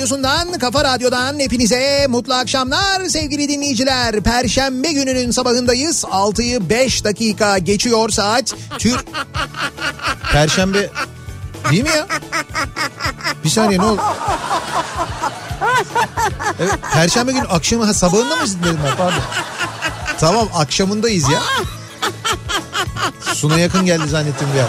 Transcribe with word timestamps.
radyosundan, 0.00 0.58
kafa 0.58 0.84
radyodan 0.84 1.38
hepinize 1.38 2.06
mutlu 2.08 2.34
akşamlar 2.34 3.04
sevgili 3.04 3.48
dinleyiciler. 3.48 4.20
Perşembe 4.20 4.92
gününün 4.92 5.30
sabahındayız. 5.30 6.04
6'yı 6.04 6.70
5 6.70 7.04
dakika 7.04 7.58
geçiyor 7.58 8.08
saat. 8.08 8.54
Tür... 8.78 8.96
Perşembe... 10.32 10.90
Değil 11.70 11.82
mi 11.82 11.88
ya? 11.88 12.06
Bir 13.44 13.48
saniye 13.48 13.78
ne 13.78 13.84
oldu? 13.84 14.00
Evet, 16.60 16.78
Perşembe 16.92 17.32
günü 17.32 17.46
akşamı 17.46 17.84
ha, 17.84 17.94
sabahında 17.94 18.36
mı 18.36 18.42
dedim 18.64 18.78
ben 18.86 18.96
pardon. 18.96 19.22
Tamam 20.20 20.48
akşamındayız 20.54 21.28
ya. 21.28 21.40
Suna 23.34 23.58
yakın 23.58 23.86
geldi 23.86 24.08
zannettim 24.08 24.48
ya. 24.58 24.66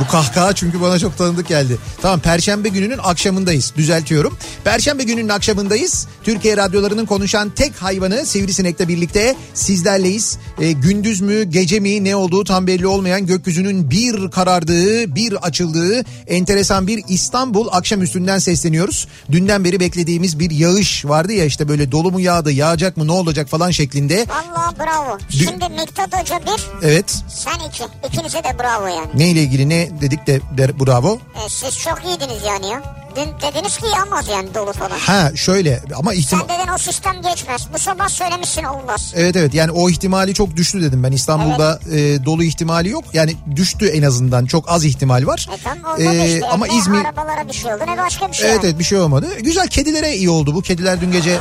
Bu 0.00 0.06
kahkaha 0.06 0.52
çünkü 0.52 0.80
bana 0.80 0.98
çok 0.98 1.18
tanıdık 1.18 1.48
geldi. 1.48 1.78
Tamam 2.02 2.20
Perşembe 2.20 2.68
gününün 2.68 2.98
akşamındayız. 3.02 3.72
Düzeltiyorum. 3.76 4.38
Perşembe 4.64 5.02
gününün 5.02 5.28
akşamındayız. 5.28 6.06
Türkiye 6.24 6.56
radyolarının 6.56 7.06
konuşan 7.06 7.50
tek 7.50 7.82
hayvanı 7.82 8.26
Sivrisinek'le 8.26 8.88
birlikte 8.88 9.34
sizlerleyiz. 9.54 10.38
Ee, 10.60 10.72
gündüz 10.72 11.20
mü 11.20 11.42
gece 11.42 11.80
mi 11.80 12.04
ne 12.04 12.16
olduğu 12.16 12.44
tam 12.44 12.66
belli 12.66 12.86
olmayan 12.86 13.26
gökyüzünün 13.26 13.90
bir 13.90 14.30
karardığı 14.30 15.14
bir 15.14 15.32
açıldığı 15.32 16.04
enteresan 16.26 16.86
bir 16.86 17.02
İstanbul 17.08 17.68
akşamüstünden 17.72 18.38
sesleniyoruz. 18.38 19.08
Dünden 19.32 19.64
beri 19.64 19.80
beklediğimiz 19.80 20.38
bir 20.38 20.50
yağış 20.50 21.04
vardı 21.04 21.32
ya 21.32 21.44
işte 21.44 21.68
böyle 21.68 21.92
dolu 21.92 22.10
mu 22.10 22.20
yağdı 22.20 22.52
yağacak 22.52 22.96
mı 22.96 23.06
ne 23.06 23.12
olacak 23.12 23.48
falan 23.48 23.70
şeklinde. 23.70 24.26
Vallahi 24.28 24.78
bravo. 24.78 25.18
Şimdi 25.30 25.68
Miktat 25.80 26.20
Hoca 26.20 26.40
bir, 26.46 26.88
Evet 26.88 27.16
sen 27.28 27.68
iki. 27.68 27.82
İkinize 28.08 28.38
de 28.38 28.58
bravo 28.58 28.86
yani. 28.86 29.08
neyle 29.14 29.42
ilgili 29.42 29.68
ne 29.68 29.79
dedik 30.00 30.26
de, 30.26 30.40
de 30.58 30.80
bravo. 30.86 31.18
E, 31.46 31.48
siz 31.48 31.78
çok 31.78 32.04
iyiydiniz 32.04 32.42
yani 32.46 32.66
ya. 32.68 32.82
Dün 33.16 33.26
dediniz 33.42 33.76
ki 33.76 33.84
yağmaz 33.96 34.28
yani 34.28 34.54
dolu 34.54 34.72
falan. 34.72 34.98
Ha 34.98 35.30
şöyle 35.36 35.82
ama 35.96 36.14
ihtimal... 36.14 36.44
Sen 36.48 36.58
dedin 36.58 36.72
o 36.74 36.78
sistem 36.78 37.22
geçmez. 37.22 37.66
Bu 37.74 37.78
sabah 37.78 38.08
söylemişsin 38.08 38.64
olmaz. 38.64 39.12
Evet 39.16 39.36
evet 39.36 39.54
yani 39.54 39.70
o 39.70 39.90
ihtimali 39.90 40.34
çok 40.34 40.56
düştü 40.56 40.82
dedim 40.82 41.02
ben 41.02 41.12
İstanbul'da 41.12 41.80
e, 41.92 42.24
dolu 42.24 42.44
ihtimali 42.44 42.88
yok 42.88 43.04
yani 43.12 43.36
düştü 43.56 43.86
en 43.86 44.02
azından 44.02 44.46
çok 44.46 44.68
az 44.70 44.84
ihtimal 44.84 45.26
var. 45.26 45.48
E 45.54 45.56
tamam 45.64 45.84
olmadı 45.84 46.14
E, 46.16 46.34
işte. 46.34 46.48
ama 46.48 46.66
İzmir 46.68 47.04
arabalara 47.04 47.48
bir 47.48 47.52
şey 47.52 47.74
oldu 47.74 47.82
ne 47.86 47.98
başka 47.98 48.28
bir 48.28 48.32
şey. 48.36 48.46
evet 48.50 48.56
yani. 48.56 48.66
evet 48.66 48.78
bir 48.78 48.84
şey 48.84 48.98
olmadı. 48.98 49.26
Güzel 49.40 49.68
kedilere 49.68 50.16
iyi 50.16 50.30
oldu 50.30 50.54
bu 50.54 50.62
kediler 50.62 51.00
dün 51.00 51.12
gece 51.12 51.38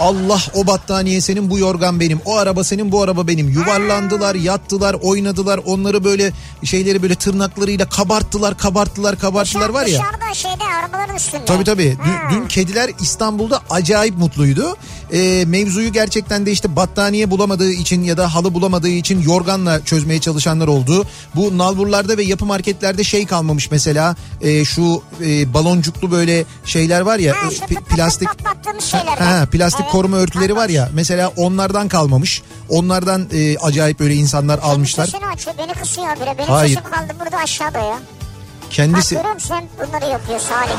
Allah 0.00 0.40
o 0.54 0.66
battaniye 0.66 1.20
senin 1.20 1.50
bu 1.50 1.58
yorgan 1.58 2.00
benim 2.00 2.20
o 2.24 2.36
araba 2.36 2.64
senin 2.64 2.92
bu 2.92 3.02
araba 3.02 3.26
benim 3.26 3.48
yuvarlandılar 3.48 4.34
yattılar 4.34 4.94
oynadılar 5.02 5.60
onları 5.66 6.04
böyle 6.04 6.32
şeyleri 6.64 7.02
böyle 7.02 7.14
tırnaklarıyla 7.14 7.88
kabarttılar 7.88 8.58
kabarttılar 8.58 9.18
kabarttılar 9.18 9.68
var 9.68 9.86
ya. 9.86 9.98
Dışarıda 9.98 10.34
şeyde 10.34 10.64
arabaların 10.80 11.16
üstünde. 11.16 11.44
Tabii 11.44 11.64
tabii. 11.64 11.96
Dün, 12.04 12.10
Ha. 12.10 12.30
dün 12.32 12.46
kediler 12.48 12.90
İstanbul'da 13.00 13.60
acayip 13.70 14.18
mutluydu. 14.18 14.76
Ee, 15.12 15.44
mevzuyu 15.46 15.92
gerçekten 15.92 16.46
de 16.46 16.52
işte 16.52 16.76
battaniye 16.76 17.30
bulamadığı 17.30 17.70
için 17.72 18.02
ya 18.02 18.16
da 18.16 18.34
halı 18.34 18.54
bulamadığı 18.54 18.88
için 18.88 19.22
yorganla 19.22 19.84
çözmeye 19.84 20.20
çalışanlar 20.20 20.68
oldu. 20.68 21.06
Bu 21.34 21.58
nalburlarda 21.58 22.16
ve 22.16 22.22
yapı 22.22 22.46
marketlerde 22.46 23.04
şey 23.04 23.26
kalmamış 23.26 23.70
mesela 23.70 24.16
e, 24.40 24.64
şu 24.64 25.02
e, 25.24 25.54
baloncuklu 25.54 26.10
böyle 26.10 26.44
şeyler 26.64 27.00
var 27.00 27.18
ya 27.18 27.34
Ha, 27.36 27.48
e, 27.70 27.74
plastik 27.96 28.28
patlattığımız 28.28 28.94
Ha, 28.94 29.46
plastik 29.52 29.80
Evet, 29.80 29.89
koruma 29.90 30.16
örtüleri 30.16 30.56
var 30.56 30.68
ya 30.68 30.88
mesela 30.94 31.32
onlardan 31.36 31.88
kalmamış. 31.88 32.42
Onlardan 32.68 33.26
e, 33.32 33.58
acayip 33.58 34.00
böyle 34.00 34.14
insanlar 34.14 34.58
almışlar. 34.58 35.04
Sesini 35.06 35.26
açıyor 35.26 35.56
beni 35.58 35.72
kısıyor 35.72 36.16
bile. 36.16 36.34
Benim 36.38 36.50
Hayır. 36.50 36.76
sesim 36.76 36.90
kaldı 36.90 37.12
burada 37.20 37.36
aşağıda 37.36 37.78
ya. 37.78 37.94
Bak 37.94 38.70
Kendisi 38.70 39.14
görüyor 39.14 39.34
musun 39.34 39.48
sen 39.48 39.64
bunları 39.88 40.10
yapıyor 40.10 40.40
Salih. 40.40 40.72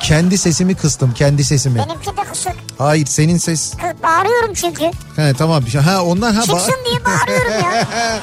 kendi 0.00 0.38
sesimi 0.38 0.74
kıstım 0.74 1.14
kendi 1.14 1.44
sesimi. 1.44 1.78
Benimki 1.78 2.06
de 2.06 2.24
kısık. 2.32 2.52
Hayır 2.78 3.06
senin 3.06 3.36
ses 3.38 3.74
Kı- 3.74 4.02
Bağırıyorum 4.02 4.54
çünkü. 4.54 4.84
He 5.16 5.34
tamam. 5.38 5.64
Ha 5.84 6.02
ondan 6.02 6.34
ha. 6.34 6.40
ba- 6.42 6.46
Çıksın 6.46 6.74
diye 6.90 7.04
bağırıyorum 7.04 7.52
ya. 7.52 7.86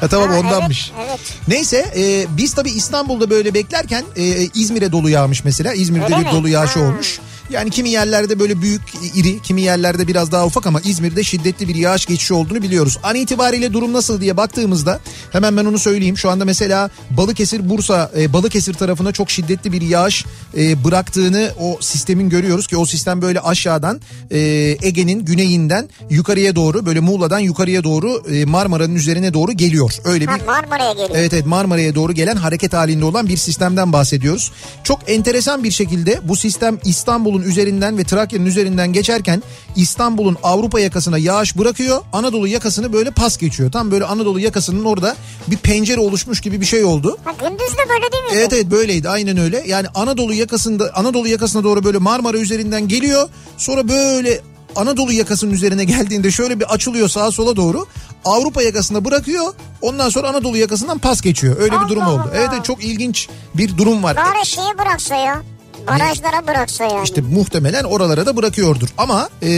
ha 0.00 0.08
tamam 0.08 0.28
Ha, 0.30 0.38
ondanmış. 0.38 0.92
Evet, 0.98 1.08
evet. 1.10 1.20
Neyse 1.48 1.92
e, 1.96 2.26
biz 2.36 2.54
tabii 2.54 2.70
İstanbul'da 2.70 3.30
böyle 3.30 3.54
beklerken 3.54 4.04
e, 4.16 4.22
İzmir'e 4.54 4.92
dolu 4.92 5.10
yağmış 5.10 5.44
mesela. 5.44 5.72
İzmir'de 5.74 6.04
Öyle 6.04 6.18
bir 6.18 6.24
mi? 6.26 6.32
dolu 6.32 6.48
yağışı 6.48 6.78
Ha. 6.80 6.84
olmuş. 6.86 7.20
Yani 7.50 7.70
kimi 7.70 7.90
yerlerde 7.90 8.38
böyle 8.38 8.62
büyük 8.62 8.82
iri, 9.14 9.42
kimi 9.42 9.60
yerlerde 9.60 10.06
biraz 10.08 10.32
daha 10.32 10.46
ufak 10.46 10.66
ama 10.66 10.80
İzmir'de 10.80 11.22
şiddetli 11.22 11.68
bir 11.68 11.74
yağış 11.74 12.06
geçişi 12.06 12.34
olduğunu 12.34 12.62
biliyoruz. 12.62 12.98
An 13.02 13.14
itibariyle 13.14 13.72
durum 13.72 13.92
nasıl 13.92 14.20
diye 14.20 14.36
baktığımızda 14.36 15.00
hemen 15.32 15.56
ben 15.56 15.64
onu 15.64 15.78
söyleyeyim. 15.78 16.18
Şu 16.18 16.30
anda 16.30 16.44
mesela 16.44 16.90
Balıkesir, 17.10 17.70
Bursa, 17.70 18.10
e, 18.18 18.32
Balıkesir 18.32 18.74
tarafına 18.74 19.12
çok 19.12 19.30
şiddetli 19.30 19.72
bir 19.72 19.82
yağış 19.82 20.24
e, 20.56 20.84
bıraktığını 20.84 21.50
o 21.60 21.78
sistemin 21.80 22.28
görüyoruz 22.28 22.66
ki 22.66 22.76
o 22.76 22.86
sistem 22.86 23.22
böyle 23.22 23.40
aşağıdan 23.40 24.00
e, 24.30 24.38
Ege'nin 24.82 25.24
güneyinden 25.24 25.88
yukarıya 26.10 26.56
doğru 26.56 26.86
böyle 26.86 27.00
Muğla'dan 27.00 27.38
yukarıya 27.38 27.84
doğru 27.84 28.22
e, 28.34 28.44
Marmara'nın 28.44 28.94
üzerine 28.94 29.34
doğru 29.34 29.52
geliyor. 29.52 29.92
Öyle 30.04 30.26
Ha, 30.26 30.38
bir 30.38 30.44
Marmara'ya 30.46 30.92
geliyor. 30.92 31.10
Evet 31.14 31.32
evet 31.32 31.46
Marmara'ya 31.46 31.94
doğru 31.94 32.12
gelen 32.12 32.36
hareket 32.36 32.72
halinde 32.72 33.04
olan 33.04 33.28
bir 33.28 33.36
sistemden 33.36 33.92
bahsediyoruz. 33.92 34.52
Çok 34.84 35.00
enteresan 35.10 35.64
bir 35.64 35.70
şekilde 35.70 36.20
bu 36.28 36.36
sistem 36.36 36.78
İstanbul'un 36.84 37.39
üzerinden 37.42 37.98
ve 37.98 38.04
Trakya'nın 38.04 38.46
üzerinden 38.46 38.92
geçerken 38.92 39.42
İstanbul'un 39.76 40.36
Avrupa 40.42 40.80
yakasına 40.80 41.18
yağış 41.18 41.58
bırakıyor. 41.58 42.00
Anadolu 42.12 42.48
yakasını 42.48 42.92
böyle 42.92 43.10
pas 43.10 43.38
geçiyor. 43.38 43.72
Tam 43.72 43.90
böyle 43.90 44.04
Anadolu 44.04 44.40
yakasının 44.40 44.84
orada 44.84 45.16
bir 45.46 45.56
pencere 45.56 46.00
oluşmuş 46.00 46.40
gibi 46.40 46.60
bir 46.60 46.66
şey 46.66 46.84
oldu. 46.84 47.18
Ha, 47.24 47.32
gündüz 47.40 47.72
de 47.72 47.88
böyle 47.88 48.12
değil 48.12 48.22
miydi? 48.24 48.34
Evet 48.36 48.52
evet 48.52 48.70
böyleydi 48.70 49.08
aynen 49.08 49.36
öyle. 49.36 49.64
Yani 49.66 49.86
Anadolu 49.94 50.34
yakasında 50.34 50.90
Anadolu 50.94 51.28
yakasına 51.28 51.64
doğru 51.64 51.84
böyle 51.84 51.98
Marmara 51.98 52.38
üzerinden 52.38 52.88
geliyor. 52.88 53.28
Sonra 53.56 53.88
böyle 53.88 54.40
Anadolu 54.76 55.12
yakasının 55.12 55.52
üzerine 55.52 55.84
geldiğinde 55.84 56.30
şöyle 56.30 56.60
bir 56.60 56.64
açılıyor 56.74 57.08
sağa 57.08 57.30
sola 57.30 57.56
doğru. 57.56 57.86
Avrupa 58.24 58.62
yakasında 58.62 59.04
bırakıyor. 59.04 59.54
Ondan 59.82 60.08
sonra 60.08 60.28
Anadolu 60.28 60.56
yakasından 60.56 60.98
pas 60.98 61.20
geçiyor. 61.20 61.56
Öyle 61.60 61.80
bir 61.84 61.88
durum 61.88 62.02
Allah 62.02 62.12
oldu. 62.12 62.22
Allah. 62.22 62.32
Evet 62.34 62.48
evet 62.52 62.64
çok 62.64 62.84
ilginç 62.84 63.28
bir 63.54 63.76
durum 63.76 64.02
var. 64.02 64.16
Bari 64.16 64.46
şeyi 64.46 64.78
bıraksa 64.78 65.14
ya. 65.16 65.42
Barajlara 65.86 66.46
bıraksa 66.46 66.84
yani. 66.84 67.04
İşte 67.04 67.20
muhtemelen 67.20 67.84
oralara 67.84 68.26
da 68.26 68.36
bırakıyordur. 68.36 68.88
Ama 68.98 69.28
e, 69.42 69.48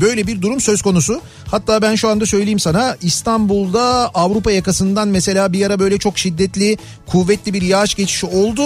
böyle 0.00 0.26
bir 0.26 0.42
durum 0.42 0.60
söz 0.60 0.82
konusu. 0.82 1.20
Hatta 1.50 1.82
ben 1.82 1.94
şu 1.94 2.08
anda 2.08 2.26
söyleyeyim 2.26 2.58
sana 2.58 2.96
İstanbul'da 3.02 4.10
Avrupa 4.14 4.52
yakasından 4.52 5.08
mesela 5.08 5.52
bir 5.52 5.66
ara 5.66 5.78
böyle 5.78 5.98
çok 5.98 6.18
şiddetli 6.18 6.78
kuvvetli 7.06 7.54
bir 7.54 7.62
yağış 7.62 7.94
geçişi 7.94 8.26
oldu. 8.26 8.62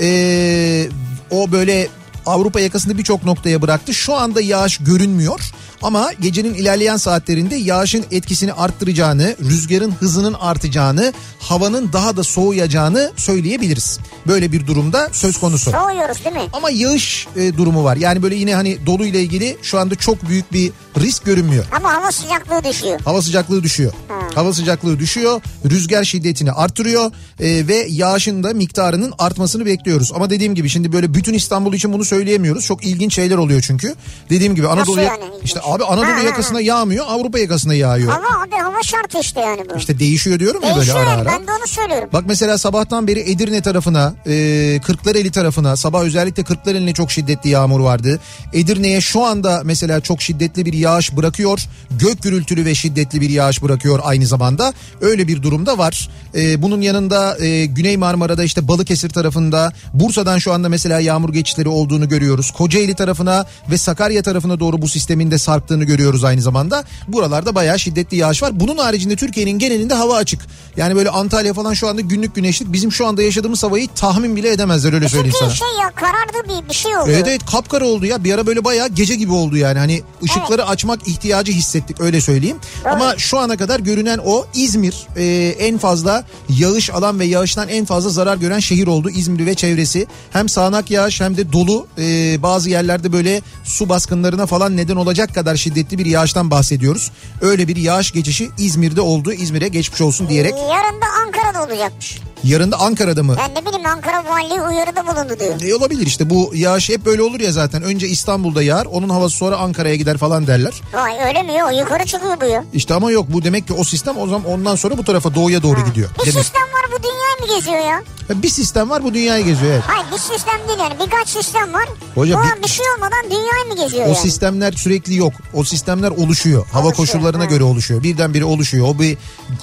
E, 0.00 0.88
o 1.30 1.52
böyle 1.52 1.88
Avrupa 2.26 2.60
yakasında 2.60 2.98
birçok 2.98 3.24
noktaya 3.24 3.62
bıraktı. 3.62 3.94
Şu 3.94 4.14
anda 4.14 4.40
yağış 4.40 4.78
görünmüyor. 4.78 5.40
Ama 5.84 6.12
gecenin 6.20 6.54
ilerleyen 6.54 6.96
saatlerinde 6.96 7.56
yağışın 7.56 8.04
etkisini 8.10 8.52
arttıracağını, 8.52 9.36
rüzgarın 9.40 9.90
hızının 9.90 10.34
artacağını, 10.34 11.12
havanın 11.40 11.92
daha 11.92 12.16
da 12.16 12.24
soğuyacağını 12.24 13.12
söyleyebiliriz. 13.16 13.98
Böyle 14.26 14.52
bir 14.52 14.66
durumda 14.66 15.08
söz 15.12 15.38
konusu. 15.38 15.70
Soğuyoruz 15.70 16.24
değil 16.24 16.36
mi? 16.36 16.42
Ama 16.52 16.70
yağış 16.70 17.26
e, 17.36 17.56
durumu 17.56 17.84
var. 17.84 17.96
Yani 17.96 18.22
böyle 18.22 18.34
yine 18.34 18.54
hani 18.54 18.86
dolu 18.86 19.04
ile 19.04 19.22
ilgili 19.22 19.56
şu 19.62 19.78
anda 19.78 19.94
çok 19.94 20.28
büyük 20.28 20.52
bir 20.52 20.72
risk 21.00 21.24
görünmüyor. 21.24 21.64
Ama 21.76 21.94
hava 21.94 22.12
sıcaklığı 22.12 22.64
düşüyor. 22.64 23.00
Hava 23.04 23.22
sıcaklığı 23.22 23.62
düşüyor. 23.62 23.92
Hava 24.34 24.52
sıcaklığı 24.52 24.98
düşüyor. 24.98 25.40
Rüzgar 25.70 26.04
şiddetini 26.04 26.52
artırıyor 26.52 27.12
e, 27.40 27.68
ve 27.68 27.86
yağışın 27.90 28.42
da 28.42 28.54
miktarının 28.54 29.12
artmasını 29.18 29.66
bekliyoruz. 29.66 30.12
Ama 30.14 30.30
dediğim 30.30 30.54
gibi 30.54 30.68
şimdi 30.68 30.92
böyle 30.92 31.14
bütün 31.14 31.34
İstanbul 31.34 31.74
için 31.74 31.92
bunu 31.92 32.04
söyleyemiyoruz. 32.04 32.64
Çok 32.64 32.84
ilginç 32.84 33.14
şeyler 33.14 33.36
oluyor 33.36 33.60
çünkü. 33.66 33.94
Dediğim 34.30 34.54
gibi 34.54 34.68
Anadolu 34.68 35.00
yani 35.00 35.24
işte 35.44 35.60
abi 35.74 35.84
Anadolu 35.84 36.06
Ha, 36.06 36.16
ha, 36.16 36.22
yakasına 36.22 36.60
yağmıyor, 36.60 37.06
Avrupa 37.08 37.38
yakasına 37.38 37.74
yağıyor. 37.74 38.12
Hava 38.12 38.42
abi 38.44 38.54
hava 38.54 38.82
şart 38.82 39.24
işte 39.24 39.40
yani 39.40 39.60
bu. 39.74 39.78
İşte 39.78 39.98
değişiyor 39.98 40.38
diyorum 40.38 40.62
ya 40.62 40.68
böyle 40.68 40.76
Değişiyor 40.76 41.00
ara 41.00 41.10
yani 41.10 41.20
ara. 41.22 41.26
ben 41.32 41.46
de 41.46 41.50
onu 41.50 41.66
söylüyorum. 41.66 42.08
Bak 42.12 42.24
mesela 42.26 42.58
sabahtan 42.58 43.06
beri 43.06 43.20
Edirne 43.20 43.62
tarafına, 43.62 44.14
e, 44.26 44.80
Kırklareli 44.86 45.30
tarafına, 45.30 45.76
sabah 45.76 46.02
özellikle 46.02 46.42
Kırklareli'ne 46.44 46.92
çok 46.94 47.12
şiddetli 47.12 47.50
yağmur 47.50 47.80
vardı. 47.80 48.20
Edirne'ye 48.52 49.00
şu 49.00 49.24
anda 49.24 49.62
mesela 49.64 50.00
çok 50.00 50.22
şiddetli 50.22 50.66
bir 50.66 50.72
yağış 50.72 51.16
bırakıyor. 51.16 51.60
Gök 51.90 52.22
gürültülü 52.22 52.64
ve 52.64 52.74
şiddetli 52.74 53.20
bir 53.20 53.30
yağış 53.30 53.62
bırakıyor 53.62 54.00
aynı 54.02 54.26
zamanda. 54.26 54.72
Öyle 55.00 55.28
bir 55.28 55.42
durumda 55.42 55.78
var. 55.78 56.08
E, 56.34 56.62
bunun 56.62 56.80
yanında 56.80 57.38
e, 57.44 57.66
Güney 57.66 57.96
Marmara'da 57.96 58.44
işte 58.44 58.68
Balıkesir 58.68 59.08
tarafında, 59.10 59.72
Bursa'dan 59.94 60.38
şu 60.38 60.52
anda 60.52 60.68
mesela 60.68 61.00
yağmur 61.00 61.32
geçişleri 61.32 61.68
olduğunu 61.68 62.08
görüyoruz. 62.08 62.50
Kocaeli 62.50 62.94
tarafına 62.94 63.46
ve 63.70 63.78
Sakarya 63.78 64.22
tarafına 64.22 64.60
doğru 64.60 64.82
bu 64.82 64.88
sistemin 64.88 65.30
de 65.30 65.38
sarktığını 65.54 65.84
görüyoruz 65.84 66.24
aynı 66.24 66.42
zamanda. 66.42 66.84
Buralarda 67.08 67.54
bayağı 67.54 67.78
şiddetli 67.78 68.16
yağış 68.16 68.42
var. 68.42 68.60
Bunun 68.60 68.76
haricinde 68.76 69.16
Türkiye'nin 69.16 69.58
genelinde 69.58 69.94
hava 69.94 70.16
açık. 70.16 70.40
Yani 70.76 70.96
böyle 70.96 71.10
Antalya 71.10 71.54
falan 71.54 71.74
şu 71.74 71.88
anda 71.88 72.00
günlük 72.00 72.34
güneşlik. 72.34 72.72
Bizim 72.72 72.92
şu 72.92 73.06
anda 73.06 73.22
yaşadığımız 73.22 73.62
havayı 73.62 73.88
tahmin 73.94 74.36
bile 74.36 74.52
edemezler 74.52 74.92
öyle 74.92 75.08
söyleyeyim 75.08 75.36
sana. 75.38 75.50
Şey 75.50 75.68
ya 75.82 75.90
karardı 75.90 76.48
bir, 76.48 76.68
bir 76.68 76.74
şey 76.74 76.96
oluyor. 76.96 77.16
Evet 77.16 77.28
evet 77.28 77.46
kapkara 77.46 77.86
oldu 77.86 78.06
ya 78.06 78.24
bir 78.24 78.34
ara 78.34 78.46
böyle 78.46 78.64
bayağı 78.64 78.88
gece 78.88 79.14
gibi 79.14 79.32
oldu 79.32 79.56
yani 79.56 79.78
hani 79.78 80.02
ışıkları 80.24 80.66
açmak 80.66 81.08
ihtiyacı 81.08 81.52
hissettik 81.52 82.00
öyle 82.00 82.20
söyleyeyim. 82.20 82.56
Ama 82.84 83.14
şu 83.18 83.38
ana 83.38 83.56
kadar 83.56 83.80
görünen 83.80 84.18
o 84.26 84.46
İzmir 84.54 84.94
e, 85.16 85.54
en 85.58 85.78
fazla 85.78 86.24
yağış 86.48 86.90
alan 86.90 87.20
ve 87.20 87.24
yağıştan 87.24 87.68
en 87.68 87.84
fazla 87.84 88.10
zarar 88.10 88.36
gören 88.36 88.58
şehir 88.58 88.86
oldu 88.86 89.10
İzmir 89.10 89.46
ve 89.46 89.54
çevresi. 89.54 90.06
Hem 90.32 90.48
sağanak 90.48 90.90
yağış 90.90 91.20
hem 91.20 91.36
de 91.36 91.52
dolu 91.52 91.86
e, 91.98 92.42
bazı 92.42 92.70
yerlerde 92.70 93.12
böyle 93.12 93.42
su 93.64 93.88
baskınlarına 93.88 94.46
falan 94.46 94.76
neden 94.76 94.96
olacak 94.96 95.34
kadar 95.34 95.43
şiddetli 95.54 95.98
bir 95.98 96.06
yağıştan 96.06 96.50
bahsediyoruz. 96.50 97.10
Öyle 97.40 97.68
bir 97.68 97.76
yağış 97.76 98.12
geçişi 98.12 98.50
İzmir'de 98.58 99.00
oldu 99.00 99.32
İzmir'e 99.32 99.68
geçmiş 99.68 100.00
olsun 100.00 100.28
diyerek 100.28 100.52
Yarın 100.52 101.00
da 101.00 101.06
Ankara'da 101.26 101.64
olacakmış. 101.64 102.18
Yarın 102.44 102.72
da 102.72 102.76
Ankara'da 102.80 103.22
mı? 103.22 103.36
Ben 103.38 103.54
ne 103.62 103.66
bileyim 103.66 103.86
Ankara 103.86 104.24
Valiliği 104.24 104.60
uyarıda 104.62 105.06
bulundu 105.06 105.40
diyor. 105.40 105.60
E 105.70 105.74
olabilir 105.74 106.06
işte 106.06 106.30
bu 106.30 106.50
yağış 106.54 106.88
hep 106.90 107.04
böyle 107.06 107.22
olur 107.22 107.40
ya 107.40 107.52
zaten. 107.52 107.82
Önce 107.82 108.08
İstanbul'da 108.08 108.62
yağar 108.62 108.84
onun 108.86 109.08
havası 109.08 109.36
sonra 109.36 109.56
Ankara'ya 109.56 109.94
gider 109.94 110.18
falan 110.18 110.46
derler. 110.46 110.72
Vay 110.94 111.12
öyle 111.28 111.42
mi 111.42 111.52
ya? 111.52 111.70
Yukarı 111.70 112.06
çıkıyor 112.06 112.40
bu 112.40 112.44
ya. 112.44 112.64
İşte 112.72 112.94
ama 112.94 113.10
yok 113.10 113.26
bu 113.28 113.44
demek 113.44 113.66
ki 113.66 113.72
o 113.72 113.84
sistem 113.84 114.18
o 114.18 114.26
zaman 114.26 114.44
ondan 114.44 114.76
sonra 114.76 114.98
bu 114.98 115.04
tarafa 115.04 115.34
doğuya 115.34 115.62
doğru 115.62 115.84
gidiyor. 115.84 116.08
Bir 116.10 116.32
Demek. 116.32 116.44
sistem 116.44 116.62
var 116.62 116.84
bu 116.98 117.02
dünyayı 117.02 117.40
mı 117.40 117.58
geziyor 117.58 117.90
ya? 117.90 117.96
Ha, 118.28 118.42
Bir 118.42 118.48
sistem 118.48 118.90
var 118.90 119.04
bu 119.04 119.14
dünyayı 119.14 119.44
geziyor 119.44 119.72
evet. 119.72 119.82
Hayır 119.86 120.06
bir 120.12 120.18
sistem 120.18 120.58
değil 120.68 120.78
yani 120.78 120.94
birkaç 121.06 121.28
sistem 121.28 121.72
var. 121.74 121.84
Hocam, 122.14 122.42
bu 122.42 122.56
bir- 122.58 122.62
bir... 122.62 122.68
şey 122.68 122.86
olmadan 122.96 123.24
dünyayı 123.24 123.64
mı 123.68 123.76
geziyor 123.84 124.04
O 124.04 124.08
yani? 124.08 124.16
sistemler 124.18 124.72
sürekli 124.72 125.14
yok. 125.16 125.32
O 125.54 125.64
sistemler 125.64 126.10
oluşuyor. 126.10 126.66
Hava 126.72 126.86
Oluşuyor, 126.86 126.96
koşullarına 126.96 127.42
ha. 127.42 127.48
göre 127.48 127.64
oluşuyor. 127.64 128.02
Birdenbire 128.02 128.44
oluşuyor. 128.44 128.86
O 128.88 128.98
bir 128.98 129.18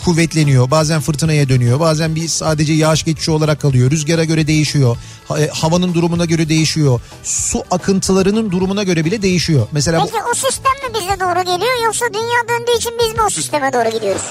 kuvvetleniyor. 0.06 0.72
Bazen 0.72 1.02
fırtınaya 1.02 1.50
dönüyor. 1.50 1.80
Bazen 1.80 2.16
bir 2.16 2.28
sadece 2.28 2.71
yağış 2.74 3.04
geçişi 3.04 3.32
olarak 3.32 3.62
kalıyor. 3.62 3.92
Rüzgara 3.92 4.24
göre 4.24 4.48
değişiyor. 4.48 4.98
E, 5.40 5.48
Havanın 5.48 5.94
durumuna 5.94 6.26
göre 6.26 6.50
değişiyor. 6.50 7.02
Su 7.24 7.64
akıntılarının 7.72 8.52
durumuna 8.52 8.84
göre 8.84 9.06
bile 9.06 9.22
değişiyor. 9.22 9.68
Mesela 9.72 10.02
bu, 10.02 10.06
Peki 10.06 10.18
o 10.32 10.34
sistem 10.34 10.74
mi 10.90 10.94
bize 11.00 11.20
doğru 11.20 11.42
geliyor 11.44 11.84
yoksa 11.86 12.06
dünya 12.14 12.48
döndüğü 12.50 12.78
için 12.78 12.92
biz 13.00 13.16
mi 13.16 13.22
o 13.28 13.30
sisteme 13.30 13.74
doğru 13.74 13.90
gidiyoruz? 13.90 14.22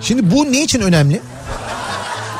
şimdi 0.00 0.30
bu 0.36 0.52
ne 0.52 0.62
için 0.62 0.80
önemli? 0.80 1.20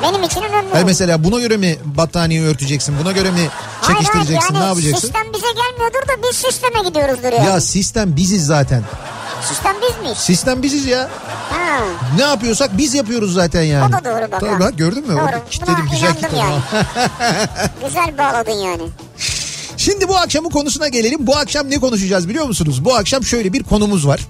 Benim 0.03 0.23
için 0.23 0.43
önemli. 0.43 0.73
Hayır 0.73 0.87
mesela 0.87 1.25
buna 1.25 1.41
göre 1.41 1.57
mi 1.57 1.79
battaniye 1.85 2.43
örteceksin? 2.43 2.95
Buna 3.03 3.13
göre 3.13 3.31
mi 3.31 3.49
Hayır, 3.81 3.99
çekiştireceksin? 3.99 4.39
hayır, 4.41 4.53
ne 4.55 4.59
yani 4.59 4.69
yapacaksın? 4.69 5.01
Sistem 5.01 5.33
bize 5.35 5.47
gelmiyordur 5.47 6.09
da 6.09 6.29
biz 6.29 6.37
sisteme 6.37 6.89
gidiyoruzdur 6.89 7.33
yani. 7.33 7.47
Ya 7.47 7.61
sistem 7.61 8.17
biziz 8.17 8.47
zaten. 8.47 8.83
Sistem 9.49 9.75
biz 9.83 10.03
miyiz? 10.03 10.19
Sistem 10.19 10.63
biziz 10.63 10.87
ya. 10.87 11.09
Ha. 11.51 11.79
Ne 12.17 12.23
yapıyorsak 12.23 12.79
biz 12.79 12.95
yapıyoruz 12.95 13.35
zaten 13.35 13.63
yani. 13.63 13.95
O 13.95 13.99
da 13.99 14.05
doğru 14.05 14.33
bak 14.33 14.41
Tabii 14.41 14.61
bak 14.61 14.79
gördün 14.79 15.07
mü? 15.07 15.13
Doğru. 15.13 15.23
Orada 15.25 15.43
Kitledim 15.51 15.75
Buna 15.87 15.93
güzel 15.95 16.15
kitledim. 16.15 16.39
yani. 16.39 16.61
Güzel 17.87 18.19
bağladın 18.19 18.53
yani. 18.53 18.83
Şimdi 19.77 20.09
bu 20.09 20.17
akşamın 20.17 20.51
konusuna 20.51 20.89
gelelim. 20.89 21.27
Bu 21.27 21.37
akşam 21.37 21.71
ne 21.71 21.79
konuşacağız 21.79 22.29
biliyor 22.29 22.47
musunuz? 22.47 22.85
Bu 22.85 22.95
akşam 22.95 23.25
şöyle 23.25 23.53
bir 23.53 23.63
konumuz 23.63 24.07
var. 24.07 24.21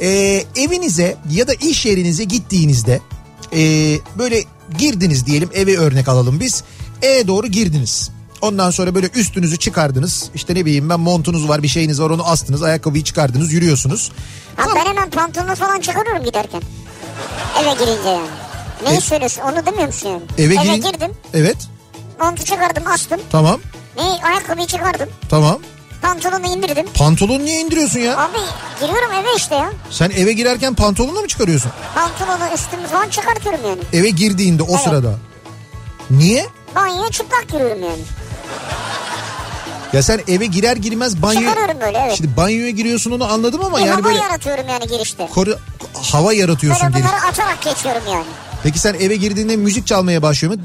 Ee, 0.00 0.44
evinize 0.56 1.16
ya 1.30 1.48
da 1.48 1.54
iş 1.54 1.86
yerinize 1.86 2.24
gittiğinizde 2.24 3.00
ee, 3.52 3.98
böyle 4.18 4.44
girdiniz 4.78 5.26
diyelim 5.26 5.50
eve 5.54 5.76
örnek 5.78 6.08
alalım 6.08 6.40
biz. 6.40 6.64
Eve 7.02 7.26
doğru 7.26 7.46
girdiniz. 7.46 8.10
Ondan 8.40 8.70
sonra 8.70 8.94
böyle 8.94 9.08
üstünüzü 9.14 9.56
çıkardınız. 9.58 10.30
İşte 10.34 10.54
ne 10.54 10.64
bileyim 10.66 10.88
ben 10.90 11.00
montunuz 11.00 11.48
var 11.48 11.62
bir 11.62 11.68
şeyiniz 11.68 12.00
var 12.00 12.10
onu 12.10 12.26
astınız. 12.26 12.62
Ayakkabıyı 12.62 13.04
çıkardınız 13.04 13.52
yürüyorsunuz. 13.52 14.12
Ha, 14.56 14.64
Tam- 14.64 14.74
ben 14.74 14.86
hemen 14.90 15.10
pantolonu 15.10 15.54
falan 15.54 15.80
çıkarıyorum 15.80 16.24
giderken. 16.24 16.62
Eve 17.62 17.72
girince 17.72 18.08
yani. 18.08 18.28
Neyi 18.84 18.96
E- 18.98 19.00
söylüyorsun 19.00 19.42
onu 19.42 19.66
demiyor 19.66 19.86
musun 19.86 20.08
yani? 20.08 20.22
Eve, 20.38 20.54
Eve 20.54 20.62
girin- 20.62 20.92
girdim. 20.92 21.10
Evet 21.34 21.56
Montu 22.20 22.44
çıkardım 22.44 22.86
astım. 22.86 23.20
tamam 23.32 23.60
Neyi 23.96 24.12
ayakkabıyı 24.22 24.66
çıkardım. 24.66 25.08
tamam. 25.28 25.58
Pantolonu 26.02 26.46
indirdim. 26.46 26.86
Pantolonu 26.94 27.44
niye 27.44 27.60
indiriyorsun 27.60 28.00
ya? 28.00 28.18
Abi 28.18 28.38
giriyorum 28.80 29.12
eve 29.12 29.28
işte 29.36 29.54
ya. 29.54 29.72
Sen 29.90 30.10
eve 30.10 30.32
girerken 30.32 30.74
pantolonunu 30.74 31.20
mu 31.20 31.28
çıkarıyorsun? 31.28 31.72
Pantolonu 31.94 32.54
üstümü 32.54 32.86
falan 32.86 33.08
çıkartıyorum 33.08 33.60
yani. 33.68 33.80
Eve 33.92 34.10
girdiğinde 34.10 34.62
o 34.62 34.70
Evet. 34.70 34.80
sırada. 34.80 35.14
Niye? 36.10 36.46
Banyoya 36.74 37.10
çıplak 37.10 37.48
giriyorum 37.48 37.82
yani. 37.82 38.02
Ya 39.92 40.02
sen 40.02 40.20
eve 40.28 40.46
girer 40.46 40.76
girmez 40.76 41.22
banyo... 41.22 41.40
Çıkarıyorum 41.40 41.80
böyle 41.80 41.98
evet. 42.06 42.16
Şimdi 42.16 42.36
banyoya 42.36 42.70
giriyorsun 42.70 43.10
onu 43.10 43.24
anladım 43.32 43.64
ama 43.64 43.76
Bir 43.76 43.82
yani 43.82 43.90
hava 43.90 44.04
böyle 44.04 44.18
yaratıyorum 44.18 44.64
yani 44.68 44.86
girişte. 44.86 45.26
koru, 45.34 45.58
hava 46.12 46.32
yaratıyorsun 46.32 46.86
Böyle 46.86 46.98
geri. 46.98 47.08
bunları 47.08 47.22
atarak 47.26 47.62
geçiyorum 47.62 48.02
yani. 48.12 48.24
Peki 48.62 48.78
sen 48.78 48.94
eve 48.94 49.16
girdiğinde 49.16 49.56
müzik 49.56 49.86
çalmaya 49.86 50.22
başlıyor 50.22 50.54
mu? 50.54 50.60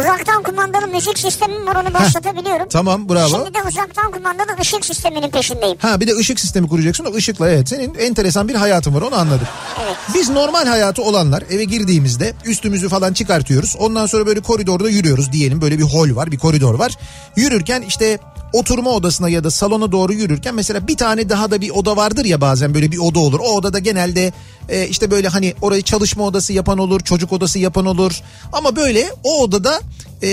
Uzaktan 0.00 0.42
kumandalı 0.42 0.86
müzik 0.86 1.18
sistemim 1.18 1.66
var 1.66 1.84
onu 1.84 1.94
başlatabiliyorum. 1.94 2.68
Tamam 2.68 3.08
bravo. 3.08 3.28
Şimdi 3.28 3.54
de 3.54 3.62
uzaktan 3.68 4.12
kumandalı 4.12 4.46
ışık 4.60 4.84
sisteminin 4.84 5.30
peşindeyim. 5.30 5.76
Ha 5.80 6.00
bir 6.00 6.06
de 6.06 6.16
ışık 6.16 6.40
sistemi 6.40 6.68
kuracaksın. 6.68 7.04
O 7.04 7.14
ışıkla 7.14 7.50
evet 7.50 7.68
senin 7.68 7.94
enteresan 7.94 8.48
bir 8.48 8.54
hayatın 8.54 8.94
var 8.94 9.02
onu 9.02 9.14
anladım. 9.14 9.46
Evet. 9.84 9.96
Biz 10.14 10.30
normal 10.30 10.66
hayatı 10.66 11.02
olanlar 11.02 11.44
eve 11.50 11.64
girdiğimizde 11.64 12.32
üstümüzü 12.44 12.88
falan 12.88 13.12
çıkartıyoruz. 13.12 13.76
Ondan 13.78 14.06
sonra 14.06 14.26
böyle 14.26 14.40
koridorda 14.40 14.90
yürüyoruz 14.90 15.32
diyelim. 15.32 15.60
Böyle 15.60 15.78
bir 15.78 15.84
hol 15.84 16.16
var 16.16 16.30
bir 16.32 16.38
koridor 16.38 16.74
var. 16.74 16.92
Yürürken 17.36 17.82
işte 17.82 18.18
oturma 18.52 18.90
odasına 18.90 19.28
ya 19.28 19.44
da 19.44 19.50
salona 19.50 19.92
doğru 19.92 20.12
yürürken 20.12 20.54
mesela 20.54 20.88
bir 20.88 20.96
tane 20.96 21.28
daha 21.28 21.50
da 21.50 21.60
bir 21.60 21.70
oda 21.70 21.96
vardır 21.96 22.24
ya 22.24 22.40
bazen 22.40 22.74
böyle 22.74 22.92
bir 22.92 22.98
oda 22.98 23.18
olur. 23.18 23.40
O 23.40 23.56
odada 23.56 23.78
genelde 23.78 24.32
e, 24.68 24.88
işte 24.88 25.10
böyle 25.10 25.28
hani 25.28 25.54
orayı 25.62 25.82
çalışma 25.82 26.24
odası 26.24 26.52
yapan 26.52 26.78
olur, 26.78 27.00
çocuk 27.00 27.32
odası 27.32 27.58
yapan 27.58 27.86
olur. 27.86 28.20
Ama 28.52 28.76
böyle 28.76 29.12
o 29.24 29.42
odada 29.42 29.80
e, 30.22 30.30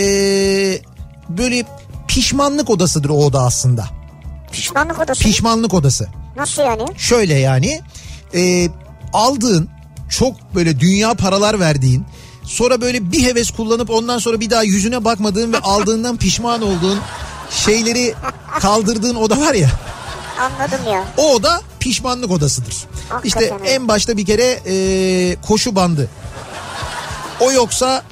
böyle 1.29 1.65
pişmanlık 2.07 2.69
odasıdır 2.69 3.09
o 3.09 3.25
oda 3.25 3.41
aslında. 3.41 3.85
Pişmanlık 4.51 4.99
odası. 4.99 5.23
Pişmanlık 5.23 5.73
odası. 5.73 6.07
Nasıl 6.37 6.61
yani? 6.61 6.83
Şöyle 6.97 7.33
yani 7.33 7.81
e, 8.35 8.69
aldığın 9.13 9.69
çok 10.09 10.55
böyle 10.55 10.79
dünya 10.79 11.13
paralar 11.13 11.59
verdiğin 11.59 12.05
sonra 12.43 12.81
böyle 12.81 13.11
bir 13.11 13.23
heves 13.23 13.51
kullanıp 13.51 13.89
ondan 13.89 14.17
sonra 14.17 14.39
bir 14.39 14.49
daha 14.49 14.63
yüzüne 14.63 15.05
bakmadığın 15.05 15.53
ve 15.53 15.59
aldığından 15.59 16.17
pişman 16.17 16.61
olduğun 16.61 16.99
şeyleri 17.51 18.13
kaldırdığın 18.59 19.15
oda 19.15 19.39
var 19.39 19.53
ya 19.53 19.69
Anladım 20.39 20.79
ya. 20.93 21.03
o 21.17 21.33
oda 21.33 21.61
pişmanlık 21.79 22.31
odasıdır. 22.31 22.75
Hakikaten 23.09 23.45
İşte 23.45 23.53
öyle. 23.59 23.69
en 23.73 23.87
başta 23.87 24.17
bir 24.17 24.25
kere 24.25 24.59
e, 24.65 25.35
koşu 25.47 25.75
bandı. 25.75 26.09
O 27.39 27.51
yoksa 27.51 28.03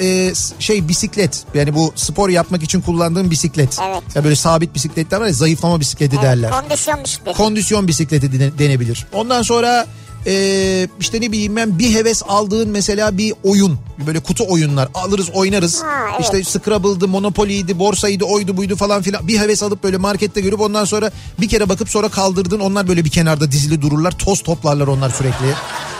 e, 0.00 0.32
şey 0.58 0.88
bisiklet 0.88 1.44
yani 1.54 1.74
bu 1.74 1.92
spor 1.96 2.28
yapmak 2.28 2.62
için 2.62 2.80
kullandığım 2.80 3.30
bisiklet. 3.30 3.78
Evet. 3.88 4.02
Ya 4.14 4.24
böyle 4.24 4.36
sabit 4.36 4.74
bisikletler 4.74 5.20
var 5.20 5.26
ya 5.26 5.32
zayıflama 5.32 5.80
bisikleti 5.80 6.16
Evet, 6.16 6.24
derler. 6.24 6.50
Kondisyon 6.50 7.04
bisikleti. 7.04 7.36
Kondisyon 7.36 7.88
bisikleti 7.88 8.32
dene- 8.32 8.58
denebilir. 8.58 9.06
Ondan 9.12 9.42
sonra 9.42 9.86
e, 10.26 10.88
işte 11.00 11.20
ne 11.20 11.32
bileyim 11.32 11.56
ben 11.56 11.78
bir 11.78 11.94
heves 11.94 12.22
aldığın 12.28 12.68
mesela 12.68 13.18
bir 13.18 13.34
oyun 13.44 13.78
böyle 14.06 14.20
kutu 14.20 14.44
oyunlar 14.48 14.88
alırız 14.94 15.30
oynarız. 15.34 15.82
Ha, 15.82 16.08
evet. 16.10 16.20
İşte 16.20 16.44
Scrabble'dı, 16.44 17.08
Monopoly'ydi, 17.08 17.78
borsaydı, 17.78 18.24
oydu 18.24 18.56
buydu 18.56 18.76
falan 18.76 19.02
filan. 19.02 19.28
Bir 19.28 19.38
heves 19.38 19.62
alıp 19.62 19.84
böyle 19.84 19.96
markette 19.96 20.40
görüp 20.40 20.60
ondan 20.60 20.84
sonra 20.84 21.10
bir 21.40 21.48
kere 21.48 21.68
bakıp 21.68 21.90
sonra 21.90 22.08
kaldırdın. 22.08 22.60
Onlar 22.60 22.88
böyle 22.88 23.04
bir 23.04 23.10
kenarda 23.10 23.52
dizili 23.52 23.82
dururlar. 23.82 24.12
Toz 24.18 24.42
toplarlar 24.42 24.86
onlar 24.86 25.10
sürekli. 25.10 25.46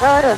Doğru. 0.00 0.36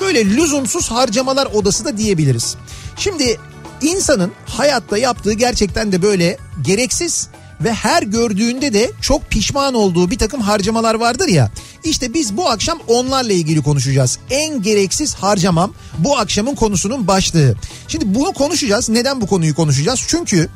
Böyle 0.00 0.24
lüzumsuz 0.24 0.90
harcamalar 0.90 1.46
odası 1.46 1.84
da 1.84 1.98
diyebiliriz. 1.98 2.56
Şimdi 2.96 3.38
insanın 3.82 4.32
hayatta 4.46 4.98
yaptığı 4.98 5.32
gerçekten 5.32 5.92
de 5.92 6.02
böyle 6.02 6.36
gereksiz 6.62 7.28
ve 7.64 7.72
her 7.72 8.02
gördüğünde 8.02 8.72
de 8.72 8.90
çok 9.00 9.30
pişman 9.30 9.74
olduğu 9.74 10.10
bir 10.10 10.18
takım 10.18 10.40
harcamalar 10.40 10.94
vardır 10.94 11.28
ya. 11.28 11.50
İşte 11.84 12.14
biz 12.14 12.36
bu 12.36 12.50
akşam 12.50 12.78
onlarla 12.86 13.32
ilgili 13.32 13.62
konuşacağız. 13.62 14.18
En 14.30 14.62
gereksiz 14.62 15.14
harcamam 15.14 15.72
bu 15.98 16.18
akşamın 16.18 16.54
konusunun 16.54 17.06
başlığı. 17.06 17.54
Şimdi 17.88 18.14
bunu 18.14 18.32
konuşacağız. 18.32 18.88
Neden 18.88 19.20
bu 19.20 19.26
konuyu 19.26 19.54
konuşacağız? 19.54 20.04
Çünkü 20.08 20.48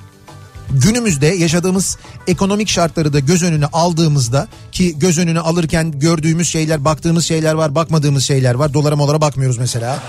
günümüzde 0.71 1.27
yaşadığımız 1.27 1.99
ekonomik 2.27 2.69
şartları 2.69 3.13
da 3.13 3.19
göz 3.21 3.43
önüne 3.43 3.67
aldığımızda 3.67 4.49
ki 4.73 4.99
göz 4.99 5.19
önüne 5.19 5.41
alırken 5.41 5.99
gördüğümüz 5.99 6.49
şeyler, 6.49 6.85
baktığımız 6.85 7.25
şeyler 7.25 7.55
var, 7.55 7.75
bakmadığımız 7.75 8.25
şeyler 8.25 8.55
var. 8.55 8.75
Dolara 8.75 8.97
molara 8.97 9.21
bakmıyoruz 9.21 9.59
mesela. 9.59 10.03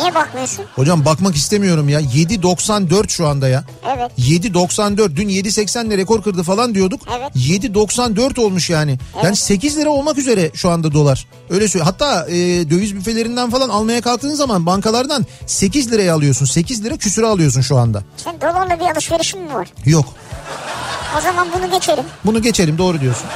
Niye 0.00 0.14
bakmıyorsun? 0.14 0.64
Hocam 0.74 1.04
bakmak 1.04 1.36
istemiyorum 1.36 1.88
ya. 1.88 2.00
7.94 2.00 3.08
şu 3.08 3.26
anda 3.26 3.48
ya. 3.48 3.64
Evet. 3.96 4.10
7.94 4.18 5.16
dün 5.16 5.28
7.80 5.28 5.86
ile 5.86 5.96
rekor 5.98 6.22
kırdı 6.22 6.42
falan 6.42 6.74
diyorduk. 6.74 7.00
Evet. 7.18 7.36
7.94 7.36 8.40
olmuş 8.40 8.70
yani. 8.70 8.98
Yani 9.24 9.36
8 9.36 9.76
lira 9.76 9.88
olmak 9.90 10.18
üzere 10.18 10.50
şu 10.54 10.70
anda 10.70 10.92
dolar. 10.92 11.26
Öyle 11.50 11.68
söylüyor. 11.68 11.86
Hatta 11.86 12.26
e, 12.28 12.34
döviz 12.70 12.94
büfelerinden 12.96 13.50
falan 13.50 13.68
almaya 13.68 14.00
kalktığın 14.00 14.34
zaman 14.34 14.66
bankalardan 14.66 15.26
8 15.46 15.92
liraya 15.92 16.14
alıyorsun. 16.14 16.46
8 16.46 16.84
lira 16.84 16.96
küsüre 16.96 17.26
alıyorsun 17.26 17.60
şu 17.60 17.76
anda. 17.76 18.02
Sen 18.16 18.40
dolarla 18.40 18.80
bir 18.80 18.84
alışverişin 18.94 19.40
mi 19.42 19.54
var? 19.54 19.68
Yok. 19.86 20.06
O 21.18 21.20
zaman 21.20 21.48
bunu 21.56 21.70
geçelim. 21.70 22.04
Bunu 22.24 22.42
geçelim 22.42 22.78
doğru 22.78 23.00
diyorsun. 23.00 23.26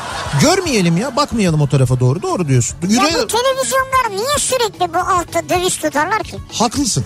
Görmeyelim 0.40 0.96
ya 0.96 1.16
bakmayalım 1.16 1.60
o 1.60 1.68
tarafa 1.68 2.00
doğru 2.00 2.22
doğru 2.22 2.48
diyorsun. 2.48 2.76
Ya 2.82 2.88
Yüreğe... 2.88 3.22
bu 3.22 3.26
televizyonlar 3.26 4.10
niye 4.10 4.38
sürekli 4.38 4.94
bu 4.94 4.98
altta 4.98 5.48
döviz 5.48 5.76
tutarlar 5.76 6.22
ki? 6.22 6.36
Haklısın. 6.52 7.04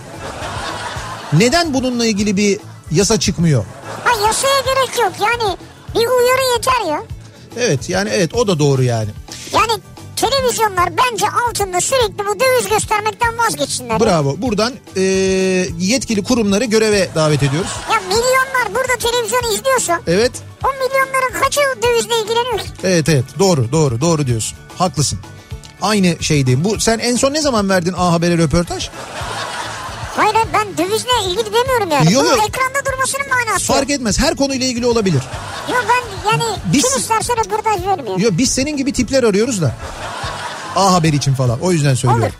Neden 1.33 1.73
bununla 1.73 2.05
ilgili 2.05 2.37
bir 2.37 2.59
yasa 2.91 3.19
çıkmıyor? 3.19 3.65
Ha 4.03 4.11
yasaya 4.27 4.59
gerek 4.59 4.99
yok 4.99 5.13
yani 5.21 5.57
bir 5.95 6.07
uyarı 6.07 6.53
yeter 6.55 6.91
ya. 6.91 7.03
Evet 7.57 7.89
yani 7.89 8.09
evet 8.09 8.33
o 8.33 8.47
da 8.47 8.59
doğru 8.59 8.83
yani. 8.83 9.09
Yani 9.53 9.71
televizyonlar 10.29 10.89
bence 10.97 11.25
altında 11.47 11.81
sürekli 11.81 12.17
bu 12.27 12.39
döviz 12.39 12.69
göstermekten 12.69 13.37
vazgeçsinler. 13.37 13.99
Bravo. 13.99 14.35
Buradan 14.37 14.73
e, 14.95 15.01
yetkili 15.79 16.23
kurumları 16.23 16.65
göreve 16.65 17.09
davet 17.15 17.43
ediyoruz. 17.43 17.71
Ya 17.91 17.99
milyonlar 17.99 18.67
burada 18.75 18.95
televizyonu 19.11 19.53
izliyorsa 19.53 20.01
Evet. 20.07 20.31
o 20.63 20.67
milyonların 20.67 21.43
kaçı 21.43 21.59
dövizle 21.83 22.15
ilgileniyor? 22.21 22.59
Evet 22.83 23.09
evet 23.09 23.25
doğru 23.39 23.71
doğru 23.71 24.01
doğru 24.01 24.27
diyorsun. 24.27 24.57
Haklısın. 24.77 25.19
Aynı 25.81 26.23
şeydi. 26.23 26.63
Bu 26.63 26.79
sen 26.79 26.99
en 26.99 27.15
son 27.15 27.33
ne 27.33 27.41
zaman 27.41 27.69
verdin 27.69 27.93
A 27.97 28.11
Haber'e 28.13 28.37
röportaj? 28.37 28.89
Hayır 30.15 30.33
hayır, 30.33 30.47
ben 30.53 30.77
dövizle 30.77 31.09
ilgili 31.27 31.45
demiyorum 31.53 31.91
yani. 31.91 32.13
Yok, 32.13 32.23
Bu 32.23 32.27
yok. 32.27 32.37
ekranda 32.49 32.91
durmasının 32.91 33.25
manası. 33.47 33.65
Fark 33.65 33.89
etmez. 33.89 34.19
Her 34.19 34.35
konuyla 34.35 34.65
ilgili 34.67 34.85
olabilir. 34.85 35.21
Yok 35.71 35.85
ben 35.89 36.29
yani 36.31 36.43
Biz- 36.73 36.83
kim 36.83 36.99
isterse 36.99 37.33
röportaj 37.33 37.85
vermiyor. 37.85 38.19
Yo, 38.19 38.29
biz 38.33 38.49
senin 38.49 38.77
gibi 38.77 38.93
tipler 38.93 39.23
arıyoruz 39.23 39.61
da. 39.61 39.75
A 40.75 40.93
Haber 40.93 41.13
için 41.13 41.33
falan. 41.33 41.59
O 41.59 41.71
yüzden 41.71 41.95
söylüyorum. 41.95 42.33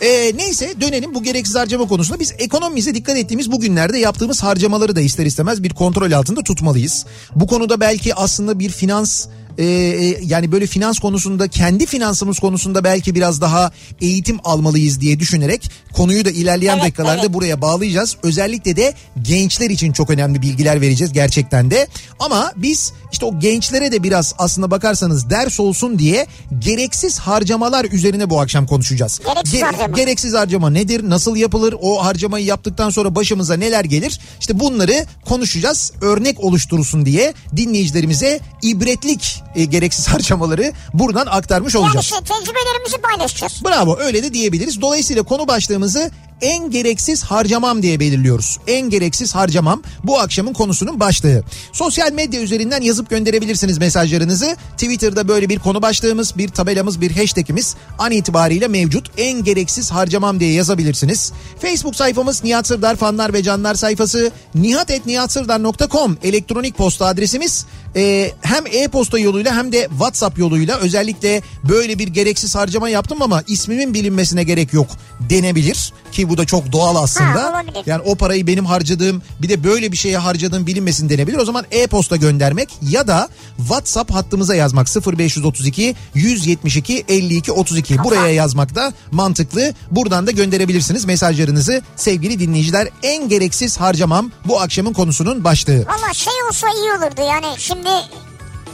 Ee, 0.00 0.32
neyse 0.36 0.80
dönelim 0.80 1.14
bu 1.14 1.22
gereksiz 1.22 1.56
harcama 1.56 1.88
konusunda. 1.88 2.20
Biz 2.20 2.34
ekonomimize 2.38 2.94
dikkat 2.94 3.16
ettiğimiz 3.16 3.52
bugünlerde 3.52 3.98
yaptığımız 3.98 4.42
harcamaları 4.42 4.96
da 4.96 5.00
ister 5.00 5.26
istemez 5.26 5.62
bir 5.62 5.74
kontrol 5.74 6.12
altında 6.12 6.42
tutmalıyız. 6.42 7.06
Bu 7.34 7.46
konuda 7.46 7.80
belki 7.80 8.14
aslında 8.14 8.58
bir 8.58 8.70
finans 8.70 9.26
e, 9.58 9.64
e, 9.64 10.18
yani 10.22 10.52
böyle 10.52 10.66
finans 10.66 10.98
konusunda 10.98 11.48
kendi 11.48 11.86
finansımız 11.86 12.38
konusunda 12.38 12.84
belki 12.84 13.14
biraz 13.14 13.40
daha 13.40 13.72
eğitim 14.00 14.38
almalıyız 14.44 15.00
diye 15.00 15.20
düşünerek 15.20 15.70
konuyu 15.92 16.24
da 16.24 16.30
ilerleyen 16.30 16.74
Evet, 16.74 16.84
dakikalarda 16.84 17.20
evet. 17.20 17.34
buraya 17.34 17.60
bağlayacağız. 17.62 18.16
Özellikle 18.22 18.76
de 18.76 18.94
gençler 19.22 19.70
için 19.70 19.92
çok 19.92 20.10
önemli 20.10 20.42
bilgiler 20.42 20.80
vereceğiz 20.80 21.12
gerçekten 21.12 21.70
de. 21.70 21.86
Ama 22.18 22.52
biz 22.56 22.92
işte 23.12 23.26
o 23.26 23.38
gençlere 23.38 23.92
de 23.92 24.02
biraz 24.02 24.34
aslında 24.38 24.70
bakarsanız 24.70 25.30
ders 25.30 25.60
olsun 25.60 25.98
diye 25.98 26.26
gereksiz 26.58 27.18
harcamalar 27.18 27.84
üzerine 27.84 28.30
bu 28.30 28.40
akşam 28.40 28.66
konuşacağız. 28.66 29.20
Gereksiz 29.26 29.62
harcama. 29.62 29.96
Gereksiz 29.96 30.34
harcama 30.34 30.70
nedir? 30.70 31.10
Nasıl 31.10 31.36
yapılır? 31.36 31.74
O 31.80 32.04
harcamayı 32.04 32.44
yaptıktan 32.44 32.90
sonra 32.90 33.14
başımıza 33.14 33.54
neler 33.54 33.84
gelir? 33.84 34.20
İşte 34.40 34.60
bunları 34.60 35.06
konuşacağız. 35.24 35.92
Örnek 36.00 36.40
oluşturulsun 36.44 37.06
diye 37.06 37.34
dinleyicilerimize 37.56 38.40
ibretlik 38.62 39.42
e, 39.54 39.64
gereksiz 39.64 40.08
harcamaları 40.08 40.72
buradan 40.94 41.26
aktarmış 41.26 41.74
Yani 41.74 41.84
olacağız. 41.84 42.04
işte 42.04 42.16
tecrübelerimizi 42.16 42.96
paylaşacağız. 43.02 43.64
Bravo 43.64 43.96
öyle 44.00 44.22
de 44.22 44.34
diyebiliriz. 44.34 44.80
Dolayısıyla 44.80 45.22
konu 45.22 45.48
başlığımızı 45.48 46.10
en 46.40 46.70
gereksiz 46.70 47.22
harcamam 47.24 47.82
diye 47.82 48.00
belirliyoruz. 48.00 48.58
En 48.66 48.90
gereksiz 48.90 49.34
harcamam 49.34 49.82
bu 50.04 50.18
akşamın 50.20 50.52
konusunun 50.52 51.00
başlığı. 51.00 51.42
Sosyal 51.72 52.12
medya 52.12 52.40
üzerinden 52.40 52.82
yazıp 52.82 53.10
gönderebilirsiniz 53.10 53.78
mesajlarınızı. 53.78 54.56
Twitter'da 54.72 55.28
böyle 55.28 55.48
bir 55.48 55.58
konu 55.58 55.82
başlığımız, 55.82 56.36
bir 56.38 56.48
tabelamız, 56.48 57.00
bir 57.00 57.16
hashtagimiz 57.16 57.76
an 57.98 58.10
itibariyle 58.12 58.68
mevcut. 58.68 59.10
En 59.16 59.44
gereksiz 59.44 59.90
harcamam 59.90 60.40
diye 60.40 60.52
yazabilirsiniz. 60.52 61.32
Facebook 61.62 61.96
sayfamız 61.96 62.44
Nihat 62.44 62.66
Sırdar 62.66 62.96
fanlar 62.96 63.32
ve 63.32 63.42
canlar 63.42 63.74
sayfası 63.74 64.30
nihatetnihatsırdar.com 64.54 66.18
elektronik 66.22 66.76
posta 66.76 67.06
adresimiz. 67.06 67.66
Ee, 67.96 68.32
hem 68.40 68.64
e-posta 68.66 69.18
yoluyla 69.18 69.56
hem 69.56 69.72
de 69.72 69.88
WhatsApp 69.90 70.38
yoluyla 70.38 70.78
özellikle 70.78 71.42
böyle 71.68 71.98
bir 71.98 72.08
gereksiz 72.08 72.54
harcama 72.54 72.88
yaptım 72.88 73.22
ama 73.22 73.42
ismimin 73.46 73.94
bilinmesine 73.94 74.42
gerek 74.44 74.72
yok 74.72 74.86
denebilir 75.20 75.92
ki 76.12 76.28
bu 76.28 76.38
da 76.38 76.44
çok 76.44 76.72
doğal 76.72 76.96
aslında. 76.96 77.44
Ha, 77.44 77.50
olabilir. 77.50 77.82
yani 77.86 78.02
o 78.04 78.14
parayı 78.14 78.46
benim 78.46 78.66
harcadığım 78.66 79.22
bir 79.42 79.48
de 79.48 79.64
böyle 79.64 79.92
bir 79.92 79.96
şeye 79.96 80.18
harcadığım 80.18 80.66
bilinmesin 80.66 81.08
denebilir. 81.08 81.38
O 81.38 81.44
zaman 81.44 81.64
e-posta 81.70 82.16
göndermek 82.16 82.68
ya 82.82 83.06
da 83.08 83.28
WhatsApp 83.56 84.14
hattımıza 84.14 84.54
yazmak 84.54 84.86
0532 85.06 85.94
172 86.14 87.04
52 87.08 87.52
32 87.52 87.98
buraya 88.04 88.28
yazmak 88.28 88.74
da 88.74 88.92
mantıklı. 89.10 89.74
Buradan 89.90 90.26
da 90.26 90.30
gönderebilirsiniz 90.30 91.04
mesajlarınızı 91.04 91.82
sevgili 91.96 92.38
dinleyiciler. 92.40 92.88
En 93.02 93.28
gereksiz 93.28 93.76
harcamam 93.80 94.30
bu 94.44 94.60
akşamın 94.60 94.92
konusunun 94.92 95.44
başlığı. 95.44 95.78
Valla 95.86 96.14
şey 96.14 96.32
olsa 96.48 96.66
iyi 96.68 96.92
olurdu 96.92 97.20
yani 97.28 97.46
şimdi 97.58 97.77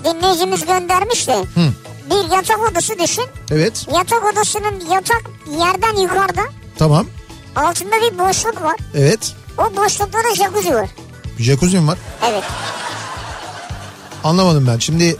dinleyicimiz 0.05 0.67
göndermiş 0.67 1.29
de 1.29 1.37
bir 2.11 2.33
yatak 2.37 2.71
odası 2.73 2.99
düşün. 2.99 3.25
Evet 3.51 3.87
Yatak 3.97 4.33
odasının 4.33 4.91
yatak 4.93 5.23
yerden 5.61 6.03
yukarıda 6.03 6.43
tamam 6.79 7.07
altında 7.57 7.91
bir 7.97 8.19
boşluk 8.19 8.63
var. 8.63 8.77
evet 8.95 9.33
O 9.59 9.77
boşlukta 9.77 10.19
da 10.19 10.35
jacuzzi 10.35 10.75
var. 10.75 10.89
jacuzzi'm 11.39 11.89
var. 11.89 11.99
Evet. 12.31 12.45
Anlamadım 14.25 14.67
ben. 14.67 14.79
Şimdi 14.79 15.17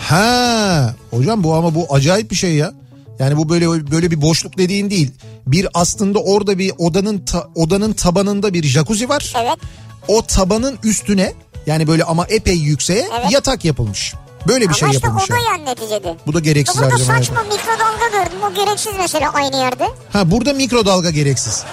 ha 0.00 0.94
hocam 1.10 1.44
bu 1.44 1.54
ama 1.54 1.74
bu 1.74 1.86
acayip 1.94 2.30
bir 2.30 2.36
şey 2.36 2.54
ya. 2.54 2.72
Yani 3.18 3.36
bu 3.36 3.48
böyle 3.48 3.90
böyle 3.90 4.10
bir 4.10 4.22
boşluk 4.22 4.58
dediğin 4.58 4.90
değil. 4.90 5.10
Bir 5.46 5.68
aslında 5.74 6.18
orada 6.18 6.58
bir 6.58 6.72
odanın 6.78 7.18
ta- 7.24 7.48
odanın 7.54 7.92
tabanında 7.92 8.54
bir 8.54 8.64
jacuzzi 8.64 9.08
var. 9.08 9.32
Evet. 9.36 9.58
O 10.08 10.22
tabanın 10.22 10.78
üstüne 10.84 11.32
yani 11.66 11.86
böyle 11.86 12.04
ama 12.04 12.26
epey 12.28 12.56
yükseğe 12.56 13.08
Evet. 13.20 13.32
yatak 13.32 13.64
yapılmış. 13.64 14.14
Böyle 14.48 14.60
bir 14.60 14.66
Ama 14.66 14.74
şey 14.74 14.88
işte 14.90 15.06
yapılmış. 15.06 15.30
o 15.30 15.34
da 15.34 15.36
yani. 15.36 15.44
yani 15.48 15.64
neticede. 15.64 16.16
Bu 16.26 16.34
da 16.34 16.40
gereksiz 16.40 16.76
Burada 16.82 16.94
harcama. 16.94 17.18
saçma 17.18 17.42
mikrodalga 17.42 18.08
gördüm. 18.12 18.38
O 18.50 18.54
gereksiz 18.54 18.92
mesela 18.98 19.30
aynı 19.32 19.56
yerde. 19.56 19.86
Ha 20.12 20.30
burada 20.30 20.52
mikrodalga 20.52 21.10
gereksiz. 21.10 21.64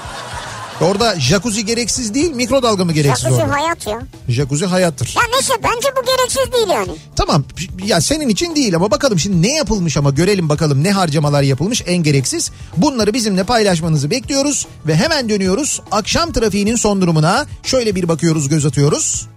Orada 0.82 1.20
jacuzzi 1.20 1.66
gereksiz 1.66 2.14
değil 2.14 2.32
mikrodalga 2.32 2.86
mı 2.86 2.92
gereksiz 2.94 3.24
Jacuzzi 3.24 3.42
orada? 3.44 3.54
hayat 3.56 3.88
ya. 3.88 4.02
Jacuzzi 4.30 4.66
hayattır. 4.66 5.14
Ya 5.18 5.22
neyse 5.34 5.54
bence 5.64 5.88
bu 5.98 6.06
gereksiz 6.06 6.52
değil 6.54 6.68
yani. 6.70 6.92
Tamam 7.16 7.44
ya 7.86 8.02
senin 8.02 8.30
için 8.30 8.56
değil 8.56 8.76
ama 8.76 8.92
bakalım 8.92 9.20
şimdi 9.20 9.42
ne 9.48 9.56
yapılmış 9.56 9.98
ama 9.98 10.10
görelim 10.10 10.50
bakalım 10.50 10.84
ne 10.84 10.92
harcamalar 10.92 11.42
yapılmış 11.42 11.82
en 11.86 11.98
gereksiz. 11.98 12.52
Bunları 12.78 13.14
bizimle 13.14 13.44
paylaşmanızı 13.44 14.10
bekliyoruz 14.12 14.68
ve 14.88 14.96
hemen 14.96 15.30
dönüyoruz. 15.30 15.82
Akşam 15.92 16.32
trafiğinin 16.32 16.76
son 16.76 17.02
durumuna 17.02 17.46
şöyle 17.64 17.96
bir 17.96 18.08
bakıyoruz 18.08 18.50
göz 18.50 18.66
atıyoruz. 18.66 19.28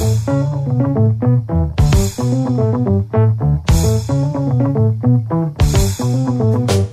Thank 0.00 0.28
you. 6.70 6.89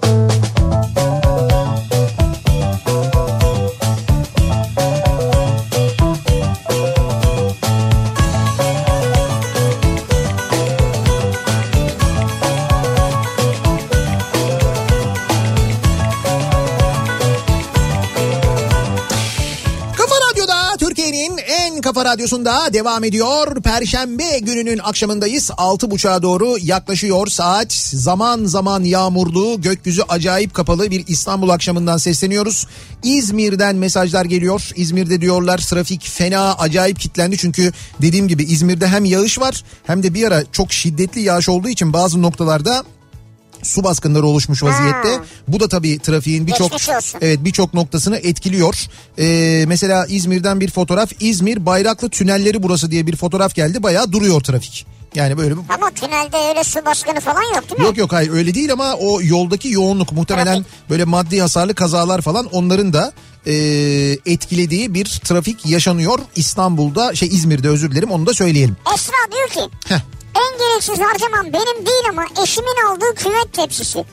Radyosu'nda 22.08 22.74
devam 22.74 23.04
ediyor. 23.04 23.62
Perşembe 23.62 24.40
gününün 24.40 24.78
akşamındayız. 24.78 25.50
6.30'a 25.50 26.22
doğru 26.22 26.58
yaklaşıyor 26.62 27.28
saat. 27.28 27.74
Zaman 27.74 28.46
zaman 28.46 28.84
yağmurlu, 28.84 29.62
gökyüzü 29.62 30.02
acayip 30.10 30.54
kapalı 30.54 30.92
bir 30.92 31.04
İstanbul 31.08 31.50
akşamından 31.50 31.98
sesleniyoruz. 31.98 32.68
İzmir'den 33.04 33.76
mesajlar 33.76 34.26
geliyor. 34.26 34.72
İzmir'de 34.76 35.22
diyorlar 35.22 35.58
trafik 35.58 36.08
fena, 36.10 36.54
acayip 36.54 37.00
kilitlendi. 37.00 37.38
Çünkü 37.38 37.72
dediğim 38.02 38.28
gibi 38.28 38.44
İzmir'de 38.44 38.88
hem 38.88 39.06
yağış 39.06 39.40
var 39.40 39.64
hem 39.88 40.04
de 40.04 40.14
bir 40.14 40.28
ara 40.28 40.44
çok 40.52 40.74
şiddetli 40.74 41.22
yağış 41.22 41.50
olduğu 41.50 41.70
için 41.70 41.94
bazı 41.94 42.22
noktalarda 42.22 42.84
su 43.64 43.84
baskınları 43.84 44.26
oluşmuş 44.26 44.64
vaziyette. 44.64 45.10
Ha. 45.10 45.24
Bu 45.48 45.60
da 45.60 45.68
tabii 45.68 46.00
trafiğin 46.00 46.48
birçok 46.48 46.72
evet 47.22 47.40
birçok 47.46 47.74
noktasını 47.74 48.18
etkiliyor. 48.18 48.76
Ee, 49.20 49.66
mesela 49.68 50.06
İzmir'den 50.06 50.60
bir 50.60 50.72
fotoğraf 50.72 51.12
İzmir 51.20 51.66
Bayraklı 51.66 52.10
Tünelleri 52.10 52.64
burası 52.64 52.92
diye 52.92 53.08
bir 53.08 53.16
fotoğraf 53.16 53.56
geldi. 53.56 53.84
Bayağı 53.84 54.12
duruyor 54.12 54.42
trafik. 54.42 54.86
Yani 55.16 55.38
böyle 55.38 55.52
bir 55.58 55.62
Ama 55.76 55.92
tünelde 55.92 56.38
öyle 56.50 56.64
su 56.64 56.86
baskını 56.86 57.20
falan 57.20 57.42
yok 57.56 57.70
değil 57.70 57.80
mi? 57.82 57.86
Yok 57.86 57.98
yok 57.98 58.14
hayır 58.14 58.32
öyle 58.32 58.54
değil 58.54 58.72
ama 58.74 58.94
o 58.96 59.22
yoldaki 59.22 59.70
yoğunluk 59.72 60.12
muhtemelen 60.12 60.64
Trafik. 60.64 60.90
böyle 60.90 61.04
maddi 61.04 61.42
hasarlı 61.42 61.76
kazalar 61.76 62.22
falan 62.22 62.46
onların 62.46 62.94
da 62.94 63.14
e, 63.46 63.54
etkilediği 64.26 64.94
bir 64.94 65.06
trafik 65.06 65.66
yaşanıyor 65.66 66.20
İstanbul'da 66.36 67.16
şey 67.16 67.28
İzmir'de 67.28 67.70
özür 67.70 67.92
dilerim 67.92 68.12
onu 68.12 68.26
da 68.26 68.34
söyleyelim. 68.34 68.78
Esra 68.94 69.32
diyor 69.32 69.48
ki 69.68 69.76
Heh, 69.88 70.00
en 70.38 70.58
gereksiz 70.58 71.00
harcamam 71.00 71.54
benim 71.54 71.86
değil 71.86 72.04
ama 72.10 72.26
eşimin 72.44 72.86
aldığı 72.90 73.16
küvet 73.16 73.54
tepsisi. 73.54 74.06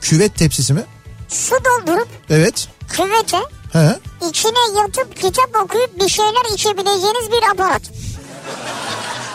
küvet 0.00 0.36
tepsisi 0.38 0.72
mi? 0.72 0.84
Su 1.28 1.54
doldurup 1.64 2.08
Evet. 2.30 2.68
küvete 2.88 3.38
He. 3.72 3.98
içine 4.30 4.78
yatıp 4.80 5.16
kitap 5.20 5.56
okuyup 5.64 6.00
bir 6.00 6.08
şeyler 6.08 6.54
içebileceğiniz 6.54 7.32
bir 7.32 7.42
aparat. 7.52 7.82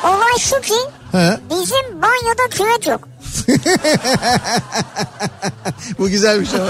Olay 0.04 0.38
şu 0.40 0.62
ki 0.62 0.74
He. 1.12 1.40
bizim 1.50 2.02
banyoda 2.02 2.48
küvet 2.50 2.88
yok. 2.88 3.08
Bu 6.00 6.10
güzelmiş 6.10 6.50
ama. 6.54 6.70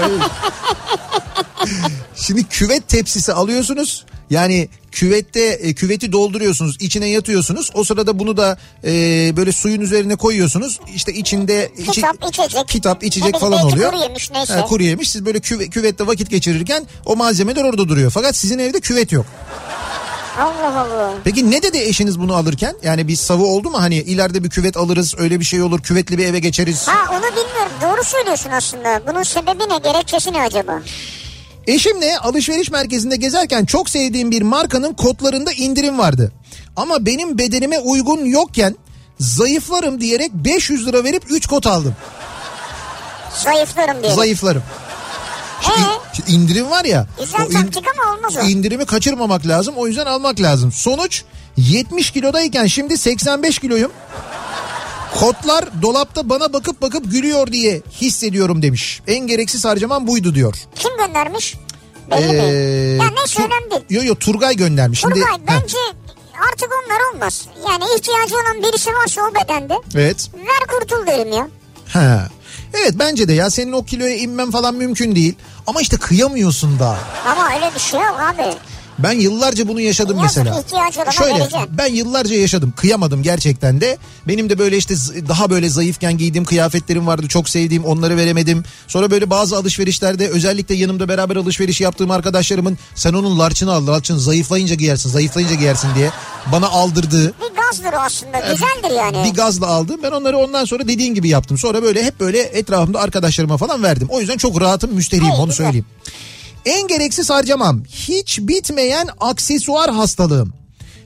Şimdi 2.16 2.44
küvet 2.48 2.88
tepsisi 2.88 3.32
alıyorsunuz. 3.32 4.04
Yani 4.30 4.68
küvette 4.92 5.40
e, 5.44 5.74
küveti 5.74 6.12
dolduruyorsunuz, 6.12 6.76
içine 6.80 7.08
yatıyorsunuz. 7.08 7.70
O 7.74 7.84
sırada 7.84 8.18
bunu 8.18 8.36
da 8.36 8.58
e, 8.84 8.90
böyle 9.36 9.52
suyun 9.52 9.80
üzerine 9.80 10.16
koyuyorsunuz. 10.16 10.80
İşte 10.94 11.12
içinde 11.12 11.70
içi- 11.78 11.90
Kitap, 11.92 12.16
içecek. 12.28 12.68
kitap, 12.68 13.04
içecek 13.04 13.34
Ne 13.34 13.40
falan 13.40 13.64
oluyor. 13.66 13.90
kuru 13.92 14.02
yemiş, 14.02 14.30
neyse. 14.30 14.52
Ha, 14.54 14.64
kuru 14.64 14.82
yemiş. 14.82 15.10
Siz 15.10 15.26
böyle 15.26 15.38
küve- 15.38 15.70
küvette 15.70 16.06
vakit 16.06 16.30
geçirirken 16.30 16.86
o 17.04 17.16
malzemeler 17.16 17.64
orada 17.64 17.88
duruyor. 17.88 18.10
Fakat 18.10 18.36
sizin 18.36 18.58
evde 18.58 18.80
küvet 18.80 19.12
yok. 19.12 19.26
Allah 20.40 20.80
Allah. 20.80 21.12
Peki 21.24 21.50
ne 21.50 21.62
dedi 21.62 21.78
eşiniz 21.78 22.20
bunu 22.20 22.34
alırken? 22.34 22.76
Yani 22.82 23.08
bir 23.08 23.16
savı 23.16 23.44
oldu 23.44 23.70
mu? 23.70 23.80
Hani 23.80 23.96
ileride 23.96 24.44
bir 24.44 24.50
küvet 24.50 24.76
alırız, 24.76 25.14
öyle 25.18 25.40
bir 25.40 25.44
şey 25.44 25.62
olur, 25.62 25.82
küvetli 25.82 26.18
bir 26.18 26.26
eve 26.26 26.38
geçeriz. 26.38 26.88
Ha 26.88 27.12
onu 27.12 27.22
bilmiyorum. 27.22 27.72
Doğru 27.82 28.04
söylüyorsun 28.04 28.50
aslında. 28.50 29.02
Bunun 29.08 29.22
sebebi 29.22 29.58
ne? 29.68 29.78
Gerekçesi 29.92 30.32
ne 30.32 30.40
acaba? 30.42 30.82
Eşimle 31.66 32.18
alışveriş 32.18 32.70
merkezinde 32.70 33.16
gezerken 33.16 33.64
çok 33.64 33.90
sevdiğim 33.90 34.30
bir 34.30 34.42
markanın 34.42 34.94
kodlarında 34.94 35.52
indirim 35.52 35.98
vardı. 35.98 36.32
Ama 36.76 37.06
benim 37.06 37.38
bedenime 37.38 37.78
uygun 37.78 38.24
yokken 38.24 38.76
zayıflarım 39.20 40.00
diyerek 40.00 40.32
500 40.32 40.86
lira 40.86 41.04
verip 41.04 41.22
3 41.30 41.46
kod 41.46 41.64
aldım. 41.64 41.96
Zayıflarım 43.44 44.02
diye. 44.02 44.14
Zayıflarım. 44.14 44.62
Ee? 45.62 45.70
Şimdi 46.12 46.30
indirim 46.30 46.70
var 46.70 46.84
ya. 46.84 47.06
Güzel 47.20 47.50
taktik 47.50 47.84
ama 47.94 48.16
olmaz 48.16 48.36
o. 48.36 48.40
indirimi 48.42 48.86
kaçırmamak 48.86 49.46
lazım. 49.46 49.74
O 49.76 49.86
yüzden 49.86 50.06
almak 50.06 50.40
lazım. 50.40 50.72
Sonuç 50.72 51.22
70 51.56 52.10
kilodayken 52.10 52.66
şimdi 52.66 52.98
85 52.98 53.58
kiloyum. 53.58 53.92
Kodlar 55.20 55.82
dolapta 55.82 56.28
bana 56.28 56.52
bakıp 56.52 56.82
bakıp 56.82 57.10
gülüyor 57.12 57.46
diye 57.52 57.82
hissediyorum 58.00 58.62
demiş. 58.62 59.00
En 59.06 59.26
gereksiz 59.26 59.64
harcamam 59.64 60.06
buydu 60.06 60.34
diyor. 60.34 60.54
Kim 60.74 60.90
göndermiş? 60.96 61.54
Belli 62.10 62.24
Ee, 62.24 62.42
değil. 62.42 63.00
Ya 63.00 63.10
neyse 63.16 63.34
Tur- 63.36 63.44
önemli 63.46 63.70
değil. 63.70 63.84
Yo 63.90 64.02
yo 64.02 64.14
Turgay 64.14 64.56
göndermiş. 64.56 65.00
Şimdi, 65.00 65.14
Turgay 65.14 65.32
Heh, 65.32 65.38
bence 65.48 65.78
artık 66.52 66.68
onlar 66.84 67.14
olmaz. 67.14 67.46
Yani 67.70 67.84
ihtiyacı 67.96 68.34
olan 68.34 68.62
birisi 68.62 68.90
varsa 68.94 69.22
o 69.22 69.34
bedende 69.34 69.74
evet. 69.94 70.30
ver 70.34 70.66
kurtul 70.68 71.06
derim 71.06 71.32
ya. 71.32 71.48
Ha. 71.92 72.28
Evet 72.74 72.92
bence 72.94 73.28
de 73.28 73.32
ya 73.32 73.50
senin 73.50 73.72
o 73.72 73.84
kiloya 73.84 74.16
inmen 74.16 74.50
falan 74.50 74.74
mümkün 74.74 75.16
değil. 75.16 75.34
Ama 75.66 75.80
işte 75.80 75.96
kıyamıyorsun 75.96 76.78
da. 76.78 76.98
Ama 77.26 77.54
öyle 77.54 77.74
bir 77.74 77.80
şey 77.80 78.00
yok 78.00 78.16
abi. 78.20 78.42
Ben 78.98 79.12
yıllarca 79.12 79.68
bunu 79.68 79.80
yaşadım 79.80 80.18
Yazık, 80.18 80.44
mesela. 80.44 80.62
Şöyle 81.12 81.34
vereceksin. 81.34 81.60
ben 81.78 81.86
yıllarca 81.86 82.36
yaşadım. 82.36 82.72
Kıyamadım 82.76 83.22
gerçekten 83.22 83.80
de. 83.80 83.98
Benim 84.28 84.50
de 84.50 84.58
böyle 84.58 84.76
işte 84.76 84.94
daha 85.28 85.50
böyle 85.50 85.68
zayıfken 85.68 86.18
giydiğim 86.18 86.44
kıyafetlerim 86.44 87.06
vardı. 87.06 87.28
Çok 87.28 87.48
sevdiğim 87.48 87.84
onları 87.84 88.16
veremedim. 88.16 88.64
Sonra 88.88 89.10
böyle 89.10 89.30
bazı 89.30 89.56
alışverişlerde 89.56 90.28
özellikle 90.28 90.74
yanımda 90.74 91.08
beraber 91.08 91.36
alışveriş 91.36 91.80
yaptığım 91.80 92.10
arkadaşlarımın 92.10 92.78
sen 92.94 93.12
onun 93.12 93.38
larçını 93.38 93.72
al 93.72 93.86
larçını 93.86 94.20
zayıflayınca 94.20 94.74
giyersin 94.74 95.10
zayıflayınca 95.10 95.54
giyersin 95.54 95.88
diye 95.94 96.10
bana 96.52 96.68
aldırdığı 96.68 97.26
Bir 97.26 97.56
gazdır 97.62 97.92
o 97.92 98.00
aslında. 98.00 98.38
Güzeldir 98.38 98.96
yani. 98.96 99.30
bir 99.30 99.34
gazla 99.34 99.66
aldım. 99.66 100.00
Ben 100.02 100.10
onları 100.10 100.36
ondan 100.38 100.64
sonra 100.64 100.88
dediğin 100.88 101.14
gibi 101.14 101.28
yaptım. 101.28 101.58
Sonra 101.58 101.82
böyle 101.82 102.04
hep 102.04 102.20
böyle 102.20 102.40
etrafımda 102.42 103.00
arkadaşlarıma 103.00 103.56
falan 103.56 103.82
verdim. 103.82 104.08
O 104.10 104.20
yüzden 104.20 104.36
çok 104.36 104.60
rahatım, 104.60 104.94
müşteriyim 104.94 105.32
Hey, 105.32 105.40
onu 105.40 105.46
güzel. 105.50 105.64
söyleyeyim. 105.64 105.86
En 106.66 106.86
gereksiz 106.88 107.30
harcamam 107.30 107.84
hiç 107.84 108.38
bitmeyen 108.40 109.08
aksesuar 109.20 109.90
hastalığım. 109.90 110.52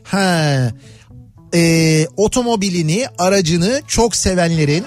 He. 0.05 0.73
Ee, 1.55 2.07
otomobilini, 2.17 3.07
aracını 3.19 3.83
çok 3.87 4.17
sevenlerin 4.17 4.85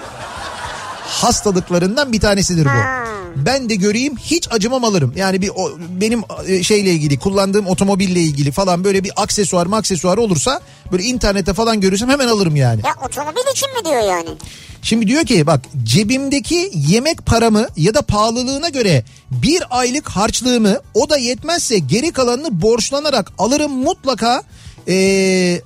hastalıklarından 1.00 2.12
bir 2.12 2.20
tanesidir 2.20 2.64
bu. 2.66 3.04
Ben 3.36 3.68
de 3.68 3.74
göreyim 3.74 4.16
hiç 4.16 4.48
acımam 4.52 4.84
alırım. 4.84 5.12
Yani 5.16 5.42
bir 5.42 5.50
o, 5.56 5.78
benim 6.00 6.22
e, 6.46 6.62
şeyle 6.62 6.90
ilgili 6.90 7.18
kullandığım 7.18 7.66
otomobille 7.66 8.20
ilgili 8.20 8.52
falan 8.52 8.84
böyle 8.84 9.04
bir 9.04 9.12
aksesuar 9.16 9.66
mı 9.66 9.76
aksesuar 9.76 10.18
olursa 10.18 10.60
böyle 10.92 11.02
internette 11.02 11.52
falan 11.52 11.80
görürsem 11.80 12.08
hemen 12.08 12.28
alırım 12.28 12.56
yani. 12.56 12.80
Ya 12.84 12.94
otomobil 13.06 13.50
için 13.52 13.68
mi 13.68 13.84
diyor 13.84 14.02
yani? 14.02 14.28
Şimdi 14.82 15.06
diyor 15.06 15.24
ki 15.24 15.46
bak 15.46 15.60
cebimdeki 15.84 16.70
yemek 16.74 17.26
paramı 17.26 17.68
ya 17.76 17.94
da 17.94 18.02
pahalılığına 18.02 18.68
göre 18.68 19.04
bir 19.30 19.62
aylık 19.70 20.08
harçlığımı 20.08 20.80
o 20.94 21.10
da 21.10 21.16
yetmezse 21.16 21.78
geri 21.78 22.12
kalanını 22.12 22.62
borçlanarak 22.62 23.32
alırım 23.38 23.72
mutlaka. 23.72 24.42
Ee, 24.88 25.60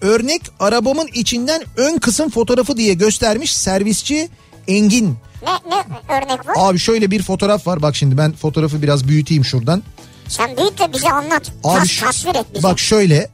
örnek 0.00 0.42
arabamın 0.60 1.08
içinden 1.14 1.62
ön 1.76 1.98
kısım 1.98 2.30
fotoğrafı 2.30 2.76
diye 2.76 2.94
göstermiş 2.94 3.56
servisçi 3.56 4.28
Engin. 4.68 5.16
Ne, 5.42 5.50
ne 5.76 5.84
örnek 6.16 6.48
var? 6.48 6.54
Abi 6.56 6.78
şöyle 6.78 7.10
bir 7.10 7.22
fotoğraf 7.22 7.66
var 7.66 7.82
bak 7.82 7.96
şimdi 7.96 8.18
ben 8.18 8.32
fotoğrafı 8.32 8.82
biraz 8.82 9.08
büyüteyim 9.08 9.44
şuradan. 9.44 9.82
Sen 10.28 10.56
büyüt 10.56 10.78
de 10.78 10.92
bize 10.92 11.10
anlat. 11.10 11.52
Abi 11.64 11.78
Tas, 11.78 12.00
tasvir 12.00 12.34
et 12.34 12.46
bize. 12.54 12.62
Bak 12.62 12.78
şöyle 12.78 13.28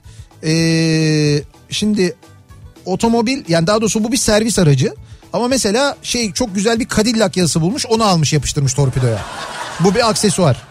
ee, 0.45 1.43
şimdi 1.71 2.17
otomobil 2.85 3.45
yani 3.49 3.67
daha 3.67 3.81
doğrusu 3.81 4.05
bu 4.05 4.13
bir 4.13 4.17
servis 4.17 4.59
aracı 4.59 4.95
ama 5.33 5.49
mesela 5.49 5.97
şey 6.03 6.33
çok 6.33 6.55
güzel 6.55 6.81
bir 6.81 6.89
Cadillac 6.89 7.41
yazısı 7.41 7.61
bulmuş 7.61 7.87
onu 7.87 8.05
almış 8.05 8.33
yapıştırmış 8.33 8.75
torpidoya. 8.75 9.19
Bu 9.81 9.95
bir 9.95 10.09
aksesuar. 10.09 10.63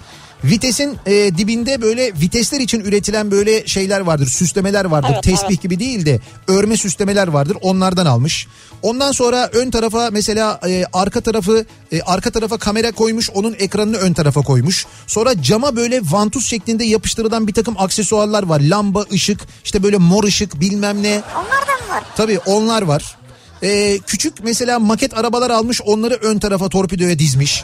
Vitesin 0.44 0.98
e, 1.06 1.38
dibinde 1.38 1.82
böyle 1.82 2.14
vitesler 2.14 2.60
için 2.60 2.80
üretilen 2.80 3.32
böyle 3.32 3.68
şeyler 3.68 4.00
vardır, 4.00 4.28
süslemeler 4.28 4.86
vardır. 4.86 5.10
Evet, 5.14 5.24
Tesbih 5.24 5.48
evet. 5.50 5.62
gibi 5.62 5.80
değil 5.80 6.06
de 6.06 6.20
örme 6.48 6.78
süslemeler 6.78 7.28
vardır. 7.28 7.58
Onlardan 7.62 8.06
almış. 8.06 8.48
Ondan 8.82 9.12
sonra 9.12 9.50
ön 9.54 9.72
tarafa 9.72 10.10
mesela 10.12 10.60
e, 10.68 10.86
arka 10.94 11.22
tarafı 11.22 11.66
e, 11.92 12.02
arka 12.02 12.32
tarafa 12.32 12.58
kamera 12.58 12.92
koymuş. 12.92 13.30
Onun 13.30 13.56
ekranını 13.60 13.98
ön 13.98 14.14
tarafa 14.14 14.42
koymuş. 14.42 14.86
Sonra 15.08 15.42
cama 15.42 15.76
böyle 15.76 16.02
vantuz 16.04 16.46
şeklinde 16.46 16.86
yapıştırılan 16.86 17.48
bir 17.48 17.54
takım 17.54 17.76
aksesuarlar 17.78 18.44
var. 18.44 18.60
Lamba, 18.60 19.06
ışık, 19.14 19.42
işte 19.64 19.84
böyle 19.84 19.98
mor 19.98 20.24
ışık 20.24 20.60
bilmem 20.60 21.04
ne. 21.04 21.22
Onlardan 21.36 21.90
var? 21.90 22.04
Tabii 22.18 22.40
onlar 22.46 22.82
var. 22.82 23.16
E, 23.64 24.00
küçük 24.00 24.44
mesela 24.44 24.80
maket 24.80 25.18
arabalar 25.18 25.50
almış 25.50 25.82
onları 25.82 26.14
ön 26.14 26.40
tarafa 26.40 26.70
torpidoya 26.70 27.20
dizmiş. 27.20 27.64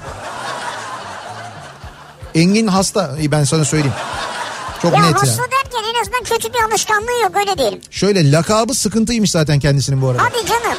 Engin 2.37 2.67
hasta 2.67 3.17
ben 3.31 3.43
sana 3.43 3.65
söyleyeyim. 3.65 3.93
Çok 4.81 4.93
Ya 4.93 5.05
net 5.05 5.15
hasta 5.15 5.41
yani. 5.41 5.51
derken 5.51 5.83
en 5.95 6.01
azından 6.01 6.23
kötü 6.23 6.53
bir 6.53 6.71
alışkanlığı 6.71 7.21
yok 7.23 7.31
öyle 7.35 7.57
diyelim. 7.57 7.79
Şöyle 7.91 8.31
lakabı 8.31 8.73
sıkıntıymış 8.73 9.31
zaten 9.31 9.59
kendisinin 9.59 10.01
bu 10.01 10.07
arada. 10.09 10.23
Hadi 10.23 10.47
canım. 10.47 10.77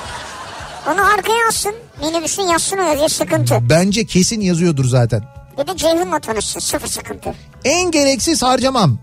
Onu 0.86 1.06
arkaya 1.14 1.38
yazsın. 1.38 1.74
Minibüsün 2.00 2.42
yazsın 2.42 2.78
o 2.78 2.82
yazıyor 2.82 3.08
sıkıntı. 3.08 3.58
Bence 3.70 4.04
kesin 4.04 4.40
yazıyordur 4.40 4.84
zaten. 4.84 5.22
Bir 5.58 5.66
de 5.66 5.76
Ceyhun'la 5.76 6.18
tanışsın 6.20 6.60
sıfır 6.60 6.88
sıkıntı. 6.88 7.34
En 7.64 7.90
gereksiz 7.90 8.42
harcamam. 8.42 8.98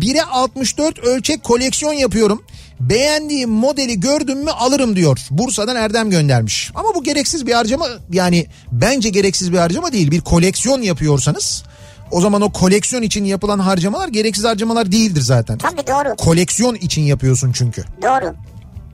1'e 0.00 0.22
64 0.22 0.98
ölçek 0.98 1.44
koleksiyon 1.44 1.92
yapıyorum. 1.92 2.42
Beğendiğim 2.80 3.50
modeli 3.50 4.00
gördüm 4.00 4.44
mü 4.44 4.50
alırım 4.50 4.96
diyor. 4.96 5.18
Bursa'dan 5.30 5.76
Erdem 5.76 6.10
göndermiş. 6.10 6.70
Ama 6.74 6.94
bu 6.94 7.04
gereksiz 7.04 7.46
bir 7.46 7.52
harcama 7.52 7.86
yani 8.12 8.46
bence 8.72 9.08
gereksiz 9.08 9.52
bir 9.52 9.58
harcama 9.58 9.92
değil. 9.92 10.10
Bir 10.10 10.20
koleksiyon 10.20 10.82
yapıyorsanız 10.82 11.64
O 12.10 12.20
zaman 12.20 12.42
o 12.42 12.52
koleksiyon 12.52 13.02
için 13.02 13.24
yapılan 13.24 13.58
harcamalar 13.58 14.08
gereksiz 14.08 14.44
harcamalar 14.44 14.92
değildir 14.92 15.20
zaten. 15.20 15.58
Tabii 15.58 15.86
doğru. 15.86 16.16
Koleksiyon 16.16 16.74
için 16.74 17.02
yapıyorsun 17.02 17.52
çünkü. 17.52 17.84
Doğru. 18.02 18.34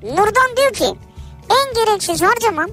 Nurdan 0.02 0.56
diyor 0.56 0.72
ki 0.72 0.98
en 1.50 1.74
gereksiz 1.86 2.22
harcamam 2.22 2.70